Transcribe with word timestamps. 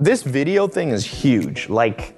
This 0.00 0.22
video 0.22 0.68
thing 0.68 0.90
is 0.90 1.04
huge. 1.04 1.68
Like 1.68 2.16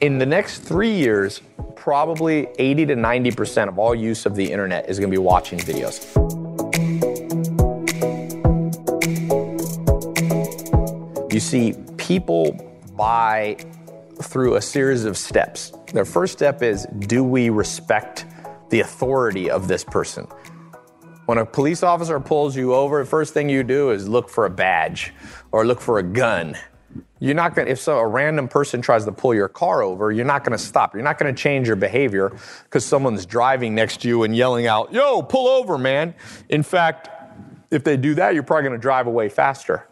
in 0.00 0.18
the 0.18 0.26
next 0.26 0.64
three 0.64 0.92
years, 0.92 1.40
probably 1.76 2.48
80 2.58 2.86
to 2.86 2.96
90% 2.96 3.68
of 3.68 3.78
all 3.78 3.94
use 3.94 4.26
of 4.26 4.34
the 4.34 4.50
internet 4.50 4.90
is 4.90 4.98
to 4.98 5.06
be 5.06 5.16
watching 5.16 5.60
videos. 5.60 6.02
You 11.32 11.38
see, 11.38 11.74
people 11.98 12.52
buy 12.96 13.58
through 14.22 14.56
a 14.56 14.60
series 14.60 15.04
of 15.04 15.16
steps. 15.16 15.72
Their 15.92 16.04
first 16.04 16.32
step 16.32 16.62
is 16.62 16.84
do 16.98 17.22
we 17.22 17.48
respect 17.48 18.26
the 18.70 18.80
authority 18.80 19.48
of 19.48 19.68
this 19.68 19.84
person? 19.84 20.26
When 21.26 21.38
a 21.38 21.46
police 21.46 21.84
officer 21.84 22.18
pulls 22.18 22.56
you 22.56 22.74
over, 22.74 23.04
the 23.04 23.08
first 23.08 23.34
thing 23.34 23.48
you 23.48 23.62
do 23.62 23.90
is 23.90 24.08
look 24.08 24.28
for 24.28 24.46
a 24.46 24.50
badge 24.50 25.14
or 25.52 25.64
look 25.64 25.80
for 25.80 26.00
a 26.00 26.02
gun. 26.02 26.56
You're 27.20 27.34
not 27.34 27.54
going 27.54 27.66
to, 27.66 27.72
if 27.72 27.80
so, 27.80 27.98
a 27.98 28.06
random 28.06 28.48
person 28.48 28.80
tries 28.80 29.04
to 29.04 29.12
pull 29.12 29.34
your 29.34 29.48
car 29.48 29.82
over, 29.82 30.10
you're 30.10 30.24
not 30.24 30.42
going 30.42 30.56
to 30.56 30.64
stop. 30.64 30.94
You're 30.94 31.04
not 31.04 31.18
going 31.18 31.32
to 31.34 31.40
change 31.40 31.66
your 31.66 31.76
behavior 31.76 32.32
because 32.64 32.84
someone's 32.84 33.26
driving 33.26 33.74
next 33.74 34.00
to 34.02 34.08
you 34.08 34.22
and 34.22 34.34
yelling 34.34 34.66
out, 34.66 34.92
yo, 34.92 35.22
pull 35.22 35.46
over, 35.46 35.76
man. 35.76 36.14
In 36.48 36.62
fact, 36.62 37.10
if 37.70 37.84
they 37.84 37.96
do 37.96 38.14
that, 38.14 38.34
you're 38.34 38.42
probably 38.42 38.68
going 38.68 38.78
to 38.78 38.82
drive 38.82 39.06
away 39.06 39.28
faster. 39.28 39.86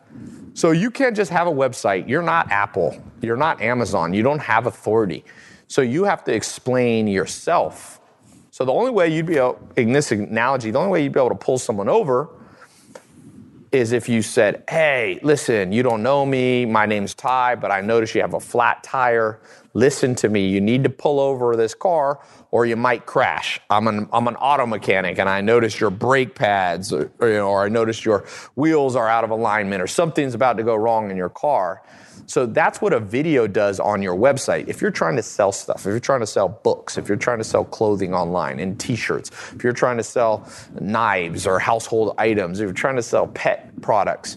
So 0.55 0.72
you 0.72 0.91
can't 0.91 1.14
just 1.14 1.30
have 1.30 1.46
a 1.46 1.52
website. 1.52 2.08
You're 2.08 2.22
not 2.22 2.50
Apple. 2.50 3.00
You're 3.20 3.36
not 3.36 3.60
Amazon. 3.60 4.14
You 4.14 4.22
don't 4.22 4.41
have 4.41 4.66
authority. 4.66 5.24
So 5.69 5.83
you 5.83 6.05
have 6.05 6.24
to 6.24 6.34
explain 6.34 7.06
yourself. 7.06 8.00
So 8.50 8.64
the 8.64 8.72
only 8.72 8.91
way 8.91 9.08
you'd 9.14 9.27
be 9.27 9.36
able, 9.36 9.60
in 9.77 9.92
this 9.92 10.10
analogy, 10.10 10.72
the 10.72 10.78
only 10.78 10.91
way 10.91 11.02
you'd 11.05 11.12
be 11.12 11.20
able 11.20 11.28
to 11.28 11.36
pull 11.36 11.58
someone 11.58 11.88
over 11.88 12.28
is 13.72 13.92
if 13.92 14.08
you 14.08 14.22
said, 14.22 14.64
Hey, 14.68 15.18
listen, 15.22 15.72
you 15.72 15.82
don't 15.82 16.02
know 16.02 16.24
me. 16.24 16.64
My 16.64 16.86
name's 16.86 17.14
Tai, 17.14 17.56
but 17.56 17.70
I 17.70 17.80
notice 17.80 18.14
you 18.14 18.20
have 18.20 18.34
a 18.34 18.41
flat 18.41 18.82
tire. 18.82 19.41
Listen 19.74 20.14
to 20.16 20.28
me. 20.28 20.48
You 20.48 20.60
need 20.60 20.82
to 20.84 20.91
pull 20.91 21.20
over 21.20 21.55
this 21.56 21.74
car 21.74 22.20
or 22.50 22.66
you 22.66 22.77
might 22.77 23.06
crash. 23.06 23.61
I'm 23.70 23.86
an, 23.86 24.08
I'm 24.12 24.27
an 24.27 24.36
auto 24.36 24.66
mechanic 24.66 25.19
and 25.19 25.28
I 25.28 25.41
noticed 25.41 25.80
your 25.80 25.91
brake 25.91 26.34
pads 26.34 26.92
or, 26.92 27.12
or, 27.19 27.28
you 27.28 27.34
know, 27.34 27.48
or 27.48 27.64
I 27.64 27.69
noticed 27.69 28.05
your 28.05 28.27
wheels 28.55 28.96
are 28.96 29.08
out 29.08 29.24
of 29.24 29.30
alignment 29.30 29.83
or 29.83 29.86
something's 29.86 30.34
about 30.34 30.56
to 30.56 30.62
go 30.62 30.74
wrong 30.74 31.11
in 31.11 31.16
your 31.16 31.28
car. 31.28 31.83
So 32.28 32.44
that's 32.44 32.82
what 32.82 32.92
a 32.92 33.00
video 33.00 33.46
does 33.46 33.80
on 33.80 34.02
your 34.02 34.14
website. 34.14 34.68
If 34.68 34.82
you're 34.82 34.90
trying 34.90 35.16
to 35.16 35.22
sell 35.22 35.50
stuff, 35.50 35.80
if 35.80 35.86
you're 35.86 35.98
trying 35.98 36.20
to 36.20 36.26
sell 36.26 36.48
books, 36.48 36.98
if 36.98 37.08
you're 37.08 37.16
trying 37.16 37.38
to 37.38 37.44
sell 37.44 37.64
clothing 37.64 38.12
online 38.12 38.60
and 38.60 38.78
t-shirts, 38.78 39.30
if 39.54 39.64
you're 39.64 39.72
trying 39.72 39.96
to 39.96 40.02
sell 40.02 40.46
knives 40.78 41.46
or 41.46 41.58
household 41.58 42.14
items, 42.18 42.60
if 42.60 42.66
you're 42.66 42.74
trying 42.74 42.96
to 42.96 43.02
sell 43.02 43.28
pet 43.28 43.80
products, 43.80 44.36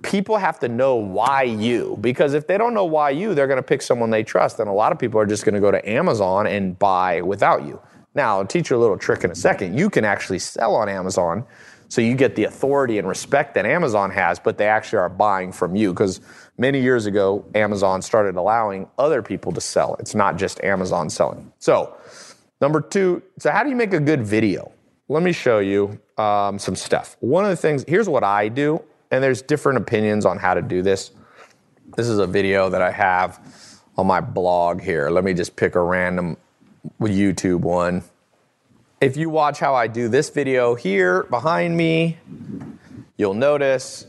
people 0.00 0.38
have 0.38 0.58
to 0.60 0.68
know 0.68 0.94
why 0.94 1.42
you. 1.42 1.98
Because 2.00 2.32
if 2.32 2.46
they 2.46 2.56
don't 2.56 2.72
know 2.72 2.86
why 2.86 3.10
you 3.10 3.34
they're 3.34 3.46
going 3.46 3.58
to 3.58 3.62
pick 3.62 3.82
someone 3.82 4.08
they 4.08 4.22
trust 4.22 4.58
and 4.58 4.68
a 4.68 4.72
lot 4.72 4.90
of 4.90 4.98
people 4.98 5.20
are 5.20 5.26
just 5.26 5.44
going 5.44 5.54
to 5.54 5.60
go 5.60 5.70
to 5.70 5.86
amazon 5.86 6.46
and 6.46 6.78
buy 6.78 7.20
without 7.20 7.66
you. 7.66 7.78
Now 8.14 8.38
i'll 8.38 8.46
teach 8.46 8.70
you 8.70 8.76
a 8.76 8.80
little 8.80 8.96
trick 8.96 9.22
in 9.22 9.30
a 9.30 9.34
second. 9.34 9.76
You 9.78 9.90
can 9.90 10.06
actually 10.06 10.38
sell 10.38 10.74
on 10.74 10.88
amazon 10.88 11.44
so 11.90 12.00
you 12.00 12.14
get 12.14 12.36
the 12.36 12.44
authority 12.44 12.98
and 12.98 13.06
respect 13.06 13.54
that 13.54 13.66
amazon 13.66 14.10
has 14.12 14.38
but 14.38 14.56
they 14.56 14.66
actually 14.66 15.00
are 15.00 15.10
buying 15.10 15.52
from 15.52 15.76
you. 15.76 15.92
Because 15.92 16.20
many 16.58 16.80
years 16.80 17.06
ago 17.06 17.44
amazon 17.54 18.02
started 18.02 18.36
allowing 18.36 18.86
other 18.98 19.22
people 19.22 19.52
to 19.52 19.60
sell 19.60 19.96
it's 19.98 20.14
not 20.14 20.36
just 20.36 20.62
amazon 20.62 21.08
selling 21.08 21.50
so 21.58 21.96
number 22.60 22.80
two 22.80 23.22
so 23.38 23.50
how 23.50 23.62
do 23.62 23.70
you 23.70 23.76
make 23.76 23.94
a 23.94 24.00
good 24.00 24.22
video 24.22 24.70
let 25.08 25.22
me 25.22 25.32
show 25.32 25.58
you 25.60 25.98
um, 26.18 26.58
some 26.58 26.76
stuff 26.76 27.16
one 27.20 27.44
of 27.44 27.50
the 27.50 27.56
things 27.56 27.84
here's 27.88 28.08
what 28.08 28.24
i 28.24 28.48
do 28.48 28.82
and 29.10 29.22
there's 29.22 29.42
different 29.42 29.78
opinions 29.78 30.26
on 30.26 30.38
how 30.38 30.54
to 30.54 30.62
do 30.62 30.82
this. 30.82 31.10
This 31.96 32.08
is 32.08 32.18
a 32.18 32.26
video 32.26 32.68
that 32.70 32.82
I 32.82 32.90
have 32.90 33.40
on 33.96 34.06
my 34.06 34.20
blog 34.20 34.80
here. 34.80 35.10
Let 35.10 35.24
me 35.24 35.34
just 35.34 35.56
pick 35.56 35.74
a 35.74 35.80
random 35.80 36.36
YouTube 37.00 37.60
one. 37.60 38.02
If 39.00 39.16
you 39.16 39.30
watch 39.30 39.58
how 39.58 39.74
I 39.74 39.86
do 39.86 40.08
this 40.08 40.28
video 40.30 40.74
here 40.74 41.24
behind 41.24 41.76
me, 41.76 42.18
you'll 43.16 43.34
notice 43.34 44.06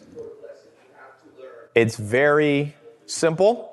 it's 1.76 1.98
very 1.98 2.76
simple. 3.06 3.70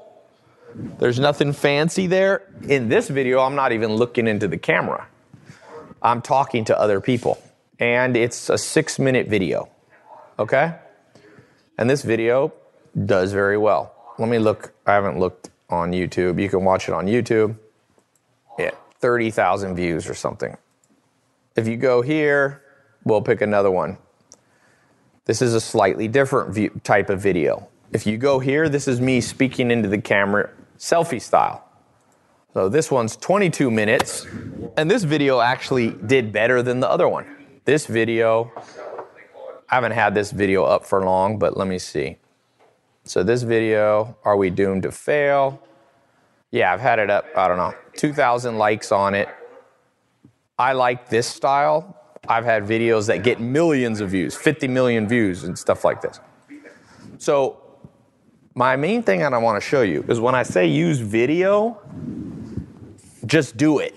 There's 0.99 1.19
nothing 1.19 1.53
fancy 1.53 2.07
there. 2.07 2.43
In 2.69 2.89
this 2.89 3.09
video, 3.09 3.41
I'm 3.41 3.55
not 3.55 3.73
even 3.73 3.95
looking 3.95 4.27
into 4.27 4.49
the 4.49 4.59
camera. 4.59 5.09
I'm 6.03 6.23
talking 6.23 6.65
to 6.67 6.79
other 6.79 7.01
people. 7.01 7.39
And 7.79 8.17
it's 8.17 8.49
a 8.51 8.59
six 8.59 8.99
minute 8.99 9.29
video. 9.29 9.69
Okay? 10.39 10.75
And 11.79 11.89
this 11.89 12.03
video 12.03 12.53
does 13.05 13.33
very 13.33 13.59
well. 13.59 13.95
Let 14.19 14.29
me 14.29 14.39
look. 14.39 14.73
I 14.87 14.95
haven't 14.95 15.19
looked 15.19 15.51
on 15.69 15.93
YouTube. 15.93 16.41
You 16.41 16.49
can 16.49 16.65
watch 16.65 16.89
it 16.89 16.95
on 16.95 17.07
YouTube. 17.07 17.57
Yeah, 18.59 18.71
30,000 19.01 19.77
views 19.77 20.09
or 20.09 20.15
something. 20.15 20.57
If 21.55 21.67
you 21.67 21.77
go 21.77 22.03
here, 22.03 22.63
we'll 23.05 23.23
pick 23.23 23.41
another 23.41 23.71
one. 23.71 23.99
This 25.27 25.43
is 25.43 25.55
a 25.55 25.61
slightly 25.61 26.09
different 26.09 26.55
view, 26.55 26.81
type 26.85 27.11
of 27.11 27.21
video. 27.21 27.69
If 27.97 28.07
you 28.07 28.19
go 28.19 28.41
here, 28.41 28.69
this 28.69 28.89
is 28.89 29.01
me 29.01 29.23
speaking 29.23 29.71
into 29.71 29.89
the 29.89 29.97
camera, 29.97 30.51
selfie 30.77 31.19
style. 31.19 31.67
So 32.53 32.69
this 32.69 32.91
one's 32.91 33.17
22 33.17 33.71
minutes, 33.71 34.27
and 34.77 34.91
this 34.91 35.03
video 35.03 35.41
actually 35.41 35.93
did 35.93 36.31
better 36.31 36.63
than 36.63 36.81
the 36.81 36.91
other 36.91 37.09
one. 37.09 37.25
This 37.65 37.87
video 37.87 38.53
I 39.71 39.77
haven't 39.77 39.93
had 39.93 40.15
this 40.15 40.31
video 40.31 40.65
up 40.65 40.85
for 40.85 41.07
long, 41.07 41.39
but 41.39 41.57
let 41.57 41.69
me 41.69 41.79
see. 41.79 42.19
So 43.05 43.23
this 43.23 43.43
video, 43.45 44.15
are 44.25 44.37
we 44.37 44.51
doomed 44.51 44.83
to 44.83 44.93
fail? 44.93 45.63
Yeah, 46.51 46.75
I've 46.75 46.81
had 46.81 46.99
it 46.99 47.09
up, 47.09 47.25
I 47.35 47.49
don't 47.49 47.57
know, 47.57 47.73
2,000 47.97 48.59
likes 48.59 48.93
on 48.93 49.15
it. 49.15 49.31
I 50.59 50.75
like 50.75 51.09
this 51.09 51.27
style. 51.27 51.97
I've 52.29 52.45
had 52.45 52.65
videos 52.65 53.07
that 53.07 53.23
get 53.23 53.41
millions 53.41 54.03
of 54.03 54.11
views, 54.11 54.37
50 54.37 54.69
million 54.69 55.09
views 55.09 55.45
and 55.45 55.59
stuff 55.59 55.83
like 55.83 56.03
this. 56.03 56.21
So 57.17 57.63
my 58.57 58.75
main 58.75 59.03
thing 59.03 59.21
that 59.21 59.35
I 59.35 59.39
want 59.39 59.63
to 59.63 59.69
show 59.69 59.83
you 59.83 60.03
is 60.09 60.19
when 60.19 60.35
I 60.35 60.43
say 60.43 60.67
use 60.67 60.99
video, 60.99 61.79
just 63.27 63.59
do 63.59 63.79
it. 63.81 63.95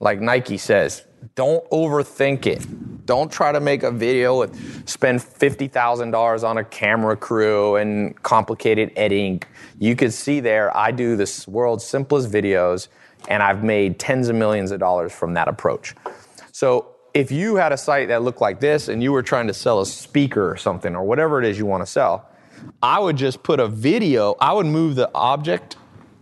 Like 0.00 0.20
Nike 0.20 0.58
says, 0.58 1.04
don't 1.36 1.68
overthink 1.70 2.46
it. 2.46 3.06
Don't 3.06 3.30
try 3.30 3.52
to 3.52 3.60
make 3.60 3.84
a 3.84 3.90
video 3.92 4.40
with 4.40 4.88
spend 4.88 5.20
$50,000 5.20 6.42
on 6.42 6.58
a 6.58 6.64
camera 6.64 7.16
crew 7.16 7.76
and 7.76 8.20
complicated 8.24 8.90
editing. 8.96 9.42
You 9.78 9.94
can 9.94 10.10
see 10.10 10.40
there, 10.40 10.76
I 10.76 10.90
do 10.90 11.14
the 11.14 11.44
world's 11.46 11.84
simplest 11.84 12.32
videos 12.32 12.88
and 13.28 13.44
I've 13.44 13.62
made 13.62 14.00
tens 14.00 14.28
of 14.28 14.34
millions 14.34 14.72
of 14.72 14.80
dollars 14.80 15.12
from 15.12 15.34
that 15.34 15.46
approach. 15.46 15.94
So 16.50 16.96
if 17.14 17.30
you 17.30 17.56
had 17.56 17.70
a 17.70 17.76
site 17.76 18.08
that 18.08 18.22
looked 18.22 18.40
like 18.40 18.58
this 18.58 18.88
and 18.88 19.00
you 19.00 19.12
were 19.12 19.22
trying 19.22 19.46
to 19.46 19.54
sell 19.54 19.80
a 19.80 19.86
speaker 19.86 20.50
or 20.50 20.56
something 20.56 20.96
or 20.96 21.04
whatever 21.04 21.40
it 21.40 21.46
is 21.46 21.58
you 21.58 21.66
want 21.66 21.82
to 21.82 21.86
sell, 21.86 22.26
I 22.82 22.98
would 22.98 23.16
just 23.16 23.42
put 23.42 23.60
a 23.60 23.68
video, 23.68 24.36
I 24.40 24.52
would 24.52 24.66
move 24.66 24.94
the 24.96 25.10
object 25.14 25.76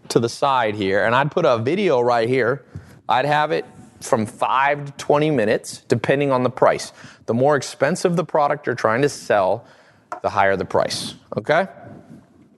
to 0.08 0.18
the 0.18 0.28
side 0.28 0.74
here 0.74 1.04
and 1.04 1.14
I'd 1.14 1.30
put 1.30 1.44
a 1.44 1.58
video 1.58 2.00
right 2.00 2.28
here. 2.28 2.64
I'd 3.08 3.24
have 3.24 3.52
it 3.52 3.64
from 4.00 4.26
5 4.26 4.86
to 4.86 4.92
20 4.92 5.30
minutes, 5.30 5.82
depending 5.88 6.30
on 6.30 6.42
the 6.42 6.50
price. 6.50 6.92
The 7.26 7.34
more 7.34 7.56
expensive 7.56 8.16
the 8.16 8.24
product 8.24 8.66
you're 8.66 8.76
trying 8.76 9.02
to 9.02 9.08
sell, 9.08 9.66
the 10.22 10.30
higher 10.30 10.56
the 10.56 10.64
price, 10.64 11.14
okay? 11.36 11.66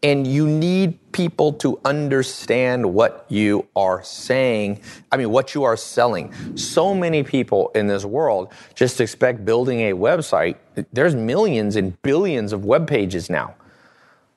And 0.03 0.27
you 0.27 0.47
need 0.47 1.13
people 1.13 1.53
to 1.55 1.79
understand 1.85 2.95
what 2.95 3.27
you 3.29 3.67
are 3.77 4.03
saying. 4.03 4.81
I 5.13 5.19
mean, 5.19 5.31
what 5.31 5.55
you 5.55 5.65
are 5.65 5.77
selling. 5.77 6.33
So 6.57 6.95
many 6.95 7.23
people 7.23 7.71
in 7.75 7.87
this 7.87 8.05
world 8.05 8.53
just 8.75 9.01
expect 9.01 9.45
building 9.45 9.81
a 9.91 9.93
website. 9.93 10.57
There's 10.93 11.15
millions 11.15 11.77
and 11.77 12.01
billions 12.03 12.53
of 12.53 12.65
web 12.65 12.87
pages 12.87 13.29
now. 13.29 13.55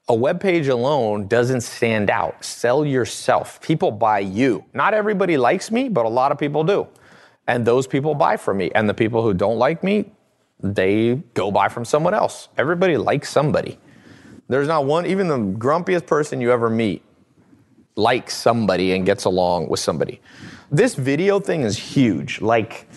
A 0.10 0.16
web 0.16 0.42
page 0.42 0.68
alone 0.68 1.28
doesn't 1.28 1.62
stand 1.62 2.10
out. 2.10 2.44
Sell 2.44 2.86
yourself. 2.86 3.62
People 3.62 3.90
buy 3.90 4.20
you. 4.20 4.66
Not 4.74 4.94
everybody 4.94 5.38
likes 5.38 5.72
me, 5.72 5.88
but 5.88 6.06
a 6.06 6.10
lot 6.10 6.32
of 6.32 6.38
people 6.38 6.66
do. 6.66 6.88
And 7.48 7.66
those 7.66 7.88
people 7.88 8.14
buy 8.14 8.36
from 8.36 8.58
me. 8.58 8.70
And 8.76 8.90
the 8.90 8.94
people 8.94 9.24
who 9.24 9.34
don't 9.34 9.58
like 9.58 9.82
me, 9.82 10.12
they 10.60 11.16
go 11.34 11.52
buy 11.52 11.70
from 11.70 11.86
someone 11.86 12.14
else. 12.14 12.50
Everybody 12.58 12.98
likes 12.98 13.30
somebody. 13.30 13.78
There's 14.50 14.68
not 14.68 14.86
one, 14.86 15.06
even 15.06 15.30
the 15.30 15.38
grumpiest 15.38 16.06
person 16.06 16.42
you 16.42 16.52
ever 16.52 16.70
meet 16.70 17.02
likes 17.96 18.36
somebody 18.36 18.92
and 18.94 19.06
gets 19.06 19.24
along 19.24 19.70
with 19.70 19.80
somebody. 19.80 20.20
This 20.70 20.96
video 20.96 21.40
thing 21.40 21.62
is 21.62 21.78
huge. 21.78 22.42
Like 22.42 22.88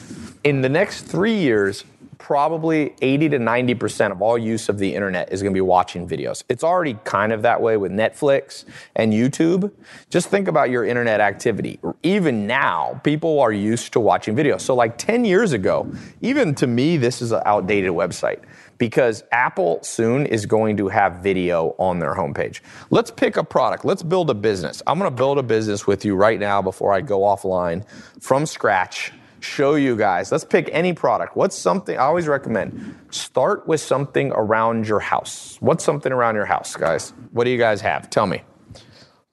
in 0.42 0.60
the 0.60 0.69
next 0.69 1.02
three 1.02 1.36
years, 1.36 1.84
probably 2.26 2.93
80 3.02 3.28
to 3.28 3.38
90% 3.38 4.11
of 4.11 4.20
all 4.20 4.37
use 4.37 4.69
of 4.69 4.78
the 4.78 4.96
internet 4.96 5.32
is 5.32 5.43
going 5.43 5.52
to 5.52 5.56
be 5.56 5.61
watching 5.61 6.08
videos. 6.08 6.43
It's 6.49 6.64
already 6.64 6.94
kind 7.05 7.32
of 7.32 7.43
that 7.43 7.62
way 7.62 7.76
with 7.76 7.93
Netflix 7.93 8.64
and 8.96 9.12
YouTube. 9.12 9.70
Just 10.11 10.28
think 10.28 10.49
about 10.49 10.69
your 10.69 10.84
internet 10.84 11.20
activity. 11.20 11.78
Even 12.02 12.49
now, 12.49 13.00
people 13.05 13.38
are 13.38 13.52
used 13.52 13.93
to 13.93 14.00
watching 14.00 14.34
videos. 14.34 14.62
So, 14.62 14.75
like 14.75 14.99
10 14.99 15.25
years 15.25 15.52
ago, 15.52 15.88
even 16.20 16.52
to 16.56 16.67
me, 16.67 16.96
this 16.96 17.23
is 17.23 17.31
an 17.31 17.43
outdated 17.46 17.93
website. 17.93 18.40
because 18.79 19.25
Apple 19.32 19.82
soon 19.82 20.26
is 20.26 20.46
going 20.46 20.76
to 20.76 20.88
have 20.88 21.22
video 21.22 21.75
on 21.79 21.99
their 21.99 22.14
homepage. 22.14 22.61
Let's 22.90 23.11
pick 23.11 23.37
a 23.37 23.44
product. 23.44 23.84
Let's 23.84 24.02
build 24.02 24.31
a 24.31 24.34
business. 24.34 24.82
I'm 24.87 24.99
going 24.99 25.11
to 25.11 25.17
build 25.17 25.38
a 25.38 25.43
business 25.43 25.87
with 25.87 26.05
you 26.05 26.14
right 26.14 26.38
now 26.38 26.61
before 26.61 26.93
I 26.93 27.00
go 27.00 27.20
offline 27.20 27.84
from 28.20 28.46
scratch. 28.46 29.12
Show 29.46 29.76
you 29.76 29.96
guys. 29.96 30.32
Let's 30.32 30.44
pick 30.44 30.69
any 30.72 30.93
product. 30.93 31.37
What's 31.37 31.56
something 31.56 31.96
I 31.96 32.02
always 32.02 32.26
recommend? 32.26 32.98
Start 33.10 33.66
with 33.66 33.81
something 33.81 34.32
around 34.32 34.88
your 34.88 34.98
house. 34.98 35.56
What's 35.60 35.84
something 35.84 36.12
around 36.12 36.34
your 36.34 36.44
house, 36.44 36.75
guys? 36.75 37.14
What 37.31 37.44
do 37.44 37.50
you 37.50 37.56
guys 37.56 37.81
have? 37.81 38.10
Tell 38.10 38.26
me. 38.26 38.43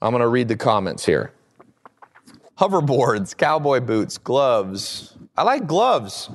I'm 0.01 0.12
going 0.12 0.21
to 0.21 0.27
read 0.27 0.48
the 0.48 0.56
comments 0.56 1.06
here. 1.06 1.33
Hoverboards, 2.60 3.36
cowboy 3.36 3.80
boots, 3.80 4.18
gloves. 4.18 5.18
I 5.36 5.44
like 5.44 5.65
gloves. 5.65 6.30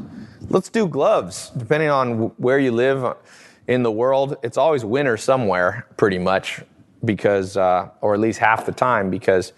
Let's 0.49 0.69
do 0.69 0.89
gloves. 0.89 1.51
Depending 1.57 1.89
on 1.89 2.33
where 2.37 2.59
you 2.59 2.73
live 2.73 3.17
in 3.69 3.85
the 3.85 3.93
world, 3.93 4.37
it's 4.43 4.59
always 4.59 4.85
winter 4.85 5.17
somewhere, 5.17 5.87
pretty 5.97 6.19
much, 6.19 6.63
because, 7.05 7.57
uh, 7.57 7.91
or 8.01 8.15
at 8.15 8.21
least 8.21 8.41
half 8.41 8.67
the 8.67 8.73
time, 8.73 9.09
because 9.09 9.53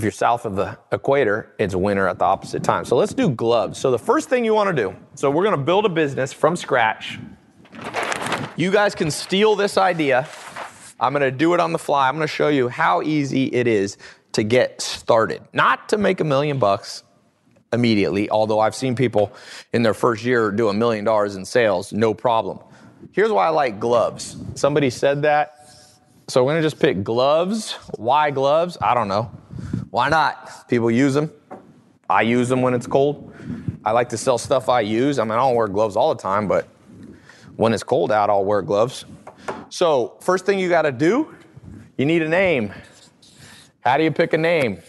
if 0.00 0.04
you're 0.04 0.10
south 0.12 0.46
of 0.46 0.56
the 0.56 0.78
equator, 0.92 1.52
it's 1.58 1.74
winter 1.74 2.08
at 2.08 2.18
the 2.18 2.24
opposite 2.24 2.64
time. 2.64 2.86
So 2.86 2.96
let's 2.96 3.12
do 3.12 3.28
gloves. 3.28 3.78
So 3.78 3.90
the 3.90 3.98
first 3.98 4.30
thing 4.30 4.46
you 4.46 4.54
want 4.54 4.74
to 4.74 4.82
do, 4.82 4.96
so 5.14 5.30
we're 5.30 5.44
going 5.44 5.58
to 5.58 5.62
build 5.62 5.84
a 5.84 5.90
business 5.90 6.32
from 6.32 6.56
scratch. 6.56 7.18
You 8.56 8.70
guys 8.70 8.94
can 8.94 9.10
steal 9.10 9.56
this 9.56 9.76
idea. 9.76 10.26
I'm 10.98 11.12
going 11.12 11.20
to 11.20 11.30
do 11.30 11.52
it 11.52 11.60
on 11.60 11.72
the 11.72 11.78
fly. 11.78 12.08
I'm 12.08 12.16
going 12.16 12.26
to 12.26 12.32
show 12.32 12.48
you 12.48 12.68
how 12.70 13.02
easy 13.02 13.52
it 13.52 13.66
is 13.66 13.98
to 14.32 14.42
get 14.42 14.80
started. 14.80 15.42
Not 15.52 15.90
to 15.90 15.98
make 15.98 16.20
a 16.20 16.24
million 16.24 16.58
bucks, 16.58 17.02
immediately, 17.70 18.30
although 18.30 18.58
I've 18.58 18.74
seen 18.74 18.96
people 18.96 19.34
in 19.74 19.82
their 19.82 19.92
first 19.92 20.24
year 20.24 20.50
do 20.50 20.70
a 20.70 20.72
million 20.72 21.04
dollars 21.04 21.36
in 21.36 21.44
sales, 21.44 21.92
no 21.92 22.14
problem. 22.14 22.58
Here's 23.12 23.30
why 23.30 23.48
I 23.48 23.50
like 23.50 23.78
gloves. 23.78 24.38
Somebody 24.54 24.88
said 24.88 25.20
that. 25.22 25.56
So 26.26 26.42
we're 26.42 26.52
gonna 26.52 26.62
just 26.62 26.80
pick 26.80 27.04
gloves. 27.04 27.72
Why 27.96 28.30
gloves? 28.30 28.78
I 28.80 28.94
don't 28.94 29.08
know. 29.08 29.30
Why 29.90 30.08
not? 30.08 30.68
People 30.68 30.90
use 30.90 31.14
them. 31.14 31.30
I 32.08 32.22
use 32.22 32.48
them 32.48 32.62
when 32.62 32.74
it's 32.74 32.86
cold. 32.86 33.32
I 33.84 33.92
like 33.92 34.08
to 34.10 34.16
sell 34.16 34.38
stuff 34.38 34.68
I 34.68 34.80
use. 34.80 35.18
I 35.18 35.24
mean, 35.24 35.32
I 35.32 35.36
don't 35.36 35.54
wear 35.54 35.68
gloves 35.68 35.96
all 35.96 36.14
the 36.14 36.20
time, 36.20 36.48
but 36.48 36.68
when 37.56 37.72
it's 37.72 37.82
cold 37.82 38.12
out, 38.12 38.30
I'll 38.30 38.44
wear 38.44 38.62
gloves. 38.62 39.04
So, 39.68 40.16
first 40.20 40.46
thing 40.46 40.58
you 40.58 40.68
gotta 40.68 40.92
do, 40.92 41.34
you 41.96 42.06
need 42.06 42.22
a 42.22 42.28
name. 42.28 42.72
How 43.80 43.96
do 43.96 44.04
you 44.04 44.10
pick 44.10 44.32
a 44.32 44.38
name? 44.38 44.80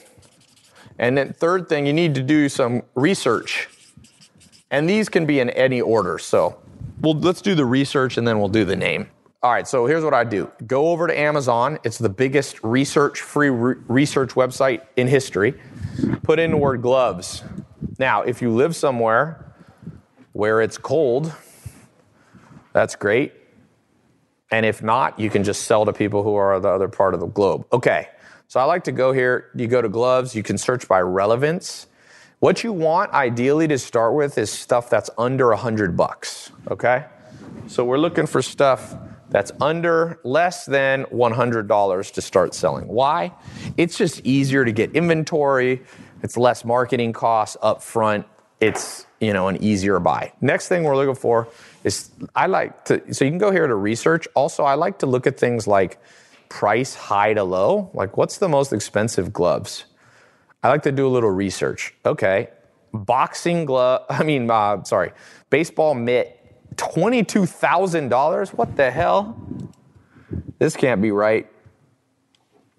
And 0.99 1.17
then 1.17 1.33
third 1.33 1.69
thing, 1.69 1.85
you 1.85 1.93
need 1.93 2.15
to 2.15 2.23
do 2.23 2.49
some 2.49 2.83
research. 2.95 3.69
And 4.69 4.89
these 4.89 5.09
can 5.09 5.25
be 5.25 5.39
in 5.39 5.49
any 5.51 5.81
order. 5.81 6.17
So 6.17 6.57
well, 7.01 7.15
let's 7.15 7.41
do 7.41 7.55
the 7.55 7.65
research 7.65 8.17
and 8.17 8.27
then 8.27 8.39
we'll 8.39 8.49
do 8.49 8.65
the 8.65 8.75
name. 8.75 9.09
All 9.43 9.51
right, 9.51 9.67
so 9.67 9.87
here's 9.87 10.03
what 10.03 10.13
I 10.13 10.23
do. 10.23 10.51
Go 10.67 10.89
over 10.89 11.07
to 11.07 11.19
Amazon. 11.19 11.79
It's 11.83 11.97
the 11.97 12.09
biggest 12.09 12.63
research 12.63 13.21
free 13.21 13.49
re- 13.49 13.73
research 13.87 14.35
website 14.35 14.81
in 14.95 15.07
history. 15.07 15.59
Put 16.21 16.37
in 16.37 16.51
the 16.51 16.57
word 16.57 16.83
gloves. 16.83 17.43
Now, 17.97 18.21
if 18.21 18.43
you 18.43 18.51
live 18.51 18.75
somewhere 18.75 19.51
where 20.33 20.61
it's 20.61 20.77
cold, 20.77 21.33
that's 22.71 22.95
great. 22.95 23.33
And 24.51 24.63
if 24.63 24.83
not, 24.83 25.19
you 25.19 25.31
can 25.31 25.43
just 25.43 25.63
sell 25.63 25.85
to 25.85 25.93
people 25.93 26.21
who 26.21 26.35
are 26.35 26.59
the 26.59 26.69
other 26.69 26.87
part 26.87 27.15
of 27.15 27.19
the 27.19 27.25
globe. 27.25 27.65
Okay. 27.73 28.09
So 28.47 28.59
I 28.59 28.65
like 28.65 28.83
to 28.83 28.91
go 28.91 29.11
here, 29.11 29.49
you 29.55 29.67
go 29.67 29.81
to 29.81 29.89
gloves, 29.89 30.35
you 30.35 30.43
can 30.43 30.59
search 30.59 30.87
by 30.87 31.01
relevance. 31.01 31.87
What 32.37 32.63
you 32.63 32.73
want 32.73 33.11
ideally 33.11 33.67
to 33.69 33.79
start 33.79 34.13
with 34.13 34.37
is 34.37 34.51
stuff 34.51 34.87
that's 34.87 35.09
under 35.17 35.47
100 35.47 35.97
bucks, 35.97 36.51
okay? 36.69 37.05
So 37.65 37.83
we're 37.85 37.97
looking 37.97 38.27
for 38.27 38.43
stuff 38.43 38.95
that's 39.31 39.51
under 39.59 40.19
less 40.23 40.65
than 40.65 41.05
$100 41.05 42.13
to 42.13 42.21
start 42.21 42.53
selling. 42.53 42.87
Why? 42.87 43.33
It's 43.77 43.97
just 43.97 44.25
easier 44.25 44.63
to 44.63 44.71
get 44.71 44.95
inventory, 44.95 45.81
it's 46.21 46.37
less 46.37 46.63
marketing 46.63 47.13
costs 47.13 47.57
up 47.61 47.81
front, 47.81 48.27
it's, 48.59 49.07
you 49.19 49.33
know, 49.33 49.47
an 49.47 49.63
easier 49.63 49.99
buy. 49.99 50.33
Next 50.41 50.67
thing 50.67 50.83
we're 50.83 50.95
looking 50.95 51.15
for 51.15 51.47
is 51.83 52.11
I 52.35 52.45
like 52.45 52.85
to 52.85 53.13
so 53.13 53.25
you 53.25 53.31
can 53.31 53.39
go 53.39 53.51
here 53.51 53.65
to 53.65 53.75
research. 53.75 54.27
Also, 54.35 54.63
I 54.63 54.75
like 54.75 54.99
to 54.99 55.07
look 55.07 55.25
at 55.25 55.39
things 55.39 55.65
like 55.65 55.99
price 56.49 56.93
high 56.93 57.33
to 57.33 57.43
low. 57.43 57.89
Like, 57.93 58.17
what's 58.17 58.37
the 58.37 58.49
most 58.49 58.71
expensive 58.71 59.33
gloves? 59.33 59.85
I 60.61 60.69
like 60.69 60.83
to 60.83 60.91
do 60.91 61.07
a 61.07 61.09
little 61.09 61.31
research. 61.31 61.93
Okay, 62.05 62.49
boxing 62.93 63.65
glove. 63.65 64.05
I 64.09 64.23
mean, 64.23 64.51
uh, 64.51 64.83
sorry, 64.83 65.13
baseball 65.49 65.95
mitt, 65.95 66.40
twenty-two 66.77 67.45
thousand 67.45 68.09
dollars. 68.09 68.51
What 68.51 68.75
the 68.75 68.91
hell? 68.91 69.37
This 70.59 70.75
can't 70.75 71.01
be 71.01 71.11
right. 71.11 71.47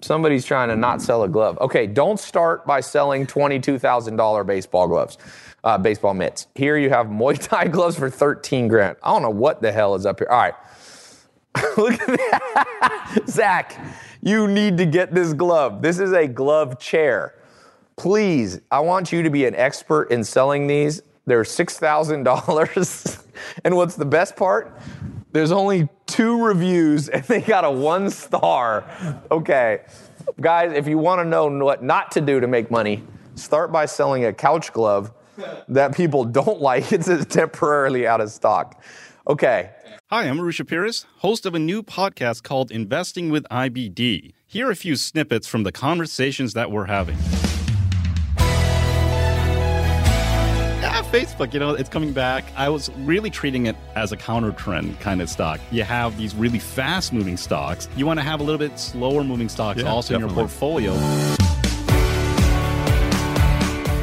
Somebody's 0.00 0.44
trying 0.44 0.68
to 0.68 0.76
not 0.76 1.00
sell 1.00 1.22
a 1.22 1.28
glove. 1.28 1.58
Okay, 1.60 1.86
don't 1.86 2.18
start 2.18 2.66
by 2.66 2.80
selling 2.80 3.26
twenty-two 3.26 3.78
thousand 3.78 4.16
dollar 4.16 4.44
baseball 4.44 4.88
gloves, 4.88 5.18
uh, 5.64 5.78
baseball 5.78 6.14
mitts. 6.14 6.48
Here 6.54 6.76
you 6.76 6.90
have 6.90 7.06
Muay 7.06 7.38
Thai 7.38 7.68
gloves 7.68 7.98
for 7.98 8.10
thirteen 8.10 8.68
grand. 8.68 8.96
I 9.02 9.12
don't 9.12 9.22
know 9.22 9.30
what 9.30 9.62
the 9.62 9.72
hell 9.72 9.94
is 9.94 10.06
up 10.06 10.18
here. 10.18 10.28
All 10.30 10.38
right. 10.38 10.54
Look 11.76 12.00
at 12.00 12.06
that. 12.06 13.18
Zach, 13.28 13.78
you 14.22 14.48
need 14.48 14.78
to 14.78 14.86
get 14.86 15.14
this 15.14 15.32
glove. 15.32 15.82
This 15.82 15.98
is 15.98 16.12
a 16.12 16.26
glove 16.26 16.78
chair. 16.80 17.34
Please, 17.96 18.60
I 18.70 18.80
want 18.80 19.12
you 19.12 19.22
to 19.22 19.30
be 19.30 19.44
an 19.44 19.54
expert 19.54 20.10
in 20.10 20.24
selling 20.24 20.66
these. 20.66 21.02
They're 21.26 21.42
$6,000. 21.42 23.21
And 23.64 23.76
what's 23.76 23.96
the 23.96 24.04
best 24.04 24.36
part? 24.36 24.78
There's 25.32 25.52
only 25.52 25.88
two 26.06 26.42
reviews 26.44 27.08
and 27.08 27.24
they 27.24 27.40
got 27.40 27.64
a 27.64 27.70
one 27.70 28.10
star. 28.10 28.84
Okay. 29.30 29.82
Guys, 30.40 30.72
if 30.72 30.86
you 30.86 30.98
want 30.98 31.20
to 31.20 31.24
know 31.24 31.48
what 31.48 31.82
not 31.82 32.12
to 32.12 32.20
do 32.20 32.40
to 32.40 32.46
make 32.46 32.70
money, 32.70 33.02
start 33.34 33.72
by 33.72 33.86
selling 33.86 34.24
a 34.24 34.32
couch 34.32 34.72
glove 34.72 35.12
that 35.68 35.94
people 35.94 36.24
don't 36.24 36.60
like. 36.60 36.92
It's 36.92 37.08
temporarily 37.26 38.06
out 38.06 38.20
of 38.20 38.30
stock. 38.30 38.82
Okay, 39.26 39.70
Hi, 40.12 40.24
I'm 40.24 40.36
Arusha 40.36 40.66
Peiris, 40.66 41.06
host 41.20 41.46
of 41.46 41.54
a 41.54 41.58
new 41.58 41.82
podcast 41.82 42.42
called 42.42 42.70
Investing 42.70 43.30
with 43.30 43.44
IBD. 43.50 44.34
Here 44.46 44.68
are 44.68 44.70
a 44.70 44.76
few 44.76 44.94
snippets 44.94 45.46
from 45.48 45.62
the 45.62 45.72
conversations 45.72 46.52
that 46.52 46.70
we're 46.70 46.84
having. 46.84 47.16
Facebook, 51.12 51.52
you 51.52 51.60
know, 51.60 51.74
it's 51.74 51.90
coming 51.90 52.14
back. 52.14 52.42
I 52.56 52.70
was 52.70 52.90
really 53.00 53.28
treating 53.28 53.66
it 53.66 53.76
as 53.96 54.12
a 54.12 54.16
counter 54.16 54.50
trend 54.50 54.98
kind 54.98 55.20
of 55.20 55.28
stock. 55.28 55.60
You 55.70 55.82
have 55.82 56.16
these 56.16 56.34
really 56.34 56.58
fast 56.58 57.12
moving 57.12 57.36
stocks. 57.36 57.86
You 57.96 58.06
want 58.06 58.18
to 58.18 58.24
have 58.24 58.40
a 58.40 58.42
little 58.42 58.58
bit 58.58 58.78
slower 58.78 59.22
moving 59.22 59.50
stocks 59.50 59.82
yeah, 59.82 59.90
also 59.90 60.14
definitely. 60.14 60.32
in 60.32 60.38
your 60.38 60.46
portfolio. 60.46 60.94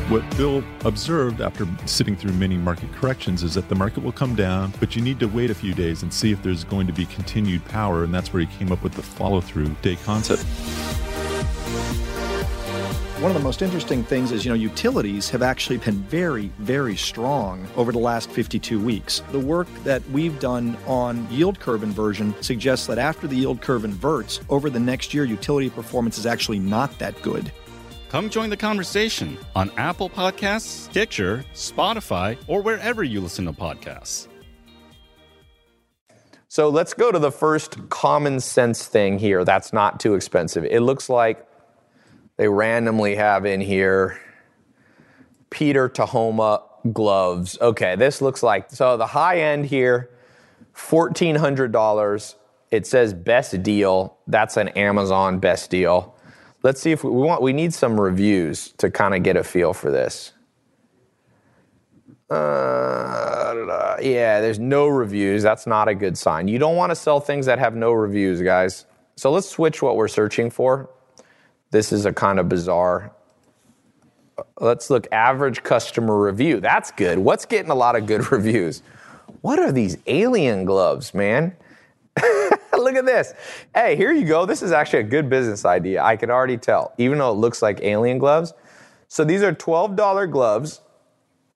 What 0.08 0.38
Bill 0.38 0.64
observed 0.86 1.42
after 1.42 1.68
sitting 1.88 2.16
through 2.16 2.34
many 2.34 2.58
market 2.58 2.94
corrections 2.94 3.42
is 3.42 3.56
that 3.56 3.70
the 3.70 3.76
market 3.76 4.04
will 4.04 4.12
come 4.12 4.36
down, 4.36 4.72
but 4.80 4.96
you 4.96 5.02
need 5.02 5.20
to 5.20 5.28
wait 5.28 5.50
a 5.50 5.56
few 5.56 5.74
days 5.74 6.04
and 6.04 6.14
see 6.14 6.32
if 6.32 6.44
there's 6.44 6.64
going 6.64 6.86
to 6.86 6.94
be 6.94 7.08
continued 7.08 7.66
power. 7.66 8.04
And 8.04 8.14
that's 8.14 8.32
where 8.32 8.42
he 8.42 8.58
came 8.58 8.72
up 8.72 8.84
with 8.84 8.94
the 8.94 9.02
follow 9.02 9.42
through 9.42 9.70
day 9.82 9.96
concept. 9.96 10.46
One 13.20 13.32
of 13.32 13.36
the 13.36 13.44
most 13.44 13.62
interesting 13.62 14.02
things 14.02 14.32
is, 14.32 14.46
you 14.46 14.50
know, 14.50 14.56
utilities 14.56 15.30
have 15.32 15.42
actually 15.42 15.76
been 15.76 16.02
very, 16.04 16.54
very 16.60 16.96
strong 16.96 17.68
over 17.76 17.92
the 17.92 18.00
last 18.00 18.30
52 18.32 18.80
weeks. 18.80 19.22
The 19.34 19.40
work 19.40 19.68
that 19.84 20.02
we've 20.12 20.40
done 20.40 20.78
on 20.88 21.30
yield 21.30 21.60
curve 21.60 21.84
inversion 21.84 22.34
suggests 22.42 22.88
that 22.88 22.98
after 22.98 23.28
the 23.28 23.36
yield 23.36 23.60
curve 23.60 23.84
inverts, 23.84 24.40
over 24.48 24.70
the 24.70 24.80
next 24.80 25.14
year, 25.14 25.26
utility 25.26 25.70
performance 25.70 26.18
is 26.18 26.26
actually 26.26 26.60
not 26.60 26.98
that 27.00 27.22
good. 27.22 27.52
Come 28.08 28.30
join 28.30 28.50
the 28.50 28.56
conversation 28.56 29.38
on 29.54 29.70
Apple 29.72 30.10
Podcasts, 30.10 30.62
Stitcher, 30.62 31.44
Spotify, 31.54 32.38
or 32.48 32.62
wherever 32.62 33.04
you 33.04 33.20
listen 33.20 33.44
to 33.48 33.52
podcasts. 33.52 34.30
So 36.48 36.70
let's 36.70 36.94
go 36.94 37.12
to 37.12 37.20
the 37.20 37.34
first 37.34 37.90
common 37.90 38.40
sense 38.40 38.88
thing 38.88 39.20
here 39.20 39.44
that's 39.44 39.74
not 39.74 40.00
too 40.00 40.16
expensive. 40.16 40.64
It 40.64 40.80
looks 40.80 41.10
like 41.10 41.49
they 42.40 42.48
randomly 42.48 43.16
have 43.16 43.46
in 43.46 43.60
here 43.60 44.18
Peter 45.50 45.90
Tahoma 45.90 46.64
gloves. 46.94 47.58
Okay, 47.60 47.98
this 47.98 48.22
looks 48.22 48.42
like 48.42 48.72
so 48.72 48.96
the 48.96 49.08
high 49.08 49.42
end 49.42 49.66
here, 49.66 50.10
$1,400. 50.74 52.36
It 52.72 52.88
says 52.88 53.14
best 53.14 53.62
deal. 53.62 54.18
That's 54.26 54.56
an 54.56 54.70
Amazon 54.70 55.40
best 55.40 55.70
deal. 55.70 56.16
Let's 56.64 56.80
see 56.80 56.94
if 56.94 57.04
we, 57.04 57.12
want, 57.12 57.42
we 57.42 57.52
need 57.52 57.74
some 57.74 58.00
reviews 58.00 58.72
to 58.78 58.90
kind 58.90 59.14
of 59.14 59.22
get 59.22 59.36
a 59.36 59.44
feel 59.44 59.74
for 59.74 59.92
this. 59.92 60.32
Uh, 62.30 63.98
yeah, 64.02 64.40
there's 64.40 64.60
no 64.60 64.88
reviews. 64.88 65.44
That's 65.44 65.68
not 65.68 65.90
a 65.90 65.96
good 65.96 66.18
sign. 66.18 66.48
You 66.48 66.58
don't 66.58 66.78
want 66.78 66.92
to 66.92 66.96
sell 66.96 67.20
things 67.20 67.48
that 67.48 67.60
have 67.60 67.76
no 67.76 67.92
reviews, 67.92 68.42
guys. 68.42 68.86
So 69.18 69.30
let's 69.30 69.50
switch 69.50 69.82
what 69.82 69.98
we're 69.98 70.08
searching 70.08 70.50
for. 70.50 70.90
This 71.72 71.92
is 71.92 72.06
a 72.06 72.14
kind 72.14 72.40
of 72.40 72.50
bizarre. 72.50 73.12
Let's 74.60 74.90
look 74.90 75.08
average 75.12 75.64
customer 75.64 76.20
review. 76.20 76.60
That's 76.60 76.92
good. 76.92 77.20
What's 77.20 77.46
getting 77.46 77.72
a 77.72 77.76
lot 77.76 77.96
of 77.96 78.06
good 78.06 78.32
reviews? 78.32 78.82
What 79.42 79.60
are 79.60 79.72
these 79.72 79.98
alien 80.08 80.66
gloves, 80.66 81.14
man? 81.14 81.56
Look 82.74 82.96
at 82.96 83.06
this. 83.06 83.34
Hey, 83.74 83.96
here 83.96 84.12
you 84.12 84.26
go. 84.26 84.46
This 84.46 84.62
is 84.62 84.72
actually 84.72 85.00
a 85.00 85.04
good 85.04 85.30
business 85.30 85.66
idea. 85.66 86.04
I 86.04 86.16
can 86.16 86.30
already 86.30 86.58
tell, 86.58 86.94
even 86.98 87.18
though 87.18 87.32
it 87.32 87.36
looks 87.36 87.62
like 87.62 87.82
alien 87.82 88.18
gloves. 88.18 88.54
So 89.08 89.24
these 89.24 89.44
are 89.44 89.54
$12 89.54 90.32
gloves. 90.32 90.82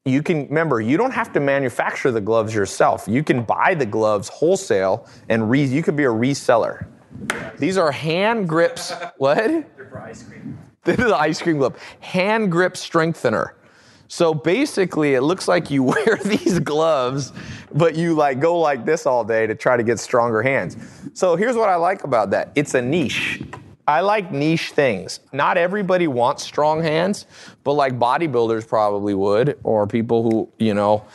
You 0.05 0.21
can 0.21 0.47
remember, 0.47 0.81
you 0.81 0.97
don't 0.97 1.13
have 1.13 1.31
to 1.33 1.39
manufacture 1.39 2.11
the 2.11 2.19
gloves 2.19 2.53
yourself. 2.53 3.05
You 3.07 3.23
can 3.23 3.43
buy 3.43 3.73
the 3.73 3.85
gloves 3.85 4.27
wholesale 4.27 5.07
and 5.29 5.49
re, 5.49 5.63
you 5.63 5.81
could 5.81 5.95
be 5.95 6.03
a 6.03 6.09
reseller. 6.09 6.87
These 7.57 7.77
are 7.77 7.91
hand 7.91 8.47
grips. 8.49 8.93
what? 9.17 9.37
They're 9.37 9.87
for 9.89 9.99
ice 9.99 10.23
cream. 10.23 10.57
This 10.85 10.99
is 10.99 11.05
an 11.05 11.13
ice 11.13 11.41
cream 11.41 11.59
glove. 11.59 11.77
Hand 12.01 12.51
grip 12.51 12.75
strengthener. 12.75 13.55
So 14.09 14.33
basically, 14.33 15.13
it 15.13 15.21
looks 15.21 15.47
like 15.47 15.71
you 15.71 15.81
wear 15.93 16.19
these 16.25 16.59
gloves, 16.59 17.31
but 17.73 17.95
you 17.95 18.13
like 18.15 18.41
go 18.41 18.59
like 18.59 18.85
this 18.85 19.05
all 19.05 19.23
day 19.23 19.47
to 19.47 19.55
try 19.55 19.77
to 19.77 19.83
get 19.83 19.97
stronger 19.97 20.41
hands. 20.41 20.75
So 21.13 21.37
here's 21.37 21.55
what 21.55 21.69
I 21.69 21.75
like 21.75 22.03
about 22.03 22.31
that. 22.31 22.51
It's 22.55 22.73
a 22.73 22.81
niche. 22.81 23.41
I 23.87 24.01
like 24.01 24.31
niche 24.31 24.71
things. 24.71 25.19
Not 25.31 25.57
everybody 25.57 26.07
wants 26.07 26.43
strong 26.43 26.81
hands, 26.81 27.25
but 27.63 27.73
like 27.73 27.97
bodybuilders 27.97 28.67
probably 28.67 29.13
would, 29.13 29.57
or 29.63 29.87
people 29.87 30.23
who, 30.29 30.49
you 30.57 30.73
know, 30.73 31.05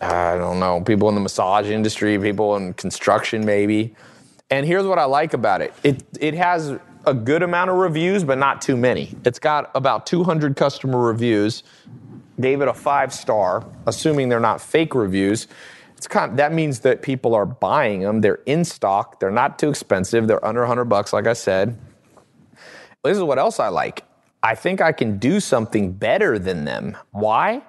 I 0.00 0.36
don't 0.36 0.58
know, 0.58 0.80
people 0.80 1.08
in 1.08 1.14
the 1.14 1.20
massage 1.20 1.70
industry, 1.70 2.18
people 2.18 2.56
in 2.56 2.74
construction 2.74 3.44
maybe. 3.44 3.94
And 4.52 4.66
here's 4.66 4.84
what 4.84 4.98
I 4.98 5.04
like 5.04 5.32
about 5.32 5.62
it. 5.62 5.72
It 5.82 6.04
it 6.20 6.34
has 6.34 6.78
a 7.06 7.14
good 7.14 7.42
amount 7.42 7.70
of 7.70 7.76
reviews, 7.76 8.22
but 8.22 8.36
not 8.36 8.60
too 8.60 8.76
many. 8.76 9.16
It's 9.24 9.38
got 9.38 9.70
about 9.74 10.04
200 10.04 10.56
customer 10.56 10.98
reviews. 10.98 11.62
Gave 12.38 12.60
it 12.60 12.68
a 12.68 12.74
five 12.74 13.14
star, 13.14 13.64
assuming 13.86 14.28
they're 14.28 14.40
not 14.40 14.60
fake 14.60 14.94
reviews. 14.94 15.48
It's 15.96 16.06
kind 16.06 16.32
of, 16.32 16.36
that 16.36 16.52
means 16.52 16.80
that 16.80 17.00
people 17.00 17.34
are 17.34 17.46
buying 17.46 18.00
them. 18.00 18.20
They're 18.20 18.40
in 18.44 18.66
stock. 18.66 19.20
They're 19.20 19.30
not 19.30 19.58
too 19.58 19.70
expensive. 19.70 20.26
They're 20.26 20.44
under 20.44 20.60
100 20.60 20.84
bucks, 20.84 21.14
like 21.14 21.26
I 21.26 21.32
said. 21.32 21.78
This 23.04 23.16
is 23.16 23.22
what 23.22 23.38
else 23.38 23.58
I 23.58 23.68
like. 23.68 24.04
I 24.42 24.54
think 24.54 24.82
I 24.82 24.92
can 24.92 25.16
do 25.16 25.40
something 25.40 25.92
better 25.92 26.38
than 26.38 26.66
them. 26.66 26.98
Why? 27.12 27.62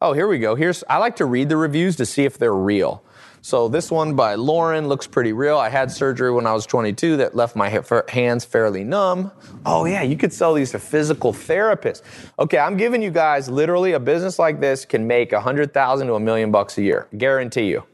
Oh, 0.00 0.12
here 0.12 0.26
we 0.26 0.40
go. 0.40 0.56
Here's 0.56 0.82
I 0.90 0.96
like 0.96 1.16
to 1.16 1.24
read 1.24 1.48
the 1.48 1.56
reviews 1.56 1.94
to 1.96 2.06
see 2.06 2.24
if 2.24 2.36
they're 2.36 2.52
real. 2.52 3.04
So 3.42 3.68
this 3.68 3.90
one 3.90 4.14
by 4.16 4.34
Lauren 4.34 4.86
looks 4.88 5.06
pretty 5.06 5.32
real. 5.32 5.56
I 5.56 5.70
had 5.70 5.90
surgery 5.90 6.30
when 6.30 6.46
I 6.46 6.52
was 6.52 6.66
22 6.66 7.18
that 7.18 7.34
left 7.34 7.56
my 7.56 7.70
hands 8.08 8.44
fairly 8.44 8.84
numb. 8.84 9.32
Oh 9.64 9.86
yeah, 9.86 10.02
you 10.02 10.16
could 10.16 10.32
sell 10.32 10.52
these 10.52 10.72
to 10.72 10.78
physical 10.78 11.32
therapists. 11.32 12.02
Okay, 12.38 12.58
I'm 12.58 12.76
giving 12.76 13.00
you 13.00 13.10
guys 13.10 13.48
literally 13.48 13.92
a 13.92 14.00
business 14.00 14.38
like 14.38 14.60
this 14.60 14.84
can 14.84 15.06
make 15.06 15.32
a 15.32 15.40
hundred 15.40 15.72
thousand 15.72 16.08
to 16.08 16.14
a 16.14 16.20
million 16.20 16.50
bucks 16.50 16.76
a 16.76 16.82
year. 16.82 17.08
Guarantee 17.16 17.68
you. 17.68 17.84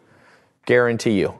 Guarantee 0.64 1.20
you. 1.20 1.38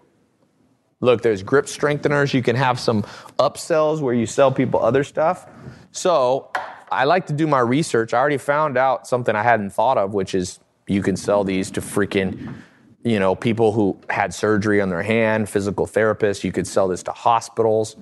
Look, 1.01 1.23
there's 1.23 1.43
grip 1.43 1.67
strengtheners. 1.67 2.33
You 2.33 2.43
can 2.43 2.57
have 2.57 2.79
some 2.79 3.03
upsells 3.39 4.01
where 4.01 4.15
you 4.15 4.25
sell 4.25 4.53
people 4.53 4.83
other 4.83 5.05
stuff. 5.05 5.47
So 5.91 6.51
I 6.91 7.05
like 7.05 7.27
to 7.27 7.33
do 7.33 7.47
my 7.47 7.59
research. 7.59 8.15
I 8.15 8.19
already 8.19 8.39
found 8.39 8.79
out 8.79 9.07
something 9.07 9.35
I 9.35 9.43
hadn't 9.43 9.71
thought 9.71 9.99
of, 9.99 10.15
which 10.15 10.35
is 10.35 10.61
you 10.87 11.03
can 11.03 11.17
sell 11.17 11.43
these 11.43 11.71
to 11.73 11.81
freaking 11.81 12.55
you 13.07 13.21
know, 13.21 13.37
people 13.37 13.71
who 13.71 13.97
had 14.11 14.35
surgery 14.35 14.81
on 14.81 14.89
their 14.89 15.03
hand, 15.03 15.49
physical 15.49 15.87
therapists. 15.87 16.43
You 16.43 16.51
could 16.51 16.67
sell 16.67 16.89
this 16.89 17.05
to 17.05 17.13
hospitals. 17.13 17.95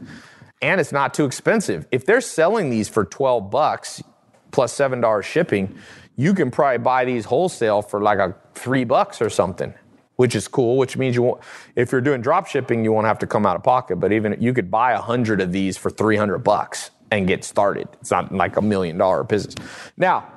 And 0.62 0.80
it's 0.80 0.92
not 0.92 1.12
too 1.12 1.26
expensive. 1.26 1.86
If 1.92 2.06
they're 2.06 2.22
selling 2.22 2.70
these 2.70 2.88
for 2.88 3.04
12 3.04 3.50
bucks 3.50 4.02
plus 4.50 4.74
$7 4.74 5.22
shipping, 5.22 5.76
you 6.16 6.32
can 6.32 6.50
probably 6.50 6.78
buy 6.78 7.04
these 7.04 7.26
wholesale 7.26 7.82
for 7.82 8.00
like 8.00 8.18
a 8.18 8.34
3 8.54 8.84
bucks 8.84 9.20
or 9.20 9.28
something, 9.28 9.74
which 10.16 10.34
is 10.34 10.48
cool, 10.48 10.78
which 10.78 10.96
means 10.96 11.16
you 11.16 11.22
won't 11.22 11.42
if 11.76 11.92
you're 11.92 12.00
doing 12.00 12.22
drop 12.22 12.46
shipping, 12.46 12.82
you 12.82 12.90
won't 12.90 13.06
have 13.06 13.18
to 13.18 13.26
come 13.26 13.44
out 13.44 13.56
of 13.56 13.62
pocket, 13.62 13.96
but 13.96 14.10
even 14.10 14.40
you 14.40 14.54
could 14.54 14.70
buy 14.70 14.92
a 14.92 15.00
100 15.00 15.42
of 15.42 15.52
these 15.52 15.76
for 15.76 15.90
300 15.90 16.38
bucks 16.38 16.90
and 17.10 17.26
get 17.26 17.44
started. 17.44 17.88
It's 18.00 18.10
not 18.10 18.32
like 18.32 18.56
a 18.56 18.62
million 18.62 18.96
dollar 18.96 19.22
business. 19.22 19.54
Now, 19.98 20.32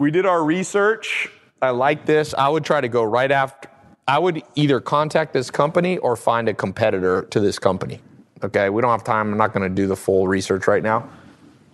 we 0.00 0.10
did 0.10 0.26
our 0.26 0.42
research. 0.42 1.30
I 1.62 1.70
like 1.70 2.04
this. 2.04 2.34
I 2.34 2.48
would 2.48 2.64
try 2.64 2.80
to 2.80 2.88
go 2.88 3.04
right 3.04 3.30
after 3.30 3.68
I 4.08 4.18
would 4.18 4.42
either 4.54 4.80
contact 4.80 5.34
this 5.34 5.50
company 5.50 5.98
or 5.98 6.16
find 6.16 6.48
a 6.48 6.54
competitor 6.54 7.24
to 7.30 7.40
this 7.40 7.58
company. 7.58 8.00
Okay, 8.42 8.70
we 8.70 8.80
don't 8.80 8.90
have 8.90 9.04
time. 9.04 9.30
I'm 9.30 9.36
not 9.36 9.52
going 9.52 9.68
to 9.68 9.74
do 9.74 9.86
the 9.86 9.96
full 9.96 10.26
research 10.26 10.66
right 10.66 10.82
now. 10.82 11.10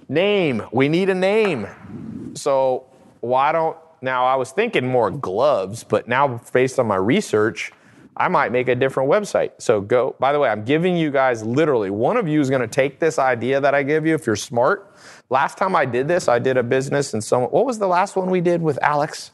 Name. 0.09 0.63
We 0.73 0.89
need 0.89 1.11
a 1.11 1.15
name. 1.15 1.69
So 2.35 2.87
why 3.21 3.53
don't 3.53 3.77
now? 4.03 4.25
I 4.27 4.35
was 4.35 4.51
thinking 4.51 4.85
more 4.85 5.13
gloves, 5.13 5.85
but 5.85 6.09
now 6.09 6.41
based 6.53 6.81
on 6.81 6.89
my 6.89 6.97
research, 6.97 7.71
I 8.17 8.27
might 8.27 8.51
make 8.51 8.67
a 8.67 8.75
different 8.75 9.09
website. 9.09 9.53
So 9.59 9.81
go. 9.81 10.17
By 10.19 10.33
the 10.33 10.41
way, 10.41 10.49
I'm 10.49 10.65
giving 10.65 10.97
you 10.97 11.13
guys 11.13 11.45
literally 11.45 11.91
one 11.91 12.17
of 12.17 12.27
you 12.27 12.41
is 12.41 12.51
going 12.51 12.63
to 12.63 12.69
take 12.69 12.99
this 12.99 13.17
idea 13.21 13.61
that 13.61 13.77
I 13.77 13.85
give 13.85 14.07
you 14.07 14.15
if 14.17 14.27
you're 14.27 14.35
smart. 14.35 14.93
Last 15.31 15.57
time 15.57 15.77
I 15.77 15.85
did 15.85 16.09
this, 16.09 16.27
I 16.27 16.41
did 16.41 16.57
a 16.57 16.65
business 16.65 17.15
and 17.15 17.23
someone. 17.23 17.51
What 17.51 17.65
was 17.65 17.79
the 17.79 17.87
last 17.87 18.17
one 18.17 18.29
we 18.29 18.41
did 18.41 18.61
with 18.61 18.77
Alex? 18.83 19.31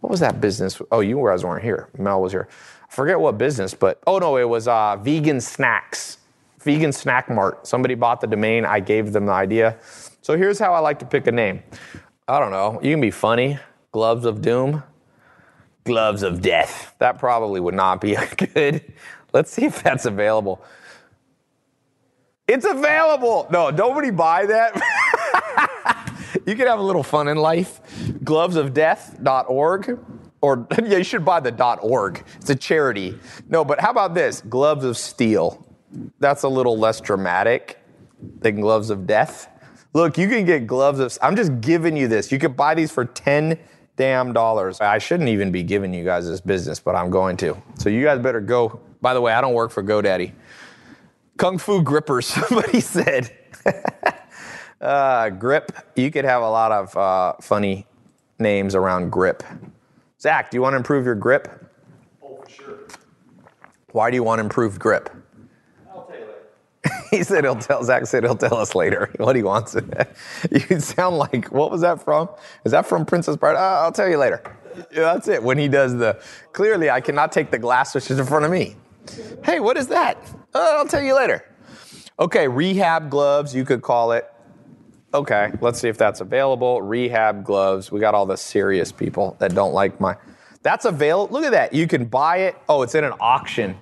What 0.00 0.10
was 0.10 0.20
that 0.20 0.40
business? 0.40 0.80
Oh, 0.92 1.00
you 1.00 1.16
guys 1.24 1.44
weren't 1.44 1.64
here. 1.64 1.88
Mel 1.98 2.22
was 2.22 2.32
here. 2.32 2.48
I 2.90 2.94
forget 2.94 3.18
what 3.18 3.38
business, 3.38 3.74
but 3.74 4.00
oh 4.06 4.18
no, 4.18 4.36
it 4.36 4.48
was 4.48 4.68
uh, 4.68 4.96
vegan 4.96 5.40
snacks, 5.40 6.18
vegan 6.60 6.92
snack 6.92 7.28
mart. 7.28 7.66
Somebody 7.66 7.94
bought 7.94 8.20
the 8.20 8.26
domain. 8.26 8.64
I 8.64 8.80
gave 8.80 9.12
them 9.12 9.26
the 9.26 9.32
idea. 9.32 9.76
So 10.22 10.36
here's 10.36 10.58
how 10.58 10.74
I 10.74 10.78
like 10.80 10.98
to 11.00 11.06
pick 11.06 11.26
a 11.26 11.32
name. 11.32 11.62
I 12.26 12.38
don't 12.38 12.50
know. 12.50 12.78
You 12.82 12.92
can 12.92 13.00
be 13.00 13.10
funny. 13.10 13.58
Gloves 13.92 14.24
of 14.24 14.42
doom. 14.42 14.82
Gloves 15.84 16.22
of 16.22 16.42
death. 16.42 16.94
That 16.98 17.18
probably 17.18 17.60
would 17.60 17.74
not 17.74 18.00
be 18.00 18.16
good. 18.54 18.84
Let's 19.32 19.50
see 19.50 19.64
if 19.64 19.82
that's 19.82 20.04
available. 20.04 20.62
It's 22.46 22.64
available. 22.64 23.46
No, 23.50 23.70
nobody 23.70 24.10
buy 24.10 24.46
that. 24.46 24.74
you 26.48 26.56
can 26.56 26.66
have 26.66 26.78
a 26.78 26.82
little 26.82 27.02
fun 27.02 27.28
in 27.28 27.36
life. 27.36 27.80
Glovesofdeath.org. 28.24 29.98
Or, 30.40 30.66
yeah, 30.84 30.98
you 30.98 31.04
should 31.04 31.24
buy 31.24 31.40
the 31.40 31.78
.org. 31.82 32.24
It's 32.36 32.50
a 32.50 32.54
charity. 32.54 33.18
No, 33.48 33.64
but 33.64 33.80
how 33.80 33.90
about 33.90 34.14
this? 34.14 34.40
Gloves 34.40 34.84
of 34.84 34.96
Steel. 34.96 35.66
That's 36.20 36.44
a 36.44 36.48
little 36.48 36.78
less 36.78 37.00
dramatic 37.00 37.78
than 38.40 38.60
Gloves 38.60 38.90
of 38.90 39.06
Death. 39.06 39.48
Look, 39.92 40.16
you 40.16 40.28
can 40.28 40.44
get 40.44 40.66
gloves 40.66 41.00
of, 41.00 41.16
I'm 41.22 41.34
just 41.34 41.60
giving 41.60 41.96
you 41.96 42.08
this. 42.08 42.30
You 42.30 42.38
can 42.38 42.52
buy 42.52 42.74
these 42.74 42.90
for 42.90 43.04
10 43.04 43.58
damn 43.96 44.32
dollars. 44.32 44.80
I 44.80 44.98
shouldn't 44.98 45.28
even 45.28 45.50
be 45.50 45.62
giving 45.62 45.92
you 45.92 46.04
guys 46.04 46.28
this 46.28 46.40
business, 46.40 46.78
but 46.78 46.94
I'm 46.94 47.10
going 47.10 47.36
to. 47.38 47.60
So 47.78 47.88
you 47.88 48.04
guys 48.04 48.20
better 48.20 48.40
go. 48.40 48.80
By 49.00 49.12
the 49.14 49.20
way, 49.20 49.32
I 49.32 49.40
don't 49.40 49.54
work 49.54 49.70
for 49.70 49.82
GoDaddy. 49.82 50.32
Kung 51.36 51.58
Fu 51.58 51.82
Grippers, 51.82 52.26
somebody 52.48 52.80
said. 52.80 53.36
Uh, 54.80 55.30
grip. 55.30 55.72
You 55.96 56.10
could 56.10 56.24
have 56.24 56.42
a 56.42 56.48
lot 56.50 56.70
of 56.70 56.96
uh, 56.96 57.34
funny 57.40 57.86
names 58.38 58.74
around 58.74 59.10
grip. 59.10 59.42
Zach, 60.20 60.50
do 60.50 60.56
you 60.56 60.62
want 60.62 60.74
to 60.74 60.76
improve 60.76 61.04
your 61.04 61.14
grip? 61.14 61.48
Oh, 62.22 62.36
for 62.36 62.48
sure. 62.48 62.78
Why 63.92 64.10
do 64.10 64.16
you 64.16 64.22
want 64.22 64.40
improved 64.40 64.78
grip? 64.80 65.10
I'll 65.90 66.04
tell 66.04 66.18
you 66.18 66.26
later. 66.26 67.04
he 67.10 67.24
said 67.24 67.44
he'll 67.44 67.56
tell. 67.56 67.82
Zach 67.82 68.06
said 68.06 68.22
he'll 68.22 68.36
tell 68.36 68.56
us 68.56 68.74
later 68.74 69.10
what 69.16 69.34
he 69.34 69.42
wants. 69.42 69.76
you 70.50 70.80
sound 70.80 71.18
like 71.18 71.50
what 71.50 71.70
was 71.70 71.80
that 71.80 72.02
from? 72.02 72.28
Is 72.64 72.72
that 72.72 72.86
from 72.86 73.04
Princess 73.04 73.36
Bride? 73.36 73.56
Uh, 73.56 73.82
I'll 73.82 73.92
tell 73.92 74.08
you 74.08 74.18
later. 74.18 74.42
Yeah, 74.92 75.14
that's 75.14 75.26
it. 75.26 75.42
When 75.42 75.58
he 75.58 75.66
does 75.66 75.96
the 75.96 76.20
clearly, 76.52 76.88
I 76.88 77.00
cannot 77.00 77.32
take 77.32 77.50
the 77.50 77.58
glass 77.58 77.94
which 77.94 78.10
is 78.10 78.18
in 78.18 78.26
front 78.26 78.44
of 78.44 78.50
me. 78.52 78.76
Hey, 79.44 79.58
what 79.58 79.76
is 79.76 79.88
that? 79.88 80.18
Uh, 80.54 80.76
I'll 80.76 80.86
tell 80.86 81.02
you 81.02 81.16
later. 81.16 81.44
Okay, 82.20 82.46
rehab 82.46 83.10
gloves. 83.10 83.54
You 83.54 83.64
could 83.64 83.82
call 83.82 84.12
it. 84.12 84.30
Okay, 85.14 85.52
let's 85.62 85.80
see 85.80 85.88
if 85.88 85.96
that's 85.96 86.20
available. 86.20 86.82
Rehab 86.82 87.42
gloves. 87.42 87.90
We 87.90 87.98
got 87.98 88.14
all 88.14 88.26
the 88.26 88.36
serious 88.36 88.92
people 88.92 89.36
that 89.38 89.54
don't 89.54 89.72
like 89.72 90.00
my. 90.00 90.16
That's 90.62 90.84
available. 90.84 91.32
Look 91.32 91.44
at 91.44 91.52
that. 91.52 91.72
You 91.72 91.86
can 91.86 92.04
buy 92.04 92.38
it. 92.38 92.56
Oh, 92.68 92.82
it's 92.82 92.94
in 92.94 93.04
an 93.04 93.14
auction. 93.18 93.76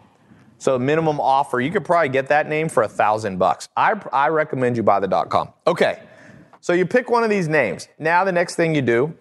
So 0.59 0.79
minimum 0.79 1.21
offer. 1.21 1.61
You 1.61 1.71
could 1.71 1.85
probably 1.85 2.11
get 2.11 2.29
that 2.29 2.49
name 2.49 2.69
for 2.69 2.85
a 2.85 2.89
thousand 2.89 3.39
bucks. 3.39 3.69
I, 3.77 4.01
I 4.13 4.29
recommend 4.29 4.77
you 4.77 4.83
buy 4.83 5.01
the 5.01 5.09
.com. 5.25 5.53
Okay, 5.67 6.03
so 6.61 6.73
you 6.73 6.87
pick 6.87 7.11
one 7.11 7.25
of 7.25 7.31
these 7.31 7.49
names. 7.49 7.89
Now 7.99 8.25
the 8.25 8.33
next 8.33 8.55
thing 8.55 8.75
you 8.75 8.83
do, 8.83 9.13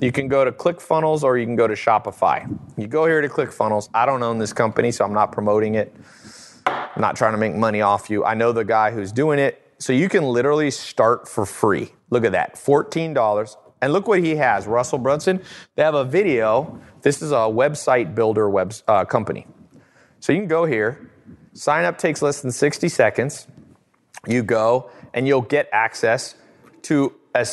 you 0.00 0.12
can 0.12 0.28
go 0.28 0.44
to 0.44 0.52
ClickFunnels 0.52 1.22
or 1.22 1.38
you 1.38 1.46
can 1.46 1.56
go 1.56 1.66
to 1.66 1.74
Shopify. 1.74 2.52
You 2.76 2.86
go 2.86 3.06
here 3.06 3.20
to 3.20 3.28
ClickFunnels. 3.28 3.88
I 3.94 4.06
don't 4.06 4.22
own 4.22 4.38
this 4.38 4.52
company, 4.52 4.90
so 4.90 5.04
I'm 5.04 5.14
not 5.14 5.32
promoting 5.32 5.76
it. 5.76 5.94
I'm 6.66 7.00
not 7.00 7.16
trying 7.16 7.32
to 7.32 7.38
make 7.38 7.54
money 7.54 7.80
off 7.80 8.10
you. 8.10 8.24
I 8.24 8.34
know 8.34 8.52
the 8.52 8.64
guy 8.64 8.90
who's 8.90 9.12
doing 9.12 9.38
it. 9.38 9.63
So 9.84 9.92
you 9.92 10.08
can 10.08 10.24
literally 10.24 10.70
start 10.70 11.28
for 11.28 11.44
free. 11.44 11.92
Look 12.08 12.24
at 12.24 12.32
that, 12.32 12.54
$14. 12.54 13.56
And 13.82 13.92
look 13.92 14.08
what 14.08 14.20
he 14.20 14.36
has, 14.36 14.66
Russell 14.66 14.96
Brunson. 14.96 15.42
They 15.74 15.82
have 15.82 15.94
a 15.94 16.06
video. 16.06 16.80
This 17.02 17.20
is 17.20 17.32
a 17.32 17.52
website 17.52 18.14
builder 18.14 18.48
web 18.48 18.72
uh, 18.88 19.04
company. 19.04 19.46
So 20.20 20.32
you 20.32 20.38
can 20.38 20.48
go 20.48 20.64
here. 20.64 21.10
Sign 21.52 21.84
up 21.84 21.98
takes 21.98 22.22
less 22.22 22.40
than 22.40 22.50
60 22.50 22.88
seconds. 22.88 23.46
You 24.26 24.42
go 24.42 24.90
and 25.12 25.28
you'll 25.28 25.42
get 25.42 25.68
access 25.70 26.34
to 26.84 27.12
a. 27.34 27.46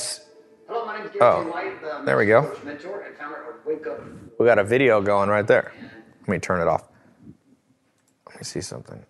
Hello, 0.70 0.86
my 0.86 1.00
name 1.00 1.08
is 1.08 1.12
oh, 1.20 2.02
there 2.06 2.16
we 2.18 2.28
go. 2.28 2.44
mentor 2.64 3.02
and 3.02 3.18
founder 3.18 3.60
of 3.60 3.66
wake 3.66 3.86
up. 3.86 4.00
We 4.40 4.46
got 4.46 4.58
a 4.58 4.64
video 4.64 5.02
going 5.02 5.28
right 5.28 5.46
there. 5.46 5.74
Let 6.22 6.30
me 6.30 6.40
turn 6.40 6.62
it 6.62 6.70
off. 6.70 6.88
Let 8.30 8.38
me 8.38 8.44
see 8.46 8.62
something. 8.62 9.06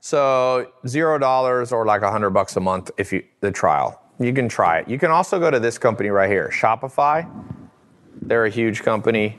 So 0.00 0.72
zero 0.86 1.18
dollars 1.18 1.72
or 1.72 1.84
like 1.84 2.02
a 2.02 2.10
hundred 2.10 2.30
bucks 2.30 2.56
a 2.56 2.60
month 2.60 2.90
if 2.98 3.12
you 3.12 3.24
the 3.40 3.50
trial. 3.50 4.00
You 4.20 4.32
can 4.32 4.48
try 4.48 4.78
it. 4.80 4.88
You 4.88 4.98
can 4.98 5.10
also 5.10 5.38
go 5.38 5.50
to 5.50 5.60
this 5.60 5.78
company 5.78 6.08
right 6.08 6.30
here, 6.30 6.50
Shopify. 6.52 7.28
They're 8.20 8.46
a 8.46 8.50
huge 8.50 8.82
company, 8.82 9.38